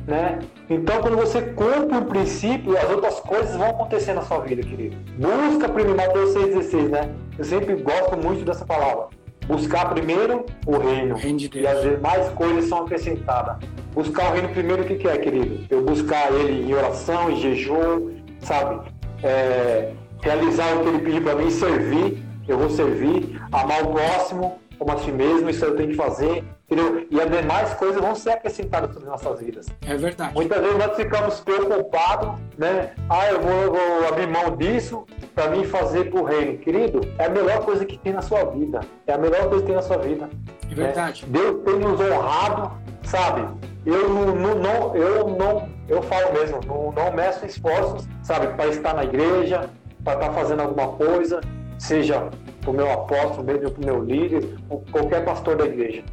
né? 0.06 0.40
Então, 0.70 1.02
quando 1.02 1.16
você 1.16 1.42
cumpre 1.42 1.98
o 1.98 2.06
princípio, 2.06 2.78
as 2.78 2.90
outras 2.90 3.22
coisas 3.22 3.56
vão 3.56 3.70
acontecer 3.70 4.14
na 4.14 4.22
sua 4.22 4.40
vida, 4.40 4.62
querido. 4.62 4.98
Busca 5.18 5.70
primeiro, 5.70 5.96
Mateus 5.96 6.36
6,16, 6.36 6.90
né? 6.90 7.10
Eu 7.40 7.46
sempre 7.46 7.76
gosto 7.76 8.18
muito 8.18 8.44
dessa 8.44 8.66
palavra. 8.66 9.08
Buscar 9.48 9.94
primeiro 9.94 10.46
o 10.66 10.78
reino. 10.78 11.16
reino 11.16 11.38
de 11.38 11.58
e 11.58 11.66
as 11.66 11.82
demais 11.82 12.28
coisas 12.34 12.66
são 12.66 12.80
acrescentadas. 12.80 13.58
Buscar 13.94 14.30
o 14.30 14.34
reino 14.34 14.50
primeiro, 14.50 14.84
o 14.84 14.86
que, 14.86 14.96
que 14.96 15.08
é, 15.08 15.18
querido? 15.18 15.66
Eu 15.70 15.84
buscar 15.84 16.34
ele 16.34 16.70
em 16.70 16.74
oração, 16.74 17.32
em 17.32 17.38
jejum, 17.38 18.12
sabe? 18.42 18.92
É, 19.24 19.94
realizar 20.22 20.76
o 20.76 20.84
que 20.84 20.90
ele 20.90 21.00
pediu 21.00 21.22
para 21.22 21.36
mim, 21.36 21.50
servir, 21.50 22.24
eu 22.48 22.58
vou 22.58 22.70
servir, 22.70 23.40
amar 23.52 23.84
o 23.84 23.92
próximo 23.92 24.60
como 24.82 24.94
a 24.94 24.98
si 24.98 25.12
mesmo, 25.12 25.48
isso 25.48 25.64
eu 25.64 25.76
tenho 25.76 25.90
que 25.90 25.96
fazer, 25.96 26.44
entendeu? 26.66 27.06
E 27.12 27.22
as 27.22 27.30
demais 27.30 27.72
coisas 27.76 28.02
vão 28.02 28.16
ser 28.16 28.32
acrescentadas 28.32 28.96
nas 28.96 29.04
nossas 29.04 29.40
vidas. 29.40 29.68
É 29.86 29.96
verdade. 29.96 30.34
Muitas 30.34 30.60
vezes 30.60 30.76
nós 30.76 30.96
ficamos 30.96 31.40
preocupados, 31.40 32.42
né? 32.58 32.92
Ah, 33.08 33.28
eu 33.30 33.42
vou, 33.42 33.52
eu 33.52 33.72
vou 33.72 34.08
abrir 34.08 34.26
mão 34.26 34.58
disso 34.58 35.06
para 35.36 35.52
mim 35.52 35.66
fazer 35.66 36.10
para 36.10 36.20
o 36.20 36.24
reino. 36.24 36.58
Querido, 36.58 37.02
é 37.20 37.26
a 37.26 37.30
melhor 37.30 37.64
coisa 37.64 37.86
que 37.86 37.96
tem 37.96 38.12
na 38.12 38.24
sua 38.24 38.44
vida. 38.46 38.80
É 39.06 39.14
a 39.14 39.20
melhor 39.20 39.50
coisa 39.50 39.60
que 39.60 39.68
tem 39.68 39.76
na 39.76 39.84
sua 39.84 39.98
vida. 39.98 40.28
É 40.72 40.74
verdade. 40.74 41.28
Né? 41.28 41.40
Deus 41.40 41.64
tem 41.64 41.76
nos 41.78 42.00
honrado, 42.00 42.72
sabe? 43.04 43.48
Eu 43.86 44.10
não, 44.10 44.36
não, 44.36 44.56
não, 44.56 44.96
eu 44.96 45.28
não, 45.28 45.70
eu 45.88 46.02
falo 46.02 46.34
mesmo, 46.34 46.60
não, 46.66 46.92
não 46.92 47.12
meço 47.14 47.46
esforços, 47.46 48.08
sabe, 48.24 48.48
para 48.56 48.68
estar 48.68 48.96
na 48.96 49.04
igreja, 49.04 49.70
para 50.04 50.14
estar 50.14 50.28
tá 50.30 50.34
fazendo 50.34 50.62
alguma 50.62 50.88
coisa, 50.90 51.42
seja 51.78 52.30
para 52.62 52.72
o 52.72 52.74
meu 52.74 52.92
apóstolo, 52.92 53.44
mesmo 53.44 53.72
para 53.72 53.82
o 53.82 53.86
meu 53.86 54.04
líder, 54.04 54.56
qualquer 54.92 55.24
pastor 55.26 55.56
da 55.56 55.66
igreja. 55.66 56.04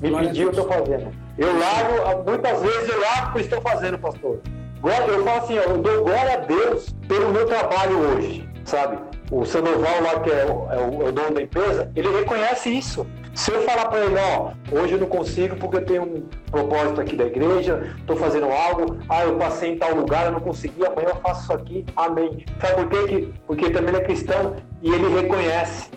Me 0.00 0.10
Glória 0.10 0.28
pediu, 0.28 0.44
eu 0.44 0.50
estou 0.50 0.68
fazendo. 0.68 1.10
Eu 1.38 1.58
largo, 1.58 2.30
muitas 2.30 2.62
vezes 2.62 2.88
eu 2.88 3.00
largo 3.00 3.30
o 3.30 3.32
que 3.32 3.40
estou 3.40 3.60
fazendo, 3.60 3.98
pastor. 3.98 4.40
Eu 5.08 5.24
falo 5.24 5.38
assim, 5.38 5.54
eu 5.54 5.78
dou 5.78 6.04
glória 6.04 6.34
a 6.34 6.36
Deus 6.36 6.94
pelo 7.08 7.32
meu 7.32 7.46
trabalho 7.46 7.98
hoje, 7.98 8.46
sabe? 8.64 8.98
O 9.30 9.44
Sandoval 9.44 10.02
lá, 10.02 10.20
que 10.20 10.30
é 10.30 10.44
o, 10.44 10.70
é 10.70 10.76
o, 10.76 11.02
é 11.06 11.08
o 11.08 11.12
dono 11.12 11.30
da 11.32 11.42
empresa, 11.42 11.90
ele 11.96 12.08
reconhece 12.10 12.68
isso. 12.68 13.06
Se 13.34 13.50
eu 13.50 13.62
falar 13.62 13.86
para 13.86 14.04
ele, 14.04 14.14
ó, 14.16 14.52
hoje 14.70 14.92
eu 14.92 15.00
não 15.00 15.08
consigo 15.08 15.56
porque 15.56 15.78
eu 15.78 15.84
tenho 15.84 16.02
um 16.04 16.22
propósito 16.52 17.00
aqui 17.00 17.16
da 17.16 17.24
igreja, 17.24 17.92
estou 17.98 18.16
fazendo 18.16 18.46
algo, 18.46 18.98
ah, 19.08 19.24
eu 19.24 19.36
passei 19.36 19.72
em 19.72 19.76
tal 19.76 19.92
lugar, 19.92 20.26
eu 20.26 20.32
não 20.32 20.40
consegui, 20.40 20.86
amanhã 20.86 21.08
eu 21.08 21.16
faço 21.16 21.42
isso 21.42 21.52
aqui, 21.52 21.84
amém. 21.96 22.44
Sabe 22.60 22.86
por 22.86 23.08
quê? 23.08 23.28
Porque 23.44 23.70
também 23.70 23.96
é 23.96 24.00
cristão 24.00 24.54
e 24.80 24.88
ele 24.88 25.08
reconhece. 25.20 25.90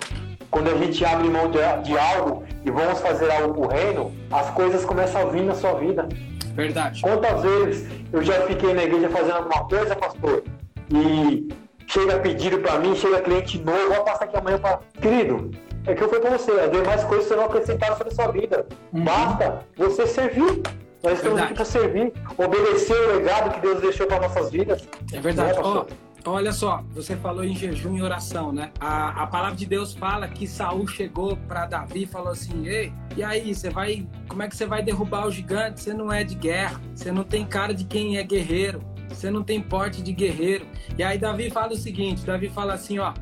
Quando 0.50 0.70
a 0.72 0.78
gente 0.78 1.06
abre 1.06 1.30
mão 1.30 1.52
de, 1.52 1.60
de 1.84 1.96
algo 1.96 2.44
e 2.66 2.72
vamos 2.72 3.00
fazer 3.02 3.32
algo 3.32 3.54
para 3.54 3.62
o 3.62 3.68
reino, 3.68 4.12
as 4.32 4.50
coisas 4.52 4.84
começam 4.84 5.22
a 5.22 5.26
vir 5.26 5.44
na 5.44 5.54
sua 5.54 5.74
vida. 5.74 6.10
Verdade. 6.56 7.02
Quantas 7.02 7.44
vezes 7.44 7.88
eu 8.12 8.24
já 8.24 8.42
fiquei 8.48 8.74
na 8.74 8.84
igreja 8.84 9.10
fazendo 9.10 9.36
alguma 9.36 9.64
coisa, 9.66 9.96
pastor, 9.96 10.44
e 10.92 11.50
chega 11.86 12.18
pedido 12.18 12.58
para 12.58 12.80
mim, 12.80 12.96
chega 12.96 13.22
cliente 13.22 13.60
novo, 13.60 13.94
vou 13.94 14.04
passar 14.04 14.26
aqui 14.26 14.38
amanhã 14.38 14.58
para. 14.58 14.80
Querido, 15.00 15.52
é 15.88 15.96
que 15.96 16.04
eu 16.04 16.10
falei 16.10 16.22
para 16.22 16.38
você, 16.38 16.52
as 16.52 16.72
demais 16.72 17.04
coisas 17.06 17.28
serão 17.28 17.46
acrescentadas 17.46 17.98
sobre 17.98 18.14
a 18.14 18.16
sua 18.16 18.32
vida. 18.32 18.66
Uhum. 18.94 19.04
Basta 19.04 19.66
você 19.76 20.06
servir. 20.06 20.62
Nós 21.04 21.14
estamos 21.20 21.40
aqui 21.40 21.54
para 21.54 21.66
servir, 21.66 22.14
obedecer 22.38 22.94
o 22.94 23.18
legado 23.18 23.54
que 23.54 23.62
Deus 23.62 23.80
deixou 23.80 24.08
para 24.08 24.20
nossas 24.20 24.52
vidas. 24.52 24.88
É 25.14 25.20
verdade. 25.20 25.58
Oh, 25.64 25.86
olha 26.30 26.52
só, 26.52 26.84
você 26.92 27.16
falou 27.16 27.44
em 27.44 27.56
jejum 27.56 27.96
e 27.96 28.02
oração, 28.02 28.52
né? 28.52 28.72
A, 28.80 29.24
a 29.24 29.28
palavra 29.28 29.56
de 29.56 29.66
Deus 29.66 29.94
fala 29.94 30.28
que 30.28 30.46
Saul 30.48 30.88
chegou 30.88 31.38
para 31.48 31.66
Davi 31.66 32.04
e 32.04 32.06
falou 32.08 32.34
assim: 32.34 32.68
Ei, 32.68 32.92
e 33.16 33.24
aí, 33.24 33.54
você 33.54 33.70
vai. 33.70 34.06
Como 34.28 34.44
é 34.44 34.50
que 34.50 34.56
você 34.56 34.66
vai 34.66 34.84
derrubar 34.84 35.28
o 35.28 35.32
gigante? 35.32 35.82
Você 35.82 35.94
não 35.94 36.12
é 36.12 36.24
de 36.24 36.36
guerra, 36.36 36.82
você 36.94 37.12
não 37.12 37.24
tem 37.24 37.46
cara 37.46 37.74
de 37.74 37.86
quem 37.86 38.18
é 38.18 38.24
guerreiro, 38.24 38.82
você 39.08 39.30
não 39.30 39.44
tem 39.44 39.62
porte 39.62 40.02
de 40.02 40.12
guerreiro. 40.12 40.66
E 40.98 41.04
aí 41.04 41.18
Davi 41.18 41.50
fala 41.50 41.74
o 41.74 41.78
seguinte: 41.78 42.26
Davi 42.26 42.50
fala 42.50 42.74
assim, 42.74 43.00
ó. 43.00 43.14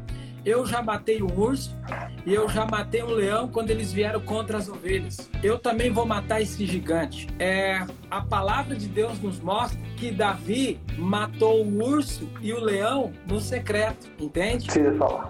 Eu 0.46 0.64
já 0.64 0.80
matei 0.80 1.24
o 1.24 1.40
urso 1.40 1.76
e 2.24 2.32
eu 2.32 2.48
já 2.48 2.68
matei 2.68 3.02
um 3.02 3.10
leão 3.10 3.48
quando 3.48 3.72
eles 3.72 3.92
vieram 3.92 4.22
contra 4.22 4.60
as 4.60 4.70
ovelhas. 4.70 5.28
Eu 5.41 5.58
também 5.58 5.91
vou 5.91 6.06
matar 6.06 6.39
esse 6.39 6.68
gigante. 6.68 7.28
É, 7.39 7.84
a 8.12 8.22
palavra 8.22 8.76
de 8.76 8.88
Deus 8.88 9.20
nos 9.20 9.39
mostra 9.39 9.80
que 9.98 10.12
Davi 10.12 10.80
matou 11.00 11.66
o 11.66 11.84
urso 11.84 12.30
e 12.41 12.54
o 12.54 12.60
leão 12.60 13.12
no 13.28 13.41
secreto, 13.41 14.08
entende? 14.20 14.68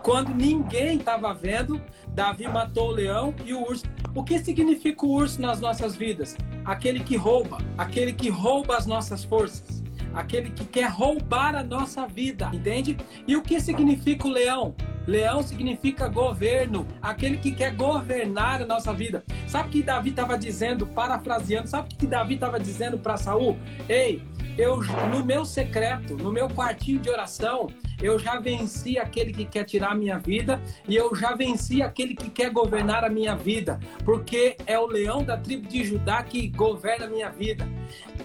Quando 0.04 0.36
ninguém 0.36 0.98
estava 0.98 1.34
vendo, 1.34 1.82
Davi 2.10 2.46
matou 2.50 2.90
o 2.90 2.92
leão 2.92 3.34
e 3.46 3.54
o 3.54 3.62
urso. 3.62 3.86
O 4.14 4.22
que 4.22 4.38
significa 4.40 5.06
o 5.06 5.12
urso 5.12 5.42
nas 5.42 5.62
nossas 5.62 5.96
vidas? 5.96 6.36
Aquele 6.66 7.00
que 7.00 7.16
rouba, 7.16 7.60
aquele 7.78 8.12
que 8.12 8.30
rouba 8.30 8.76
as 8.76 8.86
nossas 8.86 9.24
forças 9.24 9.85
aquele 10.16 10.50
que 10.50 10.66
quer 10.66 10.90
roubar 10.90 11.56
a 11.56 11.64
nossa 11.64 12.08
vida, 12.08 12.50
entende? 12.54 12.98
E 13.28 13.36
o 13.36 13.42
que 13.42 13.60
significa 13.60 14.28
o 14.28 14.32
leão? 14.32 14.74
Leão 15.06 15.44
significa 15.44 16.08
governo, 16.08 16.88
aquele 17.02 17.38
que 17.38 17.52
quer 17.52 17.76
governar 17.76 18.62
a 18.62 18.66
nossa 18.66 18.92
vida. 18.92 19.24
Sabe 19.46 19.70
o 19.70 19.72
que 19.72 19.84
Davi 19.84 20.10
estava 20.10 20.38
dizendo, 20.38 20.88
parafraseando? 20.88 21.68
Sabe 21.68 21.94
o 21.94 21.98
que 21.98 22.08
Davi 22.08 22.36
estava 22.36 22.60
dizendo 22.60 22.98
para 22.98 23.18
Saul? 23.18 23.58
Ei, 23.88 24.24
eu 24.58 24.82
no 25.12 25.24
meu 25.24 25.46
secreto, 25.46 26.16
no 26.16 26.32
meu 26.32 26.50
quartinho 26.50 27.00
de 27.00 27.10
oração, 27.10 27.68
eu 28.02 28.20
já 28.20 28.40
venci 28.40 28.98
aquele 28.98 29.32
que 29.32 29.46
quer 29.46 29.64
tirar 29.64 29.92
a 29.92 29.96
minha 29.96 30.18
vida 30.18 30.62
e 30.88 30.96
eu 30.96 31.16
já 31.16 31.34
venci 31.34 31.82
aquele 31.82 32.14
que 32.14 32.30
quer 32.30 32.50
governar 32.50 33.04
a 33.04 33.10
minha 33.10 33.36
vida, 33.36 33.80
porque 34.04 34.58
é 34.66 34.78
o 34.78 34.86
leão 34.86 35.24
da 35.24 35.38
tribo 35.38 35.68
de 35.68 35.84
Judá 35.84 36.22
que 36.24 36.48
governa 36.50 37.06
a 37.06 37.10
minha 37.10 37.30
vida. 37.30 37.68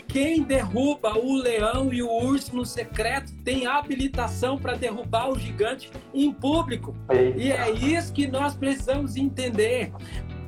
Quem 0.09 0.43
derruba 0.43 1.16
o 1.16 1.37
leão 1.37 1.93
e 1.93 2.03
o 2.03 2.11
urso 2.11 2.57
no 2.57 2.66
secreto 2.66 3.33
tem 3.45 3.66
habilitação 3.66 4.59
para 4.59 4.74
derrubar 4.74 5.31
o 5.31 5.39
gigante 5.39 5.91
em 6.12 6.33
público. 6.33 6.95
E 7.37 7.53
é 7.53 7.70
isso 7.70 8.12
que 8.12 8.26
nós 8.26 8.57
precisamos 8.57 9.16
entender. 9.16 9.93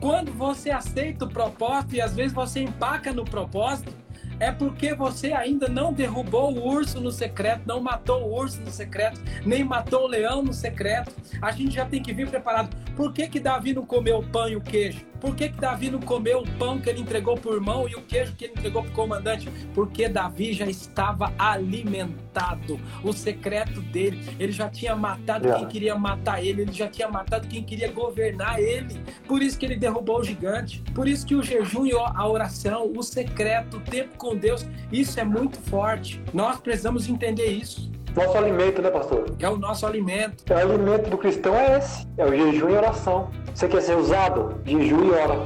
Quando 0.01 0.33
você 0.33 0.71
aceita 0.73 1.27
o 1.27 1.29
propósito 1.29 1.95
e 1.95 2.01
às 2.01 2.17
vezes 2.17 2.33
você 2.33 2.61
empaca 2.61 3.13
no 3.13 3.25
propósito, 3.25 3.95
é 4.43 4.51
porque 4.51 4.93
você 4.93 5.33
ainda 5.33 5.69
não 5.69 5.93
derrubou 5.93 6.53
o 6.53 6.67
urso 6.67 7.01
no 7.01 7.13
secreto, 7.13 7.63
não 7.65 7.81
matou 7.81 8.25
o 8.25 8.35
urso 8.35 8.61
no 8.61 8.73
secreto, 8.73 9.21
nem 9.47 9.63
matou 9.63 10.03
o 10.03 10.09
leão 10.09 10.43
no 10.43 10.53
secreto. 10.53 11.15
A 11.41 11.53
gente 11.53 11.77
já 11.77 11.87
tem 11.87 12.03
que 12.03 12.13
vir 12.13 12.29
preparado. 12.29 12.77
Por 12.97 13.13
que, 13.13 13.29
que 13.29 13.39
Davi 13.39 13.73
não 13.73 13.87
comeu 13.87 14.19
o 14.19 14.27
pão 14.27 14.49
e 14.49 14.57
o 14.57 14.61
queijo? 14.61 15.12
Por 15.23 15.37
que, 15.37 15.51
que 15.51 15.61
Davi 15.61 15.89
não 15.89 16.01
comeu 16.01 16.41
o 16.41 16.51
pão 16.59 16.81
que 16.81 16.91
ele 16.91 17.01
entregou 17.01 17.39
para 17.39 17.53
o 17.53 17.55
irmão 17.55 17.89
e 17.89 17.95
o 17.95 18.03
queijo 18.03 18.35
que 18.35 18.47
ele 18.47 18.55
entregou 18.55 18.83
para 18.83 18.91
o 18.91 18.95
comandante? 18.95 19.49
Porque 19.73 20.09
Davi 20.09 20.53
já 20.53 20.67
estava 20.67 21.33
alimentado. 21.39 22.81
O 23.05 23.13
secreto 23.13 23.81
dele, 23.81 24.21
ele 24.37 24.51
já 24.51 24.69
tinha 24.69 24.97
matado 24.97 25.49
quem 25.55 25.69
queria 25.69 25.95
matar 25.95 26.45
ele, 26.45 26.63
ele 26.63 26.73
já 26.73 26.89
tinha 26.89 27.07
matado 27.07 27.47
quem 27.47 27.63
queria 27.63 27.93
governar 27.93 28.59
ele. 28.59 29.01
Por 29.29 29.41
isso 29.41 29.57
que 29.57 29.65
ele 29.65 29.77
derrubou 29.77 30.19
o 30.19 30.25
gigante. 30.25 30.83
Por 30.93 31.07
isso 31.07 31.25
que 31.25 31.37
o 31.37 31.43
jejum 31.43 31.87
e 31.87 31.93
a 31.93 32.27
oração, 32.27 32.93
o 32.93 33.01
secreto, 33.01 33.77
o 33.77 33.81
tempo 33.81 34.17
com 34.17 34.35
Deus, 34.35 34.67
isso 34.91 35.21
é 35.21 35.25
muito 35.25 35.57
forte. 35.57 36.21
Nós 36.35 36.59
precisamos 36.59 37.09
entender 37.09 37.47
isso. 37.47 37.93
Nosso 38.15 38.37
alimento, 38.37 38.83
né, 38.83 38.91
pastor? 38.91 39.25
É 39.39 39.49
o 39.49 39.57
nosso 39.57 39.87
alimento. 39.87 40.45
O 40.51 40.55
alimento 40.55 41.09
do 41.09 41.17
cristão 41.17 41.55
é 41.55 41.79
esse: 41.79 42.07
é 42.19 42.25
o 42.25 42.31
jejum 42.31 42.69
e 42.69 42.75
oração. 42.75 43.31
Você 43.55 43.69
quer 43.69 43.81
ser 43.81 43.97
usado? 43.97 44.61
Jejum 44.65 45.05
e 45.07 45.11
ora. 45.11 45.39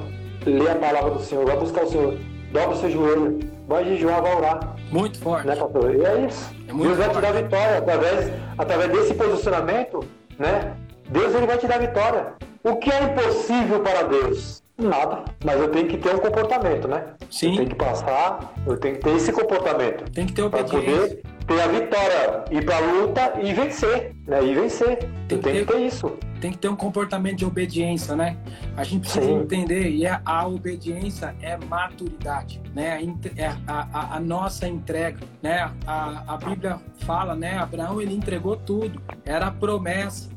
Lê 0.44 0.70
a 0.70 0.76
palavra 0.76 1.10
do 1.10 1.20
Senhor, 1.20 1.44
vai 1.44 1.56
buscar 1.56 1.84
o 1.84 1.90
Senhor. 1.90 2.18
Dobra 2.52 2.70
o 2.70 2.76
seu 2.76 2.90
joelho, 2.90 3.40
vai 3.66 3.84
jejuar, 3.84 4.22
vai 4.22 4.36
orar. 4.36 4.76
Muito 4.90 5.18
forte. 5.18 5.46
Né, 5.46 5.56
pastor? 5.56 5.94
E 5.94 6.04
é 6.04 6.26
isso. 6.26 6.54
É 6.68 6.72
Deus 6.72 6.96
vai 6.96 7.10
te 7.10 7.20
dar 7.20 7.32
vitória 7.32 7.78
através, 7.78 8.32
através 8.56 8.92
desse 8.92 9.14
posicionamento, 9.14 10.00
né? 10.38 10.76
Deus 11.08 11.34
ele 11.34 11.46
vai 11.46 11.58
te 11.58 11.66
dar 11.66 11.78
vitória. 11.78 12.34
O 12.62 12.76
que 12.76 12.90
é 12.90 13.02
impossível 13.02 13.80
para 13.80 14.02
Deus? 14.04 14.62
Nada. 14.78 15.24
Mas 15.44 15.60
eu 15.60 15.68
tenho 15.70 15.88
que 15.88 15.96
ter 15.96 16.14
um 16.14 16.18
comportamento, 16.18 16.86
né? 16.86 17.04
Sim. 17.30 17.50
Eu 17.50 17.56
tenho 17.56 17.68
que 17.70 17.74
passar, 17.76 18.54
eu 18.66 18.76
tenho 18.76 18.94
que 18.96 19.00
ter 19.02 19.16
esse 19.16 19.32
comportamento. 19.32 20.10
Tem 20.12 20.26
que 20.26 20.32
ter 20.32 20.42
obediência. 20.42 20.78
Para 20.78 20.80
poder 20.80 21.22
ter 21.47 21.61
a 21.61 21.68
vitória, 21.68 22.44
ir 22.51 22.64
para 22.64 22.76
a 22.76 22.80
luta 22.80 23.32
e 23.42 23.53
vencer, 23.53 24.14
né? 24.26 24.44
E 24.44 24.55
vencer. 24.55 24.99
Tem, 25.28 25.38
que, 25.38 25.38
tem 25.38 25.38
ter, 25.38 25.66
que 25.66 25.72
ter 25.72 25.80
isso. 25.80 26.18
Tem 26.40 26.51
que 26.51 26.59
ter 26.59 26.68
um 26.68 26.76
comportamento 26.76 27.38
de 27.38 27.44
obediência, 27.44 28.14
né? 28.14 28.36
A 28.76 28.84
gente 28.84 29.03
precisa 29.03 29.24
Sim. 29.24 29.40
entender 29.40 29.88
e 29.88 30.07
a, 30.07 30.20
a, 30.24 30.47
obediência 30.47 31.34
é 31.40 31.57
maturidade, 31.57 32.61
né? 32.74 33.01
É 33.36 33.47
a, 33.66 33.88
a, 33.92 34.16
a, 34.16 34.20
nossa 34.20 34.68
entrega, 34.68 35.18
né? 35.42 35.70
A, 35.86 36.34
a 36.34 36.36
Bíblia 36.36 36.78
fala, 36.99 37.34
né? 37.34 37.57
Abraão 37.57 38.03
ele 38.03 38.14
entregou 38.14 38.57
tudo, 38.57 39.01
era 39.24 39.47
a 39.47 39.51
promessa. 39.51 40.28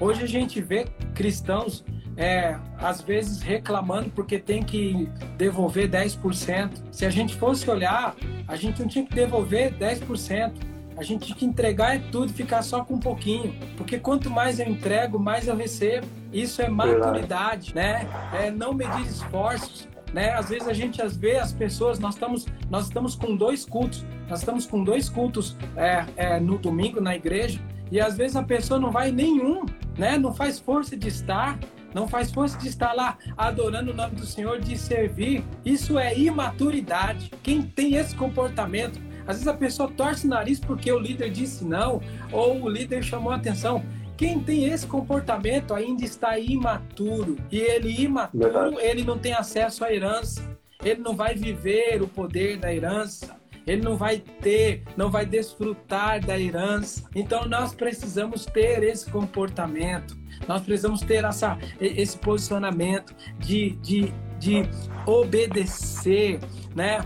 Hoje 0.00 0.24
a 0.24 0.28
gente 0.28 0.60
vê 0.60 0.86
cristãos 1.14 1.84
é, 2.16 2.56
às 2.78 3.00
vezes 3.00 3.42
reclamando 3.42 4.10
porque 4.10 4.38
tem 4.38 4.62
que 4.62 5.08
devolver 5.36 5.88
10%. 5.88 6.70
Se 6.90 7.04
a 7.04 7.10
gente 7.10 7.34
fosse 7.36 7.68
olhar, 7.70 8.14
a 8.48 8.56
gente 8.56 8.80
não 8.80 8.88
tinha 8.88 9.04
que 9.04 9.14
devolver 9.14 9.74
10%. 9.74 10.52
A 10.96 11.02
gente 11.02 11.26
tinha 11.26 11.36
que 11.36 11.44
entregar 11.44 11.96
é 11.96 11.98
tudo, 12.10 12.32
ficar 12.32 12.62
só 12.62 12.82
com 12.82 12.94
um 12.94 13.00
pouquinho. 13.00 13.54
Porque 13.76 13.98
quanto 13.98 14.30
mais 14.30 14.58
eu 14.58 14.66
entrego, 14.66 15.18
mais 15.18 15.46
eu 15.46 15.54
recebo. 15.54 16.06
Isso 16.32 16.62
é 16.62 16.68
maturidade, 16.68 17.74
né? 17.74 18.08
É 18.32 18.50
não 18.50 18.72
medir 18.72 19.02
esforços. 19.02 19.86
Né? 20.14 20.30
Às 20.30 20.48
vezes 20.48 20.66
a 20.66 20.72
gente 20.72 21.02
às 21.02 21.14
vê 21.14 21.36
as 21.36 21.52
pessoas, 21.52 21.98
nós 21.98 22.14
estamos, 22.14 22.46
nós 22.70 22.86
estamos 22.86 23.14
com 23.14 23.36
dois 23.36 23.66
cultos, 23.66 24.06
nós 24.28 24.38
estamos 24.38 24.64
com 24.64 24.82
dois 24.82 25.10
cultos 25.10 25.56
é, 25.76 26.06
é, 26.16 26.40
no 26.40 26.56
domingo 26.56 27.00
na 27.00 27.14
igreja, 27.14 27.60
e 27.90 28.00
às 28.00 28.16
vezes 28.16 28.36
a 28.36 28.42
pessoa 28.42 28.80
não 28.80 28.90
vai 28.90 29.12
nenhum, 29.12 29.66
né? 29.98 30.16
Não 30.16 30.32
faz 30.32 30.58
força 30.58 30.96
de 30.96 31.08
estar, 31.08 31.58
não 31.96 32.06
faz 32.06 32.30
força 32.30 32.58
de 32.58 32.68
estar 32.68 32.92
lá 32.92 33.16
adorando 33.38 33.90
o 33.90 33.94
nome 33.94 34.16
do 34.16 34.26
Senhor, 34.26 34.60
de 34.60 34.76
servir. 34.76 35.42
Isso 35.64 35.98
é 35.98 36.14
imaturidade. 36.14 37.32
Quem 37.42 37.62
tem 37.62 37.94
esse 37.94 38.14
comportamento, 38.14 39.00
às 39.26 39.36
vezes 39.36 39.48
a 39.48 39.54
pessoa 39.54 39.90
torce 39.90 40.26
o 40.26 40.28
nariz 40.28 40.60
porque 40.60 40.92
o 40.92 40.98
líder 40.98 41.30
disse 41.30 41.64
não, 41.64 42.02
ou 42.30 42.60
o 42.60 42.68
líder 42.68 43.02
chamou 43.02 43.32
a 43.32 43.36
atenção. 43.36 43.82
Quem 44.14 44.38
tem 44.40 44.66
esse 44.66 44.86
comportamento 44.86 45.72
ainda 45.72 46.04
está 46.04 46.38
imaturo. 46.38 47.38
E 47.50 47.58
ele 47.58 47.88
imaturo, 48.02 48.44
Verdade. 48.44 48.76
ele 48.80 49.02
não 49.02 49.18
tem 49.18 49.32
acesso 49.32 49.82
à 49.82 49.90
herança. 49.90 50.46
Ele 50.84 51.00
não 51.00 51.16
vai 51.16 51.34
viver 51.34 52.02
o 52.02 52.08
poder 52.08 52.58
da 52.58 52.74
herança 52.74 53.34
ele 53.66 53.82
não 53.82 53.96
vai 53.96 54.22
ter, 54.40 54.84
não 54.96 55.10
vai 55.10 55.26
desfrutar 55.26 56.24
da 56.24 56.38
herança. 56.38 57.02
Então 57.14 57.48
nós 57.48 57.74
precisamos 57.74 58.46
ter 58.46 58.82
esse 58.84 59.10
comportamento. 59.10 60.16
Nós 60.46 60.62
precisamos 60.62 61.00
ter 61.00 61.24
essa, 61.24 61.58
esse 61.80 62.16
posicionamento 62.18 63.14
de, 63.38 63.70
de, 63.76 64.12
de 64.38 64.68
obedecer, 65.06 66.40
né? 66.74 66.98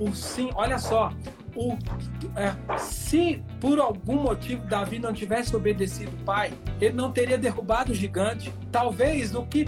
O, 0.00 0.10
o 0.10 0.14
sim, 0.14 0.50
olha 0.54 0.78
só, 0.78 1.12
o, 1.54 1.76
é, 2.36 2.78
se 2.78 3.42
por 3.60 3.78
algum 3.78 4.22
motivo 4.22 4.66
Davi 4.66 4.98
não 4.98 5.12
tivesse 5.12 5.54
obedecido 5.54 6.12
o 6.20 6.24
pai, 6.24 6.52
ele 6.80 6.94
não 6.94 7.10
teria 7.12 7.36
derrubado 7.36 7.92
o 7.92 7.94
gigante. 7.94 8.52
Talvez 8.70 9.34
o 9.34 9.44
que 9.44 9.66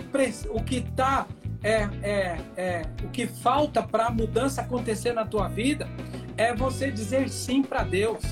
o 0.50 0.62
que 0.62 0.76
está 0.76 1.26
é, 1.62 1.88
é, 2.02 2.38
é, 2.56 2.82
o 3.04 3.08
que 3.08 3.26
falta 3.26 3.82
para 3.82 4.06
a 4.06 4.10
mudança 4.10 4.62
acontecer 4.62 5.12
na 5.12 5.24
tua 5.24 5.48
vida 5.48 5.88
é 6.36 6.54
você 6.54 6.90
dizer 6.90 7.28
sim 7.28 7.62
para 7.62 7.84
Deus 7.84 8.22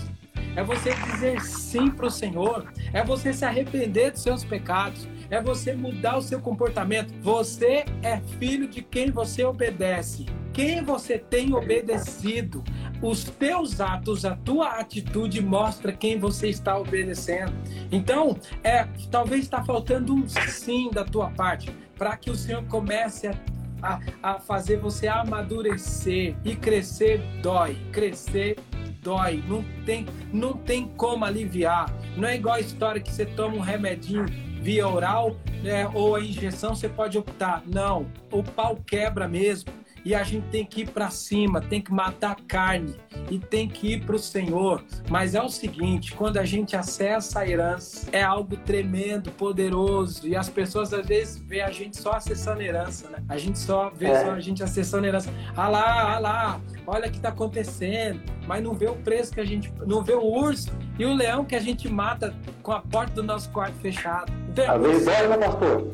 é 0.57 0.63
você 0.63 0.95
dizer 0.95 1.41
sim 1.43 1.91
para 1.91 2.07
o 2.07 2.11
Senhor, 2.11 2.73
é 2.93 3.05
você 3.05 3.33
se 3.33 3.45
arrepender 3.45 4.13
dos 4.13 4.23
seus 4.23 4.45
pecados, 4.45 5.09
é 5.31 5.41
você 5.41 5.75
mudar 5.75 6.19
o 6.19 6.23
seu 6.23 6.41
comportamento. 6.41 7.15
Você 7.23 7.85
é 8.03 8.21
filho 8.39 8.69
de 8.69 8.83
quem 8.83 9.11
você 9.11 9.45
obedece. 9.45 10.27
Quem 10.53 10.83
você 10.83 11.17
tem 11.17 11.55
obedecido, 11.55 12.65
os 13.01 13.23
teus 13.25 13.81
atos, 13.81 14.25
a 14.25 14.35
tua 14.35 14.81
atitude 14.81 15.41
mostra 15.41 15.93
quem 15.93 16.19
você 16.19 16.49
está 16.49 16.77
obedecendo. 16.77 17.53
Então, 17.93 18.37
é, 18.65 18.87
talvez 19.11 19.43
está 19.43 19.65
faltando 19.65 20.13
um 20.13 20.29
sim 20.29 20.91
da 20.91 21.05
tua 21.05 21.31
parte 21.31 21.71
para 21.97 22.17
que 22.17 22.31
o 22.31 22.35
Senhor 22.35 22.65
comece 22.65 23.29
a 23.29 23.35
a, 23.83 23.99
a, 24.23 24.39
fazer 24.39 24.79
você 24.79 25.09
amadurecer 25.09 26.37
e 26.45 26.55
crescer 26.55 27.21
dói, 27.43 27.77
crescer 27.93 28.57
dói, 29.01 29.43
não 29.47 29.65
tem, 29.85 30.07
não 30.33 30.53
tem 30.53 30.87
como 30.89 31.25
aliviar. 31.25 31.93
Não 32.17 32.29
é 32.29 32.37
igual 32.37 32.57
a 32.57 32.61
história 32.61 33.01
que 33.01 33.13
você 33.13 33.25
toma 33.25 33.57
um 33.57 33.61
remedinho 33.61 34.27
via 34.61 34.87
oral 34.87 35.37
né, 35.63 35.89
ou 35.93 36.17
a 36.17 36.21
injeção, 36.21 36.75
você 36.75 36.89
pode 36.89 37.19
optar. 37.19 37.63
Não, 37.67 38.07
o 38.31 38.43
pau 38.43 38.77
quebra 38.87 39.27
mesmo 39.27 39.73
e 40.05 40.15
a 40.15 40.23
gente 40.23 40.47
tem 40.49 40.65
que 40.65 40.83
ir 40.83 40.91
para 40.91 41.11
cima, 41.11 41.61
tem 41.61 41.81
que 41.81 41.93
matar 41.93 42.33
a 42.33 42.37
carne 42.47 42.97
e 43.31 43.39
tem 43.39 43.69
que 43.69 43.95
ir 43.95 44.05
para 44.05 44.17
o 44.17 44.19
Senhor. 44.19 44.85
Mas 45.09 45.35
é 45.35 45.43
o 45.43 45.49
seguinte: 45.49 46.15
quando 46.15 46.39
a 46.39 46.45
gente 46.45 46.77
acessa 46.77 47.41
a 47.41 47.49
herança, 47.49 48.09
é 48.13 48.23
algo 48.23 48.57
tremendo, 48.57 49.31
poderoso, 49.33 50.27
e 50.27 50.37
as 50.37 50.49
pessoas 50.49 50.93
às 50.93 51.07
vezes 51.07 51.39
vê 51.39 51.61
a 51.61 51.71
gente 51.71 52.01
só 52.01 52.13
acessando 52.13 52.61
a 52.61 52.65
herança, 52.65 53.09
né? 53.11 53.19
A 53.29 53.37
gente 53.37 53.59
só 53.59 53.91
vê 53.91 54.07
é. 54.07 54.25
só 54.25 54.31
a 54.33 54.41
gente 54.41 54.63
acessando 54.63 55.05
a 55.05 55.09
herança. 55.09 55.33
Ah 55.57 55.69
lá, 55.69 56.15
ah 56.15 56.19
lá, 56.19 56.61
olha 56.87 57.09
o 57.09 57.11
que 57.11 57.17
está 57.17 57.29
acontecendo, 57.29 58.21
mas 58.47 58.63
não 58.63 58.75
vê 58.75 58.89
o 58.89 58.97
preço 58.97 59.33
que 59.33 59.41
a 59.41 59.45
gente, 59.45 59.73
não 59.87 60.03
vê 60.03 60.15
o 60.15 60.25
urso 60.25 60.71
e 60.99 61.05
o 61.05 61.15
leão 61.15 61.45
que 61.45 61.55
a 61.55 61.61
gente 61.61 61.89
mata 61.89 62.35
com 62.63 62.73
a 62.73 62.81
porta 62.81 63.15
do 63.15 63.23
nosso 63.23 63.51
quarto 63.51 63.75
fechado. 63.77 64.33
Às 64.69 64.81
vezes 64.83 65.05
dói, 65.05 65.29
né, 65.29 65.39
pastor? 65.39 65.89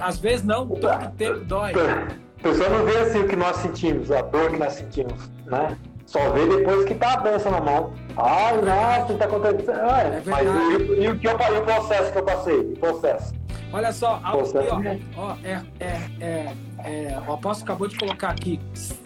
Às 0.00 0.18
vezes 0.18 0.44
não, 0.44 0.66
todo 0.66 1.10
tempo 1.16 1.44
dói. 1.44 1.72
A 2.42 2.48
pessoa 2.48 2.68
não 2.70 2.84
vê 2.84 2.98
assim 2.98 3.20
o 3.20 3.28
que 3.28 3.36
nós 3.36 3.56
sentimos, 3.58 4.10
a 4.10 4.20
dor 4.20 4.50
que 4.50 4.56
nós 4.58 4.72
sentimos, 4.72 5.30
né? 5.46 5.78
Só 6.06 6.30
vê 6.30 6.44
depois 6.44 6.84
que 6.86 6.94
tá 6.96 7.12
a 7.12 7.16
benção 7.18 7.52
na 7.52 7.60
mão. 7.60 7.94
Ai, 8.16 8.60
nossa, 8.60 9.14
tá 9.14 9.26
acontecendo. 9.26 9.70
É, 9.70 10.16
é 10.16 10.22
mas 10.26 10.48
e, 10.48 11.08
o 11.08 11.18
que 11.20 11.28
eu, 11.28 11.32
e 11.32 11.58
o 11.58 11.62
processo 11.62 12.10
que 12.10 12.18
eu 12.18 12.24
passei? 12.24 12.58
O 12.58 12.76
processo. 12.78 13.32
Olha 13.72 13.92
só, 13.92 14.20
algo 14.24 14.58
aqui, 14.58 15.06
ó, 15.16 15.28
ó 15.28 15.36
é, 15.44 15.62
é, 15.78 16.00
é, 16.20 16.54
é, 16.78 17.22
o 17.26 17.32
apóstolo 17.32 17.70
acabou 17.70 17.86
de 17.86 17.96
colocar 17.96 18.30
aqui. 18.30 18.60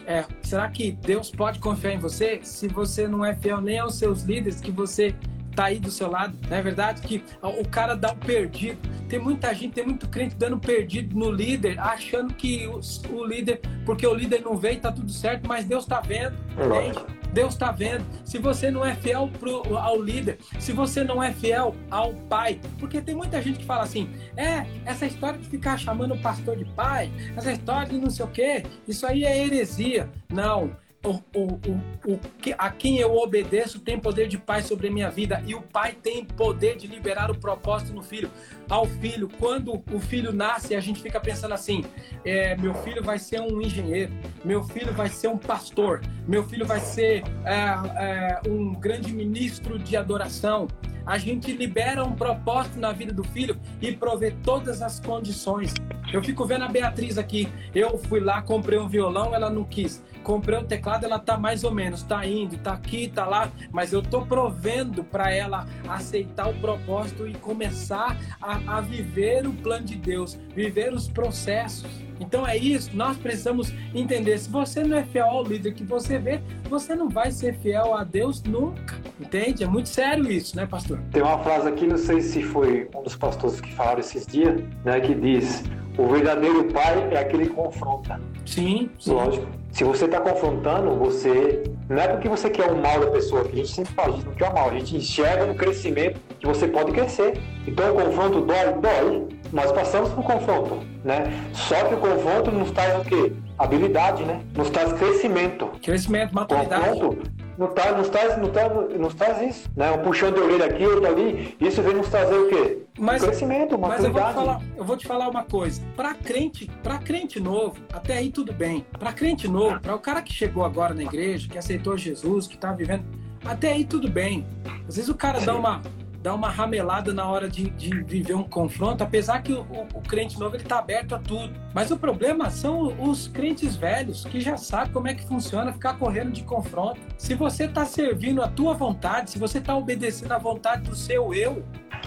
É, 0.06 0.24
será 0.42 0.68
que 0.70 0.92
Deus 0.92 1.30
pode 1.30 1.58
confiar 1.58 1.92
em 1.92 1.98
você 1.98 2.40
se 2.42 2.66
você 2.68 3.06
não 3.06 3.22
é 3.22 3.34
fiel 3.34 3.60
nem 3.60 3.78
aos 3.78 3.98
seus 3.98 4.22
líderes 4.22 4.62
que 4.62 4.72
você 4.72 5.14
tá 5.56 5.64
aí 5.64 5.80
do 5.80 5.90
seu 5.90 6.10
lado? 6.10 6.38
Não 6.48 6.56
é 6.56 6.62
verdade 6.62 7.00
que 7.00 7.24
o 7.42 7.66
cara 7.66 7.96
dá 7.96 8.12
um 8.12 8.16
perdido. 8.16 8.78
Tem 9.08 9.18
muita 9.18 9.54
gente, 9.54 9.72
tem 9.72 9.84
muito 9.84 10.08
crente 10.08 10.34
dando 10.36 10.58
perdido 10.58 11.16
no 11.16 11.30
líder, 11.30 11.78
achando 11.80 12.34
que 12.34 12.66
o, 12.66 12.80
o 13.14 13.24
líder, 13.24 13.60
porque 13.84 14.06
o 14.06 14.14
líder 14.14 14.42
não 14.42 14.56
veio, 14.56 14.80
tá 14.80 14.92
tudo 14.92 15.10
certo, 15.10 15.48
mas 15.48 15.64
Deus 15.64 15.86
tá 15.86 16.00
vendo, 16.00 16.36
entende? 16.52 17.16
Deus 17.32 17.54
está 17.54 17.70
vendo. 17.70 18.04
Se 18.24 18.38
você 18.38 18.70
não 18.70 18.84
é 18.84 18.94
fiel 18.94 19.30
pro, 19.38 19.76
ao 19.76 20.00
líder, 20.00 20.38
se 20.58 20.72
você 20.72 21.04
não 21.04 21.22
é 21.22 21.32
fiel 21.32 21.74
ao 21.90 22.14
pai, 22.14 22.60
porque 22.78 23.00
tem 23.00 23.14
muita 23.14 23.40
gente 23.40 23.60
que 23.60 23.64
fala 23.64 23.84
assim: 23.84 24.10
é, 24.36 24.66
essa 24.84 25.06
história 25.06 25.38
de 25.38 25.46
ficar 25.46 25.78
chamando 25.78 26.14
o 26.14 26.18
pastor 26.18 26.56
de 26.56 26.64
pai, 26.64 27.10
essa 27.36 27.52
história 27.52 27.88
de 27.88 27.98
não 27.98 28.10
sei 28.10 28.24
o 28.24 28.28
quê, 28.28 28.64
isso 28.88 29.06
aí 29.06 29.24
é 29.24 29.38
heresia. 29.38 30.10
Não 30.32 30.76
o, 31.06 31.38
o, 31.38 32.12
o, 32.12 32.20
a 32.58 32.70
quem 32.70 32.98
eu 32.98 33.14
obedeço 33.14 33.78
tem 33.78 33.98
poder 33.98 34.26
de 34.28 34.36
pai 34.36 34.62
sobre 34.62 34.88
a 34.88 34.90
minha 34.90 35.10
vida 35.10 35.42
e 35.46 35.54
o 35.54 35.62
pai 35.62 35.92
tem 35.92 36.24
poder 36.24 36.76
de 36.76 36.86
liberar 36.86 37.30
o 37.30 37.38
propósito 37.38 37.92
no 37.92 38.02
filho. 38.02 38.30
Ao 38.68 38.86
filho, 38.86 39.28
quando 39.38 39.82
o 39.92 40.00
filho 40.00 40.32
nasce, 40.32 40.74
a 40.74 40.80
gente 40.80 41.00
fica 41.00 41.20
pensando 41.20 41.54
assim: 41.54 41.84
é, 42.24 42.56
meu 42.56 42.74
filho 42.74 43.02
vai 43.02 43.18
ser 43.18 43.40
um 43.40 43.60
engenheiro, 43.62 44.12
meu 44.44 44.64
filho 44.64 44.92
vai 44.92 45.08
ser 45.08 45.28
um 45.28 45.38
pastor, 45.38 46.00
meu 46.26 46.42
filho 46.44 46.66
vai 46.66 46.80
ser 46.80 47.22
é, 47.44 47.54
é, 47.54 48.40
um 48.48 48.74
grande 48.74 49.12
ministro 49.12 49.78
de 49.78 49.96
adoração. 49.96 50.66
A 51.06 51.18
gente 51.18 51.52
libera 51.52 52.04
um 52.04 52.12
propósito 52.12 52.78
na 52.78 52.92
vida 52.92 53.12
do 53.12 53.22
filho 53.22 53.56
e 53.80 53.92
provê 53.92 54.32
todas 54.42 54.82
as 54.82 54.98
condições. 54.98 55.72
Eu 56.12 56.22
fico 56.22 56.44
vendo 56.44 56.64
a 56.64 56.68
Beatriz 56.68 57.16
aqui. 57.16 57.48
Eu 57.74 57.96
fui 57.96 58.20
lá, 58.20 58.42
comprei 58.42 58.78
um 58.78 58.88
violão, 58.88 59.34
ela 59.34 59.48
não 59.48 59.64
quis 59.64 60.02
comprei 60.26 60.58
o 60.58 60.64
teclado, 60.64 61.04
ela 61.04 61.20
tá 61.20 61.38
mais 61.38 61.62
ou 61.62 61.70
menos, 61.70 62.02
tá 62.02 62.26
indo, 62.26 62.58
tá 62.58 62.72
aqui, 62.72 63.06
tá 63.06 63.24
lá, 63.24 63.48
mas 63.70 63.92
eu 63.92 64.02
tô 64.02 64.26
provendo 64.26 65.04
para 65.04 65.32
ela 65.32 65.68
aceitar 65.88 66.48
o 66.48 66.54
propósito 66.54 67.28
e 67.28 67.34
começar 67.34 68.18
a, 68.42 68.78
a 68.78 68.80
viver 68.80 69.46
o 69.46 69.52
plano 69.52 69.86
de 69.86 69.94
Deus, 69.94 70.34
viver 70.52 70.92
os 70.92 71.08
processos. 71.08 71.88
Então 72.20 72.46
é 72.46 72.56
isso, 72.56 72.90
nós 72.94 73.16
precisamos 73.16 73.72
entender. 73.94 74.38
Se 74.38 74.48
você 74.48 74.82
não 74.82 74.96
é 74.96 75.04
fiel 75.04 75.26
ao 75.26 75.44
líder 75.44 75.74
que 75.74 75.84
você 75.84 76.18
vê, 76.18 76.40
você 76.68 76.94
não 76.94 77.08
vai 77.08 77.30
ser 77.30 77.54
fiel 77.58 77.94
a 77.94 78.04
Deus 78.04 78.42
nunca. 78.42 78.96
Entende? 79.20 79.64
É 79.64 79.66
muito 79.66 79.88
sério 79.88 80.30
isso, 80.30 80.56
né, 80.56 80.66
pastor? 80.66 80.98
Tem 81.10 81.22
uma 81.22 81.38
frase 81.38 81.68
aqui, 81.68 81.86
não 81.86 81.96
sei 81.96 82.20
se 82.20 82.42
foi 82.42 82.88
um 82.94 83.02
dos 83.02 83.16
pastores 83.16 83.60
que 83.60 83.72
falaram 83.74 84.00
esses 84.00 84.26
dias, 84.26 84.60
né, 84.84 85.00
que 85.00 85.14
diz: 85.14 85.62
o 85.98 86.06
verdadeiro 86.08 86.64
pai 86.64 87.08
é 87.10 87.18
aquele 87.18 87.46
que 87.46 87.54
confronta. 87.54 88.20
Sim, 88.44 88.90
sim. 88.98 89.12
Lógico. 89.12 89.46
Se 89.72 89.84
você 89.84 90.06
está 90.06 90.20
confrontando, 90.20 90.94
você. 90.96 91.64
Não 91.88 91.98
é 91.98 92.08
porque 92.08 92.28
você 92.28 92.50
quer 92.50 92.70
o 92.70 92.76
mal 92.76 93.00
da 93.00 93.06
pessoa, 93.08 93.44
que 93.44 93.52
a 93.52 93.56
gente 93.56 93.68
sempre 93.68 93.92
fala, 93.94 94.08
a 94.08 94.12
gente 94.12 94.26
não 94.26 94.34
quer 94.34 94.50
o 94.50 94.54
mal, 94.54 94.70
a 94.70 94.72
gente 94.72 94.96
enxerga 94.96 95.46
no 95.46 95.54
crescimento 95.54 96.20
que 96.40 96.46
você 96.46 96.66
pode 96.66 96.92
crescer. 96.92 97.38
Então 97.66 97.92
o 97.92 98.04
confronto 98.04 98.40
dói? 98.40 98.72
Dói. 98.80 99.28
Nós 99.52 99.70
passamos 99.72 100.10
por 100.10 100.24
confronto, 100.24 100.80
né? 101.04 101.24
Só 101.52 101.84
que 101.84 101.94
o 101.94 101.98
confronto 101.98 102.50
nos 102.50 102.70
traz 102.72 103.00
o 103.00 103.04
quê? 103.04 103.32
Habilidade, 103.58 104.24
né? 104.24 104.40
Nos 104.56 104.70
traz 104.70 104.92
crescimento. 104.94 105.70
Crescimento, 105.82 106.34
maturidade. 106.34 107.00
Confronto 107.00 107.45
nos 107.58 107.72
traz, 107.72 107.96
nos 107.96 108.08
traz, 108.08 108.38
nos 108.38 108.50
traz, 108.50 108.98
nos 108.98 109.14
traz 109.14 109.42
isso, 109.42 109.70
né? 109.76 109.90
Um 109.92 110.02
puxão 110.02 110.30
de 110.30 110.40
orelha 110.40 110.66
aqui, 110.66 110.84
outro 110.86 111.06
ali, 111.06 111.56
isso 111.60 111.82
vem 111.82 111.94
nos 111.94 112.08
trazer 112.08 112.36
o 112.36 112.48
quê? 112.48 112.82
Mas, 112.98 113.22
um 113.22 113.26
crescimento, 113.26 113.76
uma 113.76 113.88
mas 113.88 114.04
eu 114.04 114.12
vou, 114.12 114.22
te 114.22 114.32
falar, 114.32 114.62
eu 114.76 114.84
vou 114.84 114.96
te 114.96 115.06
falar 115.06 115.28
uma 115.28 115.44
coisa. 115.44 115.82
Para 115.96 116.14
crente, 116.14 116.70
para 116.82 116.98
crente 116.98 117.40
novo, 117.40 117.76
até 117.92 118.18
aí 118.18 118.30
tudo 118.30 118.52
bem. 118.52 118.86
Para 118.98 119.12
crente 119.12 119.48
novo, 119.48 119.80
para 119.80 119.94
o 119.94 119.98
cara 119.98 120.22
que 120.22 120.32
chegou 120.32 120.64
agora 120.64 120.94
na 120.94 121.02
igreja, 121.02 121.48
que 121.48 121.58
aceitou 121.58 121.96
Jesus, 121.96 122.46
que 122.46 122.54
está 122.54 122.72
vivendo, 122.72 123.04
até 123.44 123.72
aí 123.72 123.84
tudo 123.84 124.08
bem. 124.08 124.46
Às 124.88 124.96
vezes 124.96 125.08
o 125.08 125.14
cara 125.14 125.40
Sim. 125.40 125.46
dá 125.46 125.54
uma 125.54 125.82
dá 126.26 126.34
uma 126.34 126.50
ramelada 126.50 127.14
na 127.14 127.24
hora 127.24 127.48
de, 127.48 127.70
de 127.70 128.02
viver 128.02 128.34
um 128.34 128.42
confronto, 128.42 129.04
apesar 129.04 129.42
que 129.42 129.52
o, 129.52 129.60
o, 129.60 129.86
o 129.94 130.00
crente 130.00 130.36
novo 130.40 130.56
ele 130.56 130.64
está 130.64 130.80
aberto 130.80 131.14
a 131.14 131.20
tudo. 131.20 131.54
Mas 131.72 131.92
o 131.92 131.96
problema 131.96 132.50
são 132.50 133.00
os 133.00 133.28
crentes 133.28 133.76
velhos 133.76 134.24
que 134.24 134.40
já 134.40 134.56
sabem 134.56 134.92
como 134.92 135.06
é 135.06 135.14
que 135.14 135.24
funciona 135.24 135.72
ficar 135.72 135.94
correndo 135.94 136.32
de 136.32 136.42
confronto. 136.42 137.00
Se 137.16 137.36
você 137.36 137.66
está 137.66 137.84
servindo 137.84 138.42
a 138.42 138.48
tua 138.48 138.74
vontade, 138.74 139.30
se 139.30 139.38
você 139.38 139.58
está 139.58 139.76
obedecendo 139.76 140.32
à 140.32 140.38
vontade 140.38 140.82
do 140.90 140.96
seu 140.96 141.32
eu, 141.32 141.64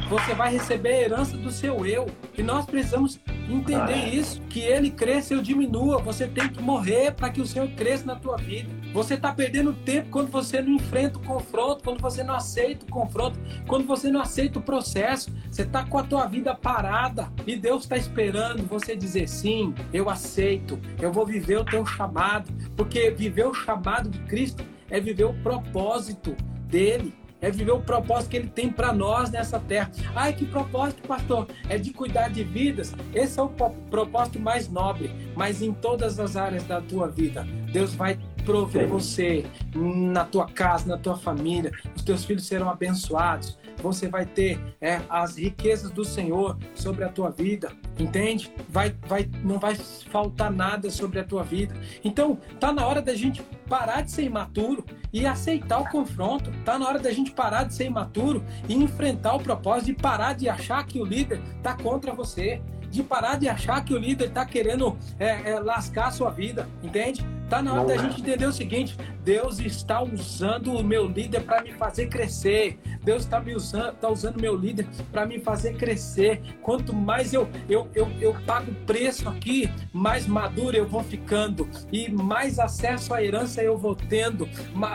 você 0.09 0.34
vai 0.34 0.51
receber 0.51 0.89
a 0.89 1.01
herança 1.01 1.38
do 1.38 1.49
seu 1.49 1.86
eu. 1.86 2.05
E 2.38 2.43
nós 2.43 2.65
precisamos 2.65 3.22
entender 3.49 4.13
isso, 4.13 4.41
que 4.49 4.59
ele 4.59 4.91
cresça 4.91 5.34
ou 5.34 5.41
diminua. 5.41 5.99
Você 5.99 6.28
tem 6.28 6.49
que 6.49 6.61
morrer 6.61 7.13
para 7.13 7.30
que 7.30 7.39
o 7.39 7.45
Senhor 7.45 7.70
cresça 7.70 8.05
na 8.05 8.17
tua 8.17 8.36
vida. 8.36 8.70
Você 8.93 9.13
está 9.13 9.33
perdendo 9.33 9.73
tempo 9.73 10.09
quando 10.09 10.29
você 10.29 10.61
não 10.61 10.73
enfrenta 10.73 11.17
o 11.17 11.23
confronto, 11.23 11.83
quando 11.83 12.01
você 12.01 12.23
não 12.23 12.33
aceita 12.33 12.85
o 12.85 12.89
confronto, 12.89 13.39
quando 13.67 13.85
você 13.85 14.09
não 14.09 14.21
aceita 14.21 14.59
o 14.59 14.61
processo. 14.61 15.31
Você 15.49 15.61
está 15.61 15.85
com 15.85 15.97
a 15.97 16.03
tua 16.03 16.25
vida 16.25 16.55
parada 16.55 17.31
e 17.45 17.55
Deus 17.55 17.83
está 17.83 17.97
esperando 17.97 18.67
você 18.67 18.95
dizer 18.95 19.27
sim, 19.27 19.73
eu 19.93 20.09
aceito, 20.09 20.79
eu 21.01 21.11
vou 21.11 21.25
viver 21.25 21.57
o 21.57 21.65
teu 21.65 21.85
chamado, 21.85 22.51
porque 22.75 23.11
viver 23.11 23.45
o 23.45 23.53
chamado 23.53 24.09
de 24.09 24.19
Cristo 24.19 24.63
é 24.89 24.99
viver 24.99 25.25
o 25.25 25.33
propósito 25.33 26.35
dele 26.67 27.13
é 27.41 27.49
viver 27.49 27.71
o 27.71 27.79
propósito 27.79 28.31
que 28.31 28.37
ele 28.37 28.49
tem 28.49 28.69
para 28.69 28.91
nós 28.91 29.29
nessa 29.29 29.59
terra. 29.59 29.89
Ai, 30.15 30.33
que 30.33 30.45
propósito, 30.45 31.07
pastor? 31.07 31.47
É 31.69 31.77
de 31.77 31.91
cuidar 31.91 32.29
de 32.29 32.43
vidas. 32.43 32.93
Esse 33.13 33.39
é 33.39 33.43
o 33.43 33.49
propósito 33.49 34.39
mais 34.39 34.69
nobre, 34.69 35.11
mas 35.35 35.61
em 35.61 35.73
todas 35.73 36.19
as 36.19 36.35
áreas 36.35 36.63
da 36.65 36.81
tua 36.81 37.07
vida, 37.07 37.47
Deus 37.71 37.93
vai 37.93 38.19
prover 38.39 38.87
você 38.87 39.45
na 39.75 40.25
tua 40.25 40.47
casa, 40.47 40.87
na 40.87 40.97
tua 40.97 41.17
família. 41.17 41.71
Os 41.95 42.01
teus 42.01 42.25
filhos 42.25 42.45
serão 42.45 42.69
abençoados. 42.69 43.57
Você 43.81 44.07
vai 44.07 44.25
ter 44.25 44.59
é, 44.81 45.01
as 45.09 45.37
riquezas 45.37 45.89
do 45.91 46.03
Senhor 46.03 46.57
sobre 46.75 47.03
a 47.03 47.09
tua 47.09 47.29
vida, 47.29 47.71
entende? 47.97 48.51
Vai, 48.67 48.93
vai, 49.07 49.29
não 49.43 49.57
vai 49.57 49.75
faltar 49.75 50.51
nada 50.51 50.89
sobre 50.89 51.19
a 51.19 51.23
tua 51.23 51.43
vida. 51.43 51.73
Então, 52.03 52.37
tá 52.59 52.73
na 52.73 52.85
hora 52.85 53.01
da 53.01 53.15
gente 53.15 53.41
parar 53.69 54.01
de 54.01 54.11
ser 54.11 54.23
imaturo 54.23 54.83
e 55.13 55.25
aceitar 55.25 55.79
o 55.79 55.89
confronto. 55.89 56.51
Tá 56.65 56.77
na 56.77 56.87
hora 56.87 56.99
da 56.99 57.11
gente 57.11 57.31
parar 57.31 57.63
de 57.63 57.73
ser 57.73 57.85
imaturo 57.85 58.43
e 58.67 58.73
enfrentar 58.73 59.35
o 59.35 59.39
propósito 59.39 59.91
e 59.91 59.93
parar 59.93 60.33
de 60.33 60.49
achar 60.49 60.85
que 60.85 60.99
o 60.99 61.05
líder 61.05 61.41
tá 61.63 61.73
contra 61.73 62.13
você 62.13 62.61
de 62.89 63.03
parar 63.03 63.37
de 63.37 63.47
achar 63.47 63.83
que 63.83 63.93
o 63.93 63.97
líder 63.97 64.29
está 64.29 64.45
querendo 64.45 64.97
é, 65.19 65.51
é, 65.51 65.59
lascar 65.59 66.07
a 66.07 66.11
sua 66.11 66.31
vida, 66.31 66.67
entende? 66.81 67.25
Tá 67.50 67.64
na 67.64 67.74
hora 67.74 67.88
da 67.88 67.97
gente 67.97 68.22
entender 68.22 68.45
o 68.45 68.54
seguinte: 68.54 68.95
Deus 69.24 69.60
está 69.60 70.02
usando 70.04 70.72
o 70.72 70.84
meu 70.84 71.08
líder 71.08 71.41
para 71.41 71.64
me 71.64 71.72
fazer 71.74 72.08
crescer. 72.08 72.80
Deus 73.04 73.24
está 73.24 73.39
me 73.39 73.56
usando, 73.56 73.93
está 73.93 74.08
usando 74.08 74.38
o 74.38 74.41
meu 74.41 74.56
líder 74.56 74.88
para 75.12 75.26
me 75.26 75.39
fazer 75.39 75.76
crescer. 75.76 76.41
Quanto 76.62 76.93
mais 76.93 77.34
eu, 77.34 77.50
eu, 77.68 77.89
eu, 77.95 78.08
eu 78.22 78.36
pago 78.45 78.72
preço 78.86 79.28
aqui, 79.28 79.68
mais 79.91 80.28
maduro 80.28 80.78
eu 80.78 80.88
vou 80.88 81.04
ficando 81.04 81.68
e 81.91 82.10
mais 82.12 82.60
acesso 82.60 83.14
à 83.14 83.24
herança 83.24 83.64
eu 83.64 83.78
vou 83.78 83.95
tendo, 83.95 84.47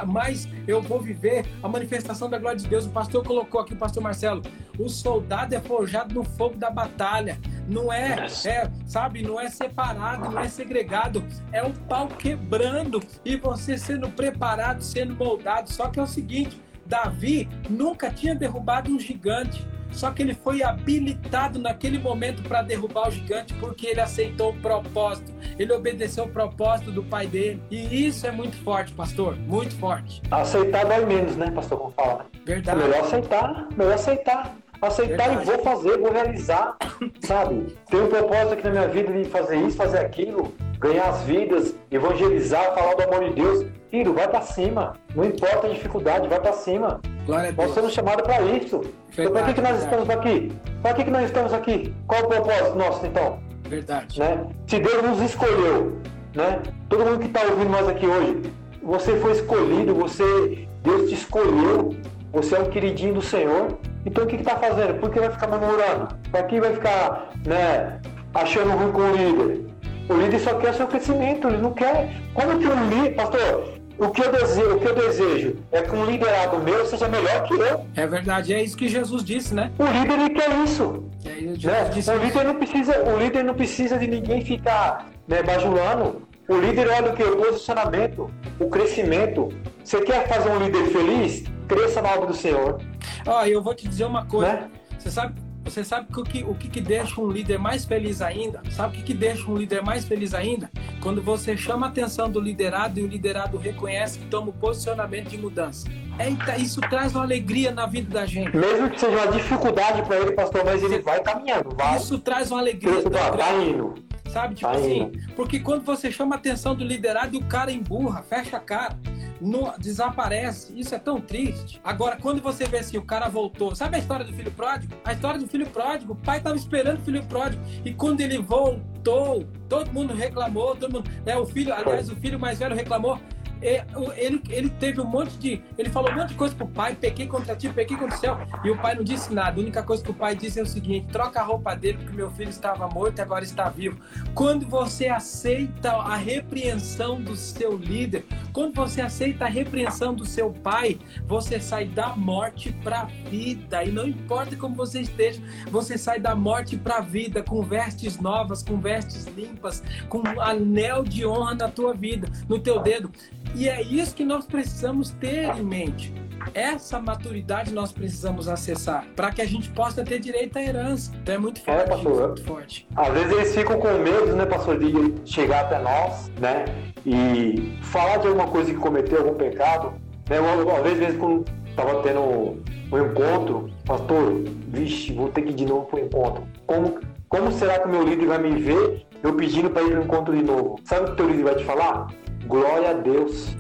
mais 0.06 0.48
eu 0.68 0.80
vou 0.80 1.00
viver 1.00 1.44
a 1.60 1.68
manifestação 1.68 2.30
da 2.30 2.38
glória 2.38 2.58
de 2.58 2.68
Deus. 2.68 2.86
O 2.86 2.90
pastor 2.90 3.24
colocou 3.24 3.60
aqui, 3.60 3.72
o 3.72 3.76
pastor 3.76 4.02
Marcelo, 4.02 4.42
o 4.78 4.88
soldado 4.88 5.54
é 5.54 5.60
forjado 5.60 6.14
no 6.14 6.22
fogo 6.22 6.56
da 6.56 6.70
batalha. 6.70 7.38
Não 7.68 7.92
é, 7.92 8.26
é, 8.44 8.70
sabe, 8.86 9.22
não 9.22 9.40
é 9.40 9.48
separado, 9.48 10.30
não 10.30 10.38
é 10.38 10.48
segregado, 10.48 11.24
é 11.52 11.62
o 11.62 11.72
pau 11.72 12.08
quebrando 12.08 13.00
e 13.24 13.36
você 13.36 13.78
sendo 13.78 14.08
preparado, 14.10 14.82
sendo 14.82 15.14
moldado. 15.14 15.72
Só 15.72 15.88
que 15.88 15.98
é 15.98 16.02
o 16.02 16.06
seguinte, 16.06 16.60
Davi 16.86 17.48
nunca 17.68 18.10
tinha 18.10 18.34
derrubado 18.34 18.90
um 18.90 18.98
gigante. 18.98 19.66
Só 19.90 20.10
que 20.10 20.22
ele 20.22 20.34
foi 20.34 20.60
habilitado 20.62 21.56
naquele 21.58 21.98
momento 21.98 22.42
para 22.42 22.62
derrubar 22.62 23.08
o 23.08 23.10
gigante 23.12 23.54
porque 23.54 23.86
ele 23.86 24.00
aceitou 24.00 24.50
o 24.50 24.56
propósito. 24.56 25.32
Ele 25.56 25.72
obedeceu 25.72 26.24
o 26.24 26.28
propósito 26.28 26.90
do 26.90 27.04
pai 27.04 27.28
dele. 27.28 27.62
E 27.70 28.06
isso 28.06 28.26
é 28.26 28.32
muito 28.32 28.56
forte, 28.56 28.92
pastor. 28.92 29.36
Muito 29.36 29.76
forte. 29.76 30.20
Aceitar 30.32 30.84
dói 30.84 31.06
menos, 31.06 31.36
né, 31.36 31.48
pastor? 31.52 31.78
Como 31.78 31.92
fala. 31.92 32.26
Verdade. 32.44 32.80
É 32.80 32.82
melhor 32.82 33.04
aceitar, 33.04 33.68
melhor 33.76 33.94
aceitar 33.94 34.56
aceitar 34.86 35.28
Verdade. 35.28 35.42
e 35.42 35.44
vou 35.44 35.58
fazer, 35.64 35.98
vou 35.98 36.12
realizar, 36.12 36.76
sabe? 37.20 37.76
Tenho 37.90 38.04
um 38.04 38.08
propósito 38.08 38.52
aqui 38.54 38.64
na 38.64 38.70
minha 38.70 38.88
vida 38.88 39.12
de 39.12 39.24
fazer 39.24 39.56
isso, 39.56 39.76
fazer 39.76 39.98
aquilo, 39.98 40.52
ganhar 40.78 41.08
as 41.08 41.22
vidas, 41.22 41.74
evangelizar, 41.90 42.74
falar 42.74 42.94
do 42.94 43.02
amor 43.02 43.28
de 43.28 43.34
Deus. 43.34 43.66
Filho, 43.90 44.12
vai 44.12 44.28
para 44.28 44.40
cima. 44.40 44.94
Não 45.14 45.24
importa 45.24 45.66
a 45.66 45.70
dificuldade, 45.70 46.28
vai 46.28 46.40
para 46.40 46.52
cima. 46.52 47.00
Glória. 47.26 47.52
Nós 47.56 47.70
somos 47.72 47.92
chamados 47.92 48.22
para 48.22 48.42
isso. 48.42 48.80
Verdade, 49.10 49.12
então, 49.16 49.32
para 49.32 49.44
que, 49.44 49.54
que 49.54 49.60
nós 49.60 49.82
estamos 49.82 50.10
aqui? 50.10 50.52
Para 50.82 50.94
que, 50.94 51.04
que 51.04 51.10
nós 51.10 51.24
estamos 51.24 51.52
aqui? 51.52 51.94
Qual 52.06 52.22
o 52.22 52.28
propósito 52.28 52.76
nosso, 52.76 53.06
então? 53.06 53.38
Verdade. 53.68 54.18
Né? 54.18 54.46
Se 54.66 54.78
Deus 54.78 55.02
nos 55.02 55.20
escolheu, 55.20 55.98
né? 56.34 56.60
Todo 56.88 57.04
mundo 57.04 57.20
que 57.20 57.26
está 57.26 57.42
ouvindo 57.42 57.70
nós 57.70 57.88
aqui 57.88 58.06
hoje, 58.06 58.42
você 58.82 59.16
foi 59.18 59.32
escolhido, 59.32 59.94
você, 59.94 60.68
Deus 60.82 61.08
te 61.08 61.14
escolheu, 61.14 61.96
você 62.34 62.56
é 62.56 62.58
um 62.58 62.68
queridinho 62.68 63.14
do 63.14 63.22
Senhor. 63.22 63.78
Então 64.04 64.24
o 64.24 64.26
que 64.26 64.36
está 64.36 64.56
fazendo? 64.56 64.98
Por 64.98 65.08
que 65.10 65.20
vai 65.20 65.30
ficar 65.30 65.46
murmurando? 65.46 66.08
Para 66.30 66.42
que 66.42 66.60
vai 66.60 66.74
ficar 66.74 67.30
né, 67.46 68.00
achando 68.34 68.70
ruim 68.70 68.92
com 68.92 69.00
o 69.00 69.16
líder? 69.16 69.66
O 70.08 70.14
líder 70.14 70.40
só 70.40 70.54
quer 70.54 70.72
o 70.72 70.74
seu 70.74 70.86
crescimento, 70.86 71.48
ele 71.48 71.58
não 71.58 71.72
quer. 71.72 72.12
Como 72.34 72.58
que 72.58 72.66
um 72.66 72.88
líder, 72.90 73.14
pastor, 73.14 73.74
o 73.96 74.08
que, 74.10 74.22
eu 74.22 74.32
desejo, 74.32 74.74
o 74.74 74.80
que 74.80 74.86
eu 74.86 74.94
desejo 74.94 75.56
é 75.70 75.80
que 75.80 75.94
um 75.94 76.04
liderado 76.04 76.58
meu 76.58 76.84
seja 76.84 77.08
melhor 77.08 77.44
que 77.44 77.54
eu. 77.54 77.86
É 77.94 78.06
verdade, 78.06 78.52
é 78.52 78.62
isso 78.62 78.76
que 78.76 78.88
Jesus 78.88 79.24
disse, 79.24 79.54
né? 79.54 79.70
O 79.78 79.84
líder 79.84 80.18
ele 80.18 80.30
quer 80.30 80.50
isso. 80.64 81.04
É, 81.24 81.40
né? 81.40 81.90
o, 82.14 82.24
líder 82.24 82.44
não 82.44 82.54
precisa, 82.56 83.04
o 83.04 83.18
líder 83.18 83.44
não 83.44 83.54
precisa 83.54 83.96
de 83.96 84.08
ninguém 84.08 84.44
ficar 84.44 85.08
né, 85.28 85.42
bajulando. 85.42 86.26
O 86.46 86.58
líder 86.58 86.88
olha 86.88 87.12
o 87.12 87.16
que? 87.16 87.22
O 87.22 87.36
posicionamento, 87.36 88.30
o 88.58 88.68
crescimento. 88.68 89.48
Você 89.82 90.00
quer 90.02 90.28
fazer 90.28 90.50
um 90.50 90.58
líder 90.58 90.84
feliz? 90.88 91.53
Cresça 91.68 92.02
na 92.02 92.12
obra 92.12 92.26
do 92.26 92.34
Senhor. 92.34 92.80
Ó, 93.26 93.40
oh, 93.40 93.46
eu 93.46 93.62
vou 93.62 93.74
te 93.74 93.88
dizer 93.88 94.04
uma 94.04 94.24
coisa. 94.26 94.52
Né? 94.52 94.70
Você 94.98 95.10
sabe, 95.10 95.34
você 95.64 95.82
sabe 95.82 96.12
que 96.12 96.20
o 96.20 96.24
que, 96.24 96.44
o 96.44 96.54
que, 96.54 96.68
que 96.68 96.80
deixa 96.80 97.20
um 97.20 97.30
líder 97.30 97.58
mais 97.58 97.84
feliz 97.84 98.20
ainda? 98.20 98.62
Sabe 98.70 98.94
o 98.94 98.98
que, 98.98 99.02
que 99.04 99.14
deixa 99.14 99.50
um 99.50 99.56
líder 99.56 99.82
mais 99.82 100.04
feliz 100.04 100.34
ainda? 100.34 100.70
Quando 101.02 101.22
você 101.22 101.56
chama 101.56 101.86
a 101.86 101.88
atenção 101.88 102.30
do 102.30 102.38
liderado 102.38 103.00
e 103.00 103.02
o 103.02 103.06
liderado 103.06 103.56
reconhece 103.56 104.18
que 104.18 104.26
toma 104.26 104.50
o 104.50 104.52
posicionamento 104.52 105.28
de 105.28 105.38
mudança. 105.38 105.88
É, 106.18 106.58
isso 106.58 106.80
traz 106.82 107.14
uma 107.14 107.24
alegria 107.24 107.72
na 107.72 107.86
vida 107.86 108.12
da 108.12 108.26
gente. 108.26 108.56
Mesmo 108.56 108.90
que 108.90 109.00
seja 109.00 109.16
uma 109.16 109.32
dificuldade 109.32 110.02
para 110.02 110.20
ele, 110.20 110.32
pastor, 110.32 110.64
mas 110.64 110.82
ele 110.82 111.00
vai 111.00 111.20
caminhando, 111.20 111.74
vai. 111.74 111.96
Isso 111.96 112.18
traz 112.18 112.50
uma 112.50 112.60
alegria. 112.60 112.98
Isso, 112.98 113.10
tá, 113.10 113.30
tá 113.32 113.54
indo. 113.54 113.94
Sabe, 114.30 114.54
tipo 114.54 114.70
tá 114.70 114.76
assim, 114.76 115.02
indo. 115.02 115.34
porque 115.34 115.60
quando 115.60 115.84
você 115.84 116.10
chama 116.10 116.34
a 116.34 116.38
atenção 116.38 116.74
do 116.74 116.84
liderado 116.84 117.36
e 117.36 117.38
o 117.38 117.44
cara 117.44 117.70
emburra, 117.72 118.22
fecha 118.22 118.56
a 118.56 118.60
cara 118.60 118.96
no, 119.44 119.72
desaparece. 119.78 120.72
Isso 120.78 120.94
é 120.94 120.98
tão 120.98 121.20
triste. 121.20 121.80
Agora, 121.84 122.16
quando 122.16 122.40
você 122.40 122.64
vê 122.66 122.78
assim, 122.78 122.96
o 122.96 123.02
cara 123.02 123.28
voltou. 123.28 123.74
Sabe 123.74 123.96
a 123.96 123.98
história 123.98 124.24
do 124.24 124.32
filho 124.32 124.50
pródigo? 124.50 124.94
A 125.04 125.12
história 125.12 125.38
do 125.38 125.46
filho 125.46 125.66
pródigo. 125.66 126.14
O 126.14 126.16
pai 126.16 126.38
estava 126.38 126.56
esperando 126.56 126.98
o 126.98 127.02
filho 127.02 127.22
pródigo. 127.24 127.62
E 127.84 127.92
quando 127.92 128.20
ele 128.20 128.38
voltou, 128.38 129.46
todo 129.68 129.92
mundo 129.92 130.14
reclamou. 130.14 130.74
Todo 130.74 130.92
mundo, 130.92 131.10
é, 131.26 131.36
o 131.36 131.46
filho, 131.46 131.74
aliás, 131.74 132.08
o 132.10 132.16
filho 132.16 132.38
mais 132.38 132.58
velho 132.58 132.74
reclamou. 132.74 133.20
É, 133.64 133.82
ele, 134.18 134.42
ele 134.50 134.68
teve 134.68 135.00
um 135.00 135.06
monte 135.06 135.38
de. 135.38 135.62
Ele 135.78 135.88
falou 135.88 136.10
um 136.12 136.16
monte 136.16 136.28
de 136.28 136.34
coisa 136.34 136.54
pro 136.54 136.68
pai, 136.68 136.94
pequei 136.94 137.26
contra 137.26 137.56
ti, 137.56 137.70
pequei 137.70 137.96
contra 137.96 138.14
o 138.14 138.20
céu. 138.20 138.38
E 138.62 138.70
o 138.70 138.76
pai 138.76 138.94
não 138.94 139.02
disse 139.02 139.32
nada. 139.32 139.58
A 139.58 139.62
única 139.62 139.82
coisa 139.82 140.04
que 140.04 140.10
o 140.10 140.14
pai 140.14 140.36
disse 140.36 140.60
é 140.60 140.62
o 140.62 140.66
seguinte: 140.66 141.06
troca 141.10 141.40
a 141.40 141.42
roupa 141.42 141.74
dele, 141.74 141.96
porque 141.96 142.14
meu 142.14 142.30
filho 142.32 142.50
estava 142.50 142.86
morto 142.88 143.18
e 143.18 143.22
agora 143.22 143.42
está 143.42 143.70
vivo. 143.70 143.98
Quando 144.34 144.66
você 144.66 145.08
aceita 145.08 145.92
a 145.92 146.14
repreensão 146.14 147.18
do 147.18 147.34
seu 147.34 147.74
líder, 147.74 148.26
quando 148.52 148.74
você 148.74 149.00
aceita 149.00 149.46
a 149.46 149.48
repreensão 149.48 150.14
do 150.14 150.26
seu 150.26 150.52
pai, 150.52 150.98
você 151.26 151.58
sai 151.58 151.86
da 151.86 152.14
morte 152.14 152.70
para 152.84 153.00
a 153.00 153.04
vida. 153.04 153.82
E 153.82 153.90
não 153.90 154.06
importa 154.06 154.56
como 154.56 154.74
você 154.74 155.00
esteja, 155.00 155.40
você 155.70 155.96
sai 155.96 156.20
da 156.20 156.34
morte 156.34 156.76
para 156.76 156.98
a 156.98 157.00
vida, 157.00 157.42
com 157.42 157.62
vestes 157.62 158.20
novas, 158.20 158.62
com 158.62 158.78
vestes 158.78 159.24
limpas, 159.34 159.82
com 160.10 160.22
anel 160.38 161.02
de 161.02 161.24
honra 161.24 161.54
na 161.54 161.68
tua 161.70 161.94
vida, 161.94 162.28
no 162.46 162.58
teu 162.58 162.82
dedo. 162.82 163.10
E 163.54 163.68
é 163.68 163.80
isso 163.82 164.14
que 164.14 164.24
nós 164.24 164.46
precisamos 164.46 165.10
ter 165.10 165.44
em 165.56 165.62
mente. 165.62 166.12
Essa 166.52 167.00
maturidade 167.00 167.72
nós 167.72 167.92
precisamos 167.92 168.48
acessar 168.48 169.06
para 169.14 169.30
que 169.30 169.40
a 169.40 169.46
gente 169.46 169.70
possa 169.70 170.04
ter 170.04 170.18
direito 170.18 170.58
à 170.58 170.62
herança. 170.62 171.12
Então 171.22 171.34
é 171.36 171.38
muito 171.38 171.60
forte. 171.62 171.80
É, 171.80 171.86
pastor. 171.86 172.26
Muito 172.26 172.44
forte. 172.44 172.88
Às 172.96 173.08
vezes 173.14 173.32
eles 173.32 173.54
ficam 173.54 173.78
com 173.78 173.92
medo, 173.98 174.34
né, 174.36 174.44
pastor, 174.44 174.78
de 174.78 175.14
chegar 175.24 175.60
até 175.66 175.78
nós, 175.78 176.30
né? 176.40 176.64
E 177.06 177.78
falar 177.82 178.18
de 178.18 178.26
alguma 178.26 178.48
coisa 178.48 178.72
que 178.72 178.78
cometeu, 178.78 179.18
algum 179.18 179.34
pecado. 179.34 179.94
Né? 180.28 180.36
Às 180.38 180.98
vezes, 180.98 181.18
quando 181.18 181.44
estava 181.68 182.02
tendo 182.02 182.20
um 182.20 182.98
encontro, 182.98 183.70
pastor, 183.84 184.42
vixe, 184.68 185.12
vou 185.12 185.28
ter 185.28 185.42
que 185.42 185.50
ir 185.50 185.54
de 185.54 185.66
novo 185.66 185.86
para 185.86 186.00
o 186.00 186.04
encontro. 186.04 186.44
Como, 186.66 186.98
como 187.28 187.52
será 187.52 187.78
que 187.78 187.86
o 187.86 187.90
meu 187.90 188.02
líder 188.02 188.26
vai 188.26 188.38
me 188.38 188.60
ver 188.60 189.06
eu 189.22 189.34
pedindo 189.34 189.70
para 189.70 189.82
ir 189.82 189.90
para 189.90 190.00
o 190.00 190.04
encontro 190.04 190.36
de 190.36 190.42
novo? 190.42 190.78
Sabe 190.84 191.02
o 191.02 191.04
que 191.06 191.12
o 191.12 191.16
teu 191.16 191.28
líder 191.28 191.44
vai 191.44 191.54
te 191.56 191.64
falar? 191.64 192.08
Glória 192.46 192.90
a 192.90 192.92
Deus. 192.94 193.56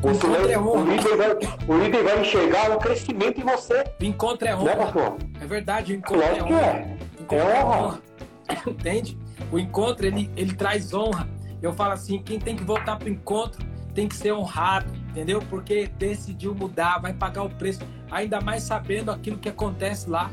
Você 0.00 0.26
vai, 0.26 0.52
é 0.52 0.58
o, 0.58 0.84
líder 0.84 1.16
vai, 1.16 1.30
o 1.66 1.78
líder 1.78 2.04
vai 2.04 2.20
enxergar 2.20 2.70
o 2.70 2.78
crescimento 2.78 3.40
em 3.40 3.44
você. 3.44 3.84
O 4.00 4.04
encontro 4.04 4.46
é 4.46 4.56
honra. 4.56 4.74
Né, 4.74 5.16
é 5.40 5.46
verdade, 5.46 5.92
o 5.92 5.96
encontro 5.96 6.22
é 6.22 6.42
honra. 6.42 6.60
É. 6.60 6.96
é 7.30 7.42
honra. 7.42 7.76
honra. 7.76 8.02
Entende? 8.66 9.18
O 9.50 9.58
encontro, 9.58 10.06
ele, 10.06 10.30
ele 10.36 10.54
traz 10.54 10.94
honra. 10.94 11.28
Eu 11.60 11.72
falo 11.72 11.92
assim, 11.92 12.22
quem 12.22 12.38
tem 12.38 12.54
que 12.54 12.62
voltar 12.62 12.96
para 12.96 13.08
o 13.08 13.10
encontro 13.10 13.66
tem 13.94 14.06
que 14.06 14.14
ser 14.14 14.32
honrado, 14.32 14.92
entendeu? 15.10 15.42
Porque 15.50 15.88
decidiu 15.98 16.54
mudar, 16.54 16.98
vai 16.98 17.12
pagar 17.12 17.42
o 17.42 17.50
preço, 17.50 17.80
ainda 18.08 18.40
mais 18.40 18.62
sabendo 18.62 19.10
aquilo 19.10 19.38
que 19.38 19.48
acontece 19.48 20.08
lá, 20.08 20.30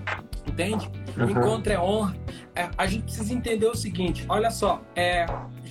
entende? 0.47 0.87
Uhum. 1.17 1.25
O 1.25 1.31
encontro 1.31 1.73
é 1.73 1.79
honra. 1.79 2.15
É, 2.55 2.69
a 2.77 2.85
gente 2.85 3.05
precisa 3.05 3.33
entender 3.33 3.65
o 3.65 3.75
seguinte, 3.75 4.23
olha 4.29 4.51
só, 4.51 4.81
é, 4.95 5.25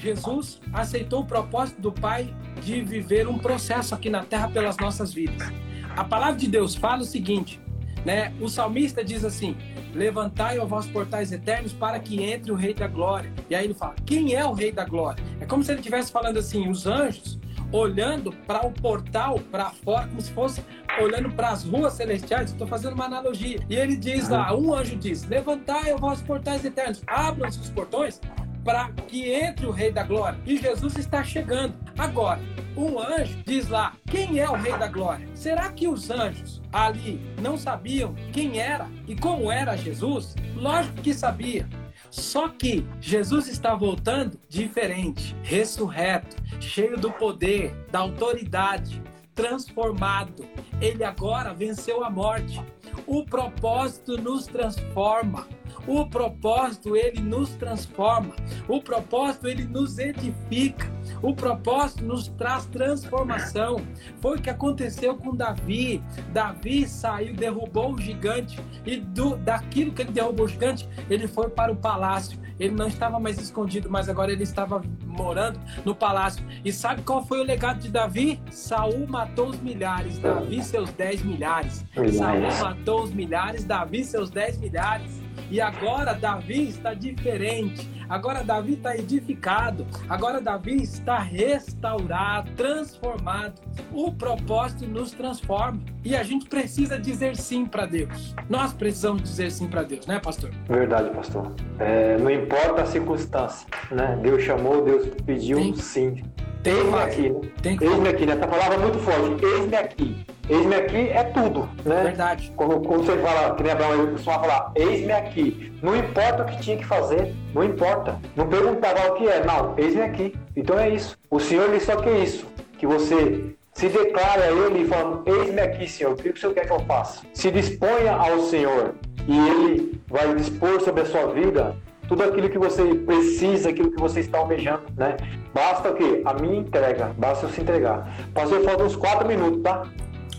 Jesus 0.04 0.60
aceitou 0.70 1.22
o 1.22 1.24
propósito 1.24 1.80
do 1.80 1.90
Pai 1.90 2.28
de 2.62 2.82
viver 2.82 3.26
um 3.26 3.38
processo 3.38 3.94
aqui 3.94 4.10
na 4.10 4.22
Terra 4.22 4.48
pelas 4.48 4.76
nossas 4.76 5.14
vidas. 5.14 5.50
A 5.96 6.04
palavra 6.04 6.36
de 6.36 6.46
Deus 6.46 6.74
fala 6.74 7.00
o 7.00 7.06
seguinte, 7.06 7.58
né? 8.04 8.34
O 8.38 8.48
salmista 8.48 9.02
diz 9.02 9.24
assim: 9.24 9.56
Levantai, 9.94 10.58
ó 10.58 10.66
vós 10.66 10.86
portais 10.86 11.32
eternos, 11.32 11.72
para 11.72 11.98
que 11.98 12.22
entre 12.22 12.52
o 12.52 12.54
Rei 12.54 12.74
da 12.74 12.86
Glória. 12.86 13.32
E 13.48 13.54
aí 13.54 13.64
ele 13.64 13.72
fala: 13.72 13.94
Quem 14.04 14.34
é 14.34 14.44
o 14.44 14.52
Rei 14.52 14.70
da 14.70 14.84
Glória? 14.84 15.24
É 15.40 15.46
como 15.46 15.64
se 15.64 15.72
ele 15.72 15.80
estivesse 15.80 16.12
falando 16.12 16.38
assim: 16.38 16.68
os 16.68 16.86
anjos 16.86 17.38
olhando 17.72 18.30
para 18.46 18.66
o 18.66 18.72
portal 18.72 19.40
para 19.50 19.70
fora, 19.70 20.06
como 20.06 20.20
se 20.20 20.30
fosse 20.32 20.62
olhando 21.00 21.30
para 21.30 21.48
as 21.48 21.64
ruas 21.64 21.94
celestiais. 21.94 22.50
Estou 22.50 22.66
fazendo 22.66 22.92
uma 22.92 23.06
analogia. 23.06 23.58
E 23.70 23.74
ele 23.74 23.96
diz 23.96 24.28
lá: 24.28 24.54
um 24.54 24.74
anjo 24.74 24.96
diz: 24.96 25.24
Levantai, 25.24 25.94
ó 25.94 25.96
vós 25.96 26.20
portais 26.20 26.62
eternos, 26.62 27.02
abram-se 27.06 27.58
os 27.58 27.70
portões 27.70 28.20
para 28.64 28.90
que 29.06 29.30
entre 29.30 29.66
o 29.66 29.70
Rei 29.70 29.92
da 29.92 30.02
Glória. 30.02 30.40
E 30.46 30.56
Jesus 30.56 30.96
está 30.96 31.22
chegando. 31.22 31.74
Agora, 31.98 32.40
um 32.76 32.98
anjo 32.98 33.36
diz 33.44 33.68
lá: 33.68 33.92
quem 34.06 34.38
é 34.38 34.48
o 34.48 34.54
Rei 34.54 34.76
da 34.76 34.88
Glória? 34.88 35.28
Será 35.34 35.70
que 35.70 35.86
os 35.86 36.10
anjos 36.10 36.62
ali 36.72 37.20
não 37.40 37.56
sabiam 37.56 38.14
quem 38.32 38.58
era 38.58 38.88
e 39.06 39.14
como 39.14 39.52
era 39.52 39.76
Jesus? 39.76 40.34
Lógico 40.56 41.02
que 41.02 41.12
sabia. 41.12 41.68
Só 42.10 42.48
que 42.48 42.86
Jesus 43.00 43.48
está 43.48 43.74
voltando 43.74 44.38
diferente, 44.48 45.36
ressurreto, 45.42 46.36
cheio 46.60 46.96
do 46.96 47.10
poder, 47.10 47.74
da 47.90 47.98
autoridade, 47.98 49.02
transformado. 49.34 50.46
Ele 50.80 51.02
agora 51.02 51.52
venceu 51.52 52.04
a 52.04 52.10
morte. 52.10 52.62
O 53.06 53.24
propósito 53.24 54.16
nos 54.16 54.46
transforma. 54.46 55.46
O 55.86 56.06
propósito 56.06 56.96
ele 56.96 57.20
nos 57.20 57.50
transforma. 57.50 58.34
O 58.68 58.80
propósito 58.80 59.48
ele 59.48 59.64
nos 59.64 59.98
edifica. 59.98 60.92
O 61.22 61.34
propósito 61.34 62.04
nos 62.04 62.28
traz 62.28 62.66
transformação. 62.66 63.80
Foi 64.20 64.38
o 64.38 64.42
que 64.42 64.50
aconteceu 64.50 65.16
com 65.16 65.34
Davi. 65.34 66.02
Davi 66.32 66.88
saiu, 66.88 67.34
derrubou 67.34 67.92
o 67.92 68.00
gigante 68.00 68.58
e 68.86 68.96
do, 68.96 69.36
daquilo 69.36 69.92
que 69.92 70.02
ele 70.02 70.12
derrubou 70.12 70.46
o 70.46 70.48
gigante, 70.48 70.88
ele 71.08 71.26
foi 71.26 71.48
para 71.50 71.72
o 71.72 71.76
palácio. 71.76 72.38
Ele 72.58 72.74
não 72.74 72.86
estava 72.86 73.18
mais 73.18 73.38
escondido, 73.38 73.90
mas 73.90 74.08
agora 74.08 74.32
ele 74.32 74.44
estava 74.44 74.80
morando 75.04 75.58
no 75.84 75.94
palácio. 75.94 76.44
E 76.64 76.72
sabe 76.72 77.02
qual 77.02 77.24
foi 77.24 77.40
o 77.40 77.42
legado 77.42 77.80
de 77.80 77.90
Davi? 77.90 78.40
Saul 78.50 79.06
matou 79.08 79.48
os 79.48 79.60
milhares, 79.60 80.18
Davi 80.18 80.62
seus 80.62 80.90
dez 80.92 81.22
milhares. 81.22 81.84
Saul 82.16 82.40
matou 82.60 83.02
os 83.02 83.12
milhares, 83.12 83.64
Davi 83.64 84.04
seus 84.04 84.30
dez 84.30 84.56
milhares. 84.58 85.23
E 85.54 85.60
agora 85.60 86.14
Davi 86.14 86.68
está 86.68 86.94
diferente. 86.94 87.88
Agora 88.08 88.42
Davi 88.42 88.72
está 88.72 88.96
edificado. 88.96 89.86
Agora 90.08 90.40
Davi 90.40 90.82
está 90.82 91.20
restaurado, 91.20 92.50
transformado. 92.56 93.62
O 93.92 94.12
propósito 94.12 94.84
nos 94.84 95.12
transforma. 95.12 95.80
E 96.04 96.16
a 96.16 96.24
gente 96.24 96.46
precisa 96.46 96.98
dizer 96.98 97.36
sim 97.36 97.66
para 97.66 97.86
Deus. 97.86 98.34
Nós 98.50 98.72
precisamos 98.72 99.22
dizer 99.22 99.52
sim 99.52 99.68
para 99.68 99.84
Deus, 99.84 100.08
né, 100.08 100.18
pastor? 100.18 100.50
Verdade, 100.68 101.10
pastor. 101.10 101.52
É, 101.78 102.18
não 102.18 102.32
importa 102.32 102.82
a 102.82 102.86
circunstância, 102.86 103.64
né? 103.92 104.18
Deus 104.20 104.42
chamou, 104.42 104.82
Deus 104.82 105.06
pediu 105.24 105.58
Tem. 105.58 105.76
sim. 105.76 106.24
Eis-me 106.64 106.98
aqui, 106.98 107.30
né? 107.30 107.76
Eis-me 107.80 108.08
aqui, 108.08 108.26
né? 108.26 108.32
Essa 108.32 108.48
palavra 108.48 108.74
é 108.74 108.78
muito 108.78 108.98
forte. 108.98 109.44
Eis-me 109.44 109.76
aqui. 109.76 110.26
Eis-me 110.48 110.74
aqui 110.74 111.08
é 111.08 111.24
tudo, 111.24 111.68
né? 111.84 112.02
Verdade. 112.02 112.52
Quando, 112.56 112.80
quando 112.80 113.04
você 113.04 113.16
fala, 113.18 113.54
que 113.54 113.62
nem 113.62 113.72
Abraão, 113.72 114.02
ele 114.02 114.12
costuma 114.12 114.38
falar, 114.38 114.72
eis-me 114.74 115.12
aqui. 115.12 115.72
Não 115.82 115.96
importa 115.96 116.42
o 116.42 116.46
que 116.46 116.60
tinha 116.60 116.76
que 116.76 116.84
fazer, 116.84 117.34
não 117.54 117.64
importa. 117.64 118.18
Não 118.36 118.46
perguntava 118.46 119.08
o 119.08 119.14
que 119.14 119.26
é, 119.26 119.44
não, 119.44 119.74
eis-me 119.78 120.02
aqui. 120.02 120.34
Então 120.54 120.78
é 120.78 120.90
isso. 120.90 121.16
O 121.30 121.40
Senhor, 121.40 121.68
ele 121.68 121.80
só 121.80 121.96
quer 121.96 122.18
isso. 122.18 122.46
Que 122.78 122.86
você 122.86 123.54
se 123.72 123.88
declare 123.88 124.42
a 124.42 124.52
Ele 124.52 124.86
falando, 124.86 125.22
eis-me 125.26 125.60
aqui, 125.60 125.88
Senhor, 125.88 126.12
o 126.12 126.16
que 126.16 126.28
o 126.28 126.36
Senhor 126.36 126.52
quer 126.54 126.66
que 126.66 126.72
eu 126.72 126.80
faça? 126.80 127.22
Se 127.32 127.50
disponha 127.50 128.12
ao 128.12 128.40
Senhor 128.40 128.94
e 129.26 129.48
Ele 129.48 130.00
vai 130.08 130.34
dispor 130.34 130.80
sobre 130.80 131.02
a 131.02 131.06
sua 131.06 131.32
vida 131.32 131.74
tudo 132.08 132.22
aquilo 132.22 132.50
que 132.50 132.58
você 132.58 132.94
precisa, 132.94 133.70
aquilo 133.70 133.90
que 133.90 134.00
você 134.00 134.20
está 134.20 134.38
almejando, 134.38 134.82
né? 134.96 135.16
Basta 135.52 135.90
o 135.90 135.94
quê? 135.94 136.22
A 136.24 136.34
minha 136.34 136.56
entrega, 136.56 137.12
basta 137.16 137.46
eu 137.46 137.50
se 137.50 137.60
entregar. 137.60 138.06
Passou, 138.34 138.62
falta 138.62 138.84
uns 138.84 138.96
quatro 138.96 139.26
minutos, 139.26 139.62
tá? 139.62 139.86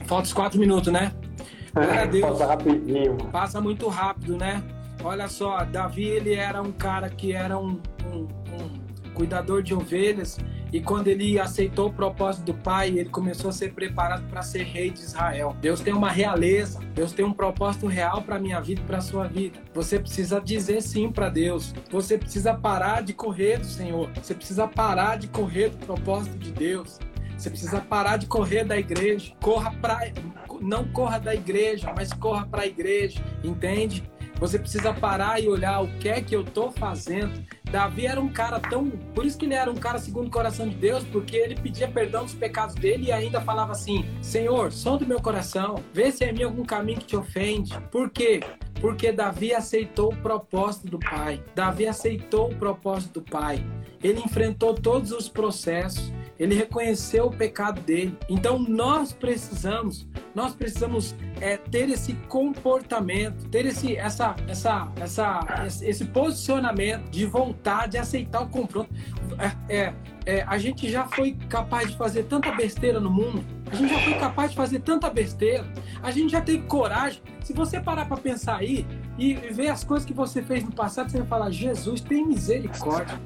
Falta 0.08 0.26
os 0.26 0.34
quatro 0.34 0.60
minutos, 0.60 0.92
né? 0.92 1.12
É, 1.76 2.08
Deus. 2.08 2.30
Passa 2.30 2.46
rapidinho. 2.46 3.18
Passa 3.32 3.62
muito 3.62 3.88
rápido, 3.88 4.38
né? 4.38 4.64
Olha 5.04 5.28
só, 5.28 5.64
Davi, 5.66 6.06
ele 6.06 6.34
era 6.34 6.62
um 6.62 6.72
cara 6.72 7.10
que 7.10 7.34
era 7.34 7.58
um, 7.58 7.80
um, 8.06 8.28
um 8.54 8.86
cuidador 9.14 9.62
de 9.62 9.74
ovelhas, 9.74 10.38
e 10.72 10.82
quando 10.82 11.08
ele 11.08 11.40
aceitou 11.40 11.88
o 11.88 11.94
propósito 11.94 12.46
do 12.46 12.54
Pai, 12.54 12.90
ele 12.90 13.10
começou 13.10 13.50
a 13.50 13.54
ser 13.54 13.74
preparado 13.74 14.28
para 14.30 14.42
ser 14.42 14.64
rei 14.64 14.90
de 14.90 15.00
Israel. 15.00 15.56
Deus 15.62 15.80
tem 15.80 15.94
uma 15.94 16.10
realeza, 16.10 16.80
Deus 16.94 17.14
tem 17.14 17.24
um 17.24 17.32
propósito 17.32 17.88
real 17.88 18.22
para 18.24 18.40
minha 18.40 18.60
vida 18.60 18.82
e 18.82 18.84
para 18.84 19.00
sua 19.00 19.28
vida. 19.28 19.60
Você 19.74 20.00
precisa 20.00 20.42
dizer 20.42 20.82
sim 20.82 21.10
para 21.10 21.30
Deus. 21.30 21.74
Você 21.90 22.18
precisa 22.18 22.54
parar 22.54 23.02
de 23.04 23.14
correr 23.14 23.60
do 23.60 23.66
Senhor. 23.66 24.10
Você 24.22 24.34
precisa 24.34 24.68
parar 24.68 25.18
de 25.18 25.28
correr 25.28 25.70
do 25.70 25.78
propósito 25.78 26.38
de 26.38 26.52
Deus. 26.52 27.00
Você 27.38 27.50
precisa 27.50 27.82
parar 27.82 28.18
de 28.18 28.28
correr 28.28 28.64
da 28.64 28.78
igreja. 28.78 29.34
Corra 29.42 29.72
para 29.82 30.12
não 30.62 30.86
corra 30.88 31.20
da 31.20 31.36
igreja, 31.36 31.94
mas 31.96 32.12
corra 32.14 32.46
para 32.46 32.64
a 32.64 32.66
igreja, 32.66 33.22
entende? 33.44 34.04
Você 34.40 34.60
precisa 34.60 34.94
parar 34.94 35.42
e 35.42 35.48
olhar 35.48 35.82
o 35.82 35.88
que 35.98 36.10
é 36.10 36.22
que 36.22 36.36
eu 36.36 36.42
estou 36.42 36.70
fazendo. 36.72 37.46
Davi 37.72 38.06
era 38.06 38.20
um 38.20 38.28
cara 38.28 38.60
tão. 38.60 38.90
Por 38.90 39.26
isso 39.26 39.38
que 39.38 39.46
ele 39.46 39.54
era 39.54 39.72
um 39.72 39.76
cara 39.76 39.98
segundo 39.98 40.28
o 40.28 40.32
coração 40.32 40.68
de 40.68 40.76
Deus, 40.76 41.04
porque 41.06 41.38
ele 41.38 41.56
pedia 41.56 41.88
perdão 41.88 42.24
dos 42.24 42.34
pecados 42.34 42.76
dele 42.76 43.06
e 43.06 43.12
ainda 43.14 43.40
falava 43.40 43.72
assim: 43.72 44.06
Senhor, 44.22 44.74
som 44.74 44.98
do 44.98 45.08
meu 45.08 45.22
coração, 45.22 45.76
vê 45.94 46.12
se 46.12 46.26
é 46.26 46.32
em 46.32 46.34
mim 46.34 46.44
algum 46.44 46.66
caminho 46.66 47.00
que 47.00 47.06
te 47.06 47.16
ofende. 47.16 47.80
Por 47.92 48.10
quê? 48.10 48.42
Porque 48.82 49.12
Davi 49.12 49.54
aceitou 49.54 50.12
o 50.12 50.18
propósito 50.18 50.90
do 50.90 51.00
Pai. 51.00 51.42
Davi 51.56 51.88
aceitou 51.88 52.52
o 52.52 52.56
propósito 52.56 53.22
do 53.22 53.32
Pai. 53.32 53.66
Ele 54.04 54.20
enfrentou 54.20 54.74
todos 54.74 55.12
os 55.12 55.30
processos 55.30 56.12
ele 56.40 56.56
reconheceu 56.56 57.28
o 57.28 57.32
pecado 57.32 57.82
dele. 57.82 58.18
Então 58.30 58.60
nós 58.60 59.14
precisamos, 59.14 60.08
nós 60.34 60.54
precisamos 60.54 61.16
é, 61.40 61.58
ter 61.58 61.90
esse 61.90 62.14
comportamento, 62.28 63.48
ter 63.50 63.66
esse, 63.66 63.96
essa, 63.96 64.36
essa, 64.48 64.92
essa, 65.00 65.68
esse 65.82 66.06
posicionamento 66.06 67.10
de 67.10 67.26
voltar, 67.26 67.88
de 67.88 67.98
aceitar 67.98 68.42
o 68.42 68.50
confronto. 68.50 68.90
É, 69.70 69.76
é, 69.78 69.94
é, 70.26 70.44
a 70.48 70.58
gente 70.58 70.90
já 70.90 71.06
foi 71.06 71.38
capaz 71.50 71.92
de 71.92 71.98
fazer 71.98 72.24
tanta 72.24 72.52
besteira 72.52 73.00
no 73.00 73.12
mundo, 73.12 73.44
a 73.72 73.76
gente 73.76 73.94
já 73.94 74.00
foi 74.00 74.14
capaz 74.16 74.52
de 74.52 74.58
fazer 74.58 74.80
tanta 74.80 75.10
besteira, 75.10 75.66
a 76.02 76.12
gente 76.12 76.32
já 76.32 76.42
tem 76.42 76.62
coragem. 76.62 77.22
Se 77.44 77.54
você 77.54 77.80
parar 77.80 78.06
para 78.06 78.18
pensar 78.18 78.58
aí 78.58 78.88
e 79.20 79.34
ver 79.36 79.70
as 79.70 79.84
coisas 79.84 80.06
que 80.06 80.14
você 80.14 80.42
fez 80.42 80.64
no 80.64 80.72
passado, 80.72 81.12
você 81.12 81.20
vai 81.20 81.28
falar: 81.28 81.52
Jesus, 81.52 82.02
tem 82.02 82.26
misericórdia. 82.26 83.20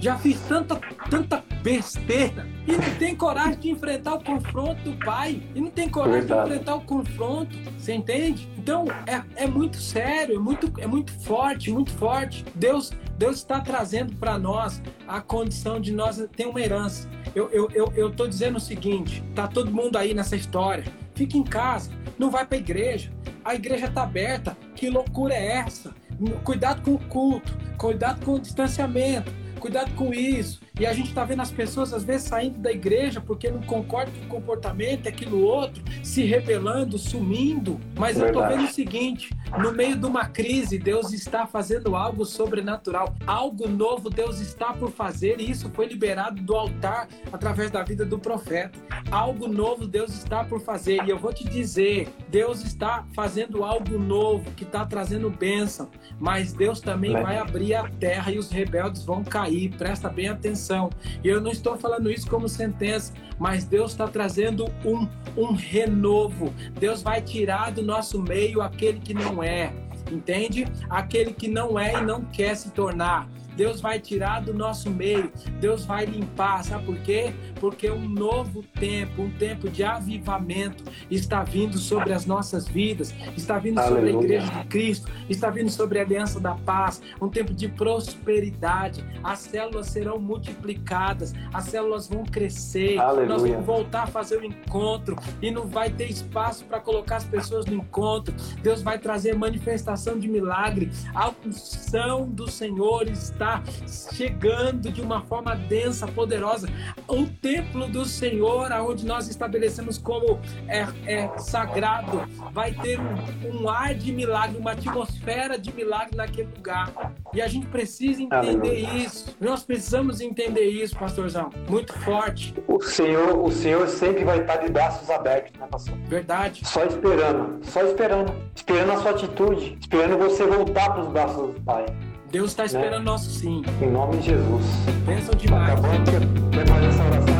Já 0.00 0.16
fiz 0.16 0.40
tanta, 0.42 0.78
tanta 1.10 1.42
besteira 1.62 2.46
e 2.66 2.72
não 2.72 2.94
tem 2.98 3.16
coragem 3.16 3.58
de 3.58 3.70
enfrentar 3.70 4.14
o 4.14 4.22
confronto 4.22 4.80
do 4.82 4.96
pai 5.04 5.42
e 5.54 5.60
não 5.60 5.70
tem 5.70 5.88
coragem 5.88 6.20
Verdade. 6.20 6.48
de 6.48 6.54
enfrentar 6.54 6.74
o 6.76 6.80
confronto. 6.82 7.56
Você 7.78 7.94
entende? 7.94 8.48
Então 8.64 8.86
é, 9.06 9.44
é 9.44 9.46
muito 9.46 9.76
sério, 9.76 10.36
é 10.36 10.38
muito, 10.38 10.72
é 10.80 10.86
muito 10.86 11.12
forte, 11.20 11.70
muito 11.70 11.90
forte. 11.92 12.46
Deus, 12.54 12.92
Deus 13.18 13.36
está 13.36 13.60
trazendo 13.60 14.16
para 14.16 14.38
nós 14.38 14.80
a 15.06 15.20
condição 15.20 15.78
de 15.78 15.92
nós 15.92 16.26
ter 16.34 16.46
uma 16.46 16.58
herança. 16.58 17.06
Eu, 17.34 17.50
eu, 17.50 17.68
eu, 17.74 17.92
eu 17.94 18.10
tô 18.10 18.26
dizendo 18.26 18.56
o 18.56 18.60
seguinte: 18.60 19.22
tá 19.34 19.46
todo 19.46 19.70
mundo 19.70 19.98
aí 19.98 20.14
nessa 20.14 20.34
história. 20.34 20.84
Fica 21.14 21.36
em 21.36 21.44
casa, 21.44 21.90
não 22.18 22.30
vai 22.30 22.46
para 22.46 22.56
a 22.56 22.60
igreja. 22.60 23.12
A 23.44 23.54
igreja 23.54 23.84
está 23.84 24.02
aberta. 24.02 24.56
Que 24.74 24.88
loucura 24.88 25.34
é 25.34 25.58
essa? 25.58 25.94
Cuidado 26.42 26.80
com 26.80 26.94
o 26.94 26.98
culto, 26.98 27.54
cuidado 27.76 28.24
com 28.24 28.32
o 28.32 28.40
distanciamento, 28.40 29.30
cuidado 29.60 29.92
com 29.94 30.14
isso. 30.14 30.62
E 30.80 30.84
a 30.86 30.92
gente 30.92 31.10
está 31.10 31.24
vendo 31.24 31.40
as 31.40 31.52
pessoas, 31.52 31.92
às 31.92 32.02
vezes, 32.02 32.26
saindo 32.26 32.58
da 32.58 32.72
igreja 32.72 33.20
porque 33.20 33.48
não 33.48 33.62
concordam 33.62 34.12
com 34.12 34.24
o 34.24 34.40
comportamento, 34.40 35.08
aquilo 35.08 35.40
outro, 35.40 35.80
se 36.02 36.24
rebelando, 36.24 36.98
sumindo. 36.98 37.80
Mas 37.96 38.16
Verdade. 38.16 38.36
eu 38.36 38.42
estou 38.42 38.56
vendo 38.56 38.68
o 38.68 38.74
seguinte: 38.74 39.30
no 39.56 39.70
meio 39.70 39.96
de 39.96 40.04
uma 40.04 40.26
crise, 40.26 40.76
Deus 40.76 41.12
está 41.12 41.46
fazendo 41.46 41.94
algo 41.94 42.24
sobrenatural. 42.24 43.14
Algo 43.24 43.68
novo 43.68 44.10
Deus 44.10 44.40
está 44.40 44.72
por 44.72 44.90
fazer, 44.90 45.40
e 45.40 45.48
isso 45.48 45.70
foi 45.72 45.86
liberado 45.86 46.42
do 46.42 46.56
altar 46.56 47.06
através 47.32 47.70
da 47.70 47.84
vida 47.84 48.04
do 48.04 48.18
profeta. 48.18 48.76
Algo 49.12 49.46
novo 49.46 49.86
Deus 49.86 50.12
está 50.12 50.42
por 50.42 50.60
fazer. 50.60 51.04
E 51.04 51.10
eu 51.10 51.18
vou 51.20 51.32
te 51.32 51.44
dizer: 51.44 52.08
Deus 52.28 52.64
está 52.64 53.06
fazendo 53.14 53.62
algo 53.62 53.96
novo 53.96 54.50
que 54.56 54.64
está 54.64 54.84
trazendo 54.84 55.30
bênção. 55.30 55.88
Mas 56.18 56.52
Deus 56.52 56.80
também 56.80 57.12
vai 57.12 57.38
abrir 57.38 57.74
a 57.74 57.88
terra 57.88 58.32
e 58.32 58.38
os 58.38 58.50
rebeldes 58.50 59.04
vão 59.04 59.22
cair. 59.22 59.72
Presta 59.76 60.08
bem 60.08 60.28
atenção 60.28 60.63
maldição. 60.64 60.90
E 61.22 61.28
eu 61.28 61.40
não 61.40 61.50
estou 61.50 61.76
falando 61.76 62.10
isso 62.10 62.28
como 62.28 62.48
sentença, 62.48 63.12
mas 63.38 63.64
Deus 63.64 63.92
está 63.92 64.08
trazendo 64.08 64.66
um, 64.84 65.06
um 65.36 65.52
renovo. 65.52 66.52
Deus 66.78 67.02
vai 67.02 67.20
tirar 67.20 67.72
do 67.72 67.82
nosso 67.82 68.20
meio 68.20 68.62
aquele 68.62 68.98
que 69.00 69.12
não 69.12 69.42
é, 69.42 69.72
entende? 70.10 70.66
Aquele 70.88 71.32
que 71.32 71.48
não 71.48 71.78
é 71.78 71.94
e 71.94 72.00
não 72.00 72.22
quer 72.22 72.56
se 72.56 72.70
tornar. 72.70 73.28
Deus 73.56 73.80
vai 73.80 73.98
tirar 73.98 74.40
do 74.40 74.52
nosso 74.52 74.90
meio, 74.90 75.32
Deus 75.60 75.84
vai 75.84 76.04
limpar, 76.04 76.64
sabe 76.64 76.84
por 76.84 76.96
quê? 76.98 77.32
Porque 77.60 77.90
um 77.90 78.08
novo 78.08 78.62
tempo, 78.78 79.22
um 79.22 79.30
tempo 79.30 79.68
de 79.68 79.84
avivamento 79.84 80.84
está 81.10 81.42
vindo 81.42 81.78
sobre 81.78 82.12
as 82.12 82.26
nossas 82.26 82.66
vidas, 82.66 83.14
está 83.36 83.58
vindo 83.58 83.78
Aleluia. 83.78 84.12
sobre 84.12 84.16
a 84.16 84.24
igreja 84.24 84.62
de 84.62 84.68
Cristo, 84.68 85.10
está 85.28 85.50
vindo 85.50 85.70
sobre 85.70 85.98
a 85.98 86.02
aliança 86.02 86.40
da 86.40 86.54
paz, 86.54 87.00
um 87.20 87.28
tempo 87.28 87.52
de 87.52 87.68
prosperidade. 87.68 89.04
As 89.22 89.40
células 89.40 89.88
serão 89.88 90.18
multiplicadas, 90.18 91.32
as 91.52 91.64
células 91.64 92.08
vão 92.08 92.24
crescer, 92.24 92.98
Aleluia. 92.98 93.26
nós 93.26 93.42
vamos 93.42 93.64
voltar 93.64 94.04
a 94.04 94.06
fazer 94.06 94.38
o 94.38 94.44
encontro 94.44 95.16
e 95.40 95.50
não 95.50 95.66
vai 95.66 95.90
ter 95.90 96.10
espaço 96.10 96.64
para 96.64 96.80
colocar 96.80 97.16
as 97.16 97.24
pessoas 97.24 97.66
no 97.66 97.74
encontro. 97.74 98.34
Deus 98.62 98.82
vai 98.82 98.98
trazer 98.98 99.34
manifestação 99.34 100.18
de 100.18 100.28
milagre, 100.28 100.90
a 101.14 101.32
unção 101.46 102.28
do 102.28 102.50
Senhor 102.50 103.08
está 103.08 103.43
está 103.44 103.62
chegando 103.86 104.90
de 104.90 105.02
uma 105.02 105.22
forma 105.22 105.54
densa, 105.54 106.06
poderosa. 106.06 106.68
O 107.06 107.26
templo 107.26 107.86
do 107.86 108.04
Senhor, 108.04 108.72
aonde 108.72 109.04
nós 109.04 109.28
estabelecemos 109.28 109.98
como 109.98 110.40
é, 110.66 110.86
é 111.06 111.38
sagrado, 111.38 112.22
vai 112.52 112.72
ter 112.72 112.98
um, 112.98 113.62
um, 113.62 113.68
ar 113.68 113.94
de 113.94 114.12
milagre, 114.12 114.56
uma 114.56 114.72
atmosfera 114.72 115.58
de 115.58 115.72
milagre 115.72 116.16
naquele 116.16 116.48
lugar. 116.56 116.90
E 117.34 117.42
a 117.42 117.48
gente 117.48 117.66
precisa 117.66 118.22
entender 118.22 118.48
Aleluia. 118.48 119.04
isso. 119.04 119.36
Nós 119.40 119.62
precisamos 119.62 120.20
entender 120.20 120.64
isso, 120.64 120.96
pastorzão. 120.96 121.50
Muito 121.68 121.92
forte. 122.00 122.54
O 122.66 122.80
Senhor, 122.80 123.36
o 123.38 123.50
Senhor 123.50 123.86
sempre 123.88 124.24
vai 124.24 124.40
estar 124.40 124.56
de 124.56 124.70
braços 124.70 125.10
abertos, 125.10 125.52
né, 125.58 125.66
pastor? 125.70 125.94
Verdade. 126.06 126.62
Só 126.64 126.84
esperando, 126.84 127.64
só 127.64 127.82
esperando, 127.82 128.34
esperando 128.54 128.92
a 128.92 128.96
sua 128.98 129.10
atitude, 129.10 129.76
esperando 129.80 130.16
você 130.16 130.46
voltar 130.46 130.90
para 130.92 131.02
os 131.02 131.08
braços 131.08 131.54
do 131.54 131.60
Pai. 131.60 131.86
Deus 132.34 132.50
está 132.50 132.64
esperando 132.64 132.98
né? 132.98 133.12
nosso 133.12 133.30
sim. 133.30 133.62
Em 133.80 133.92
nome 133.92 134.16
de 134.16 134.30
Jesus. 134.30 134.64
Bênção 135.06 135.36
demais. 135.36 135.70
Acabamos 135.70 136.10
de 136.10 136.66
fazer 136.68 136.86
essa 136.86 137.04
oração. 137.04 137.33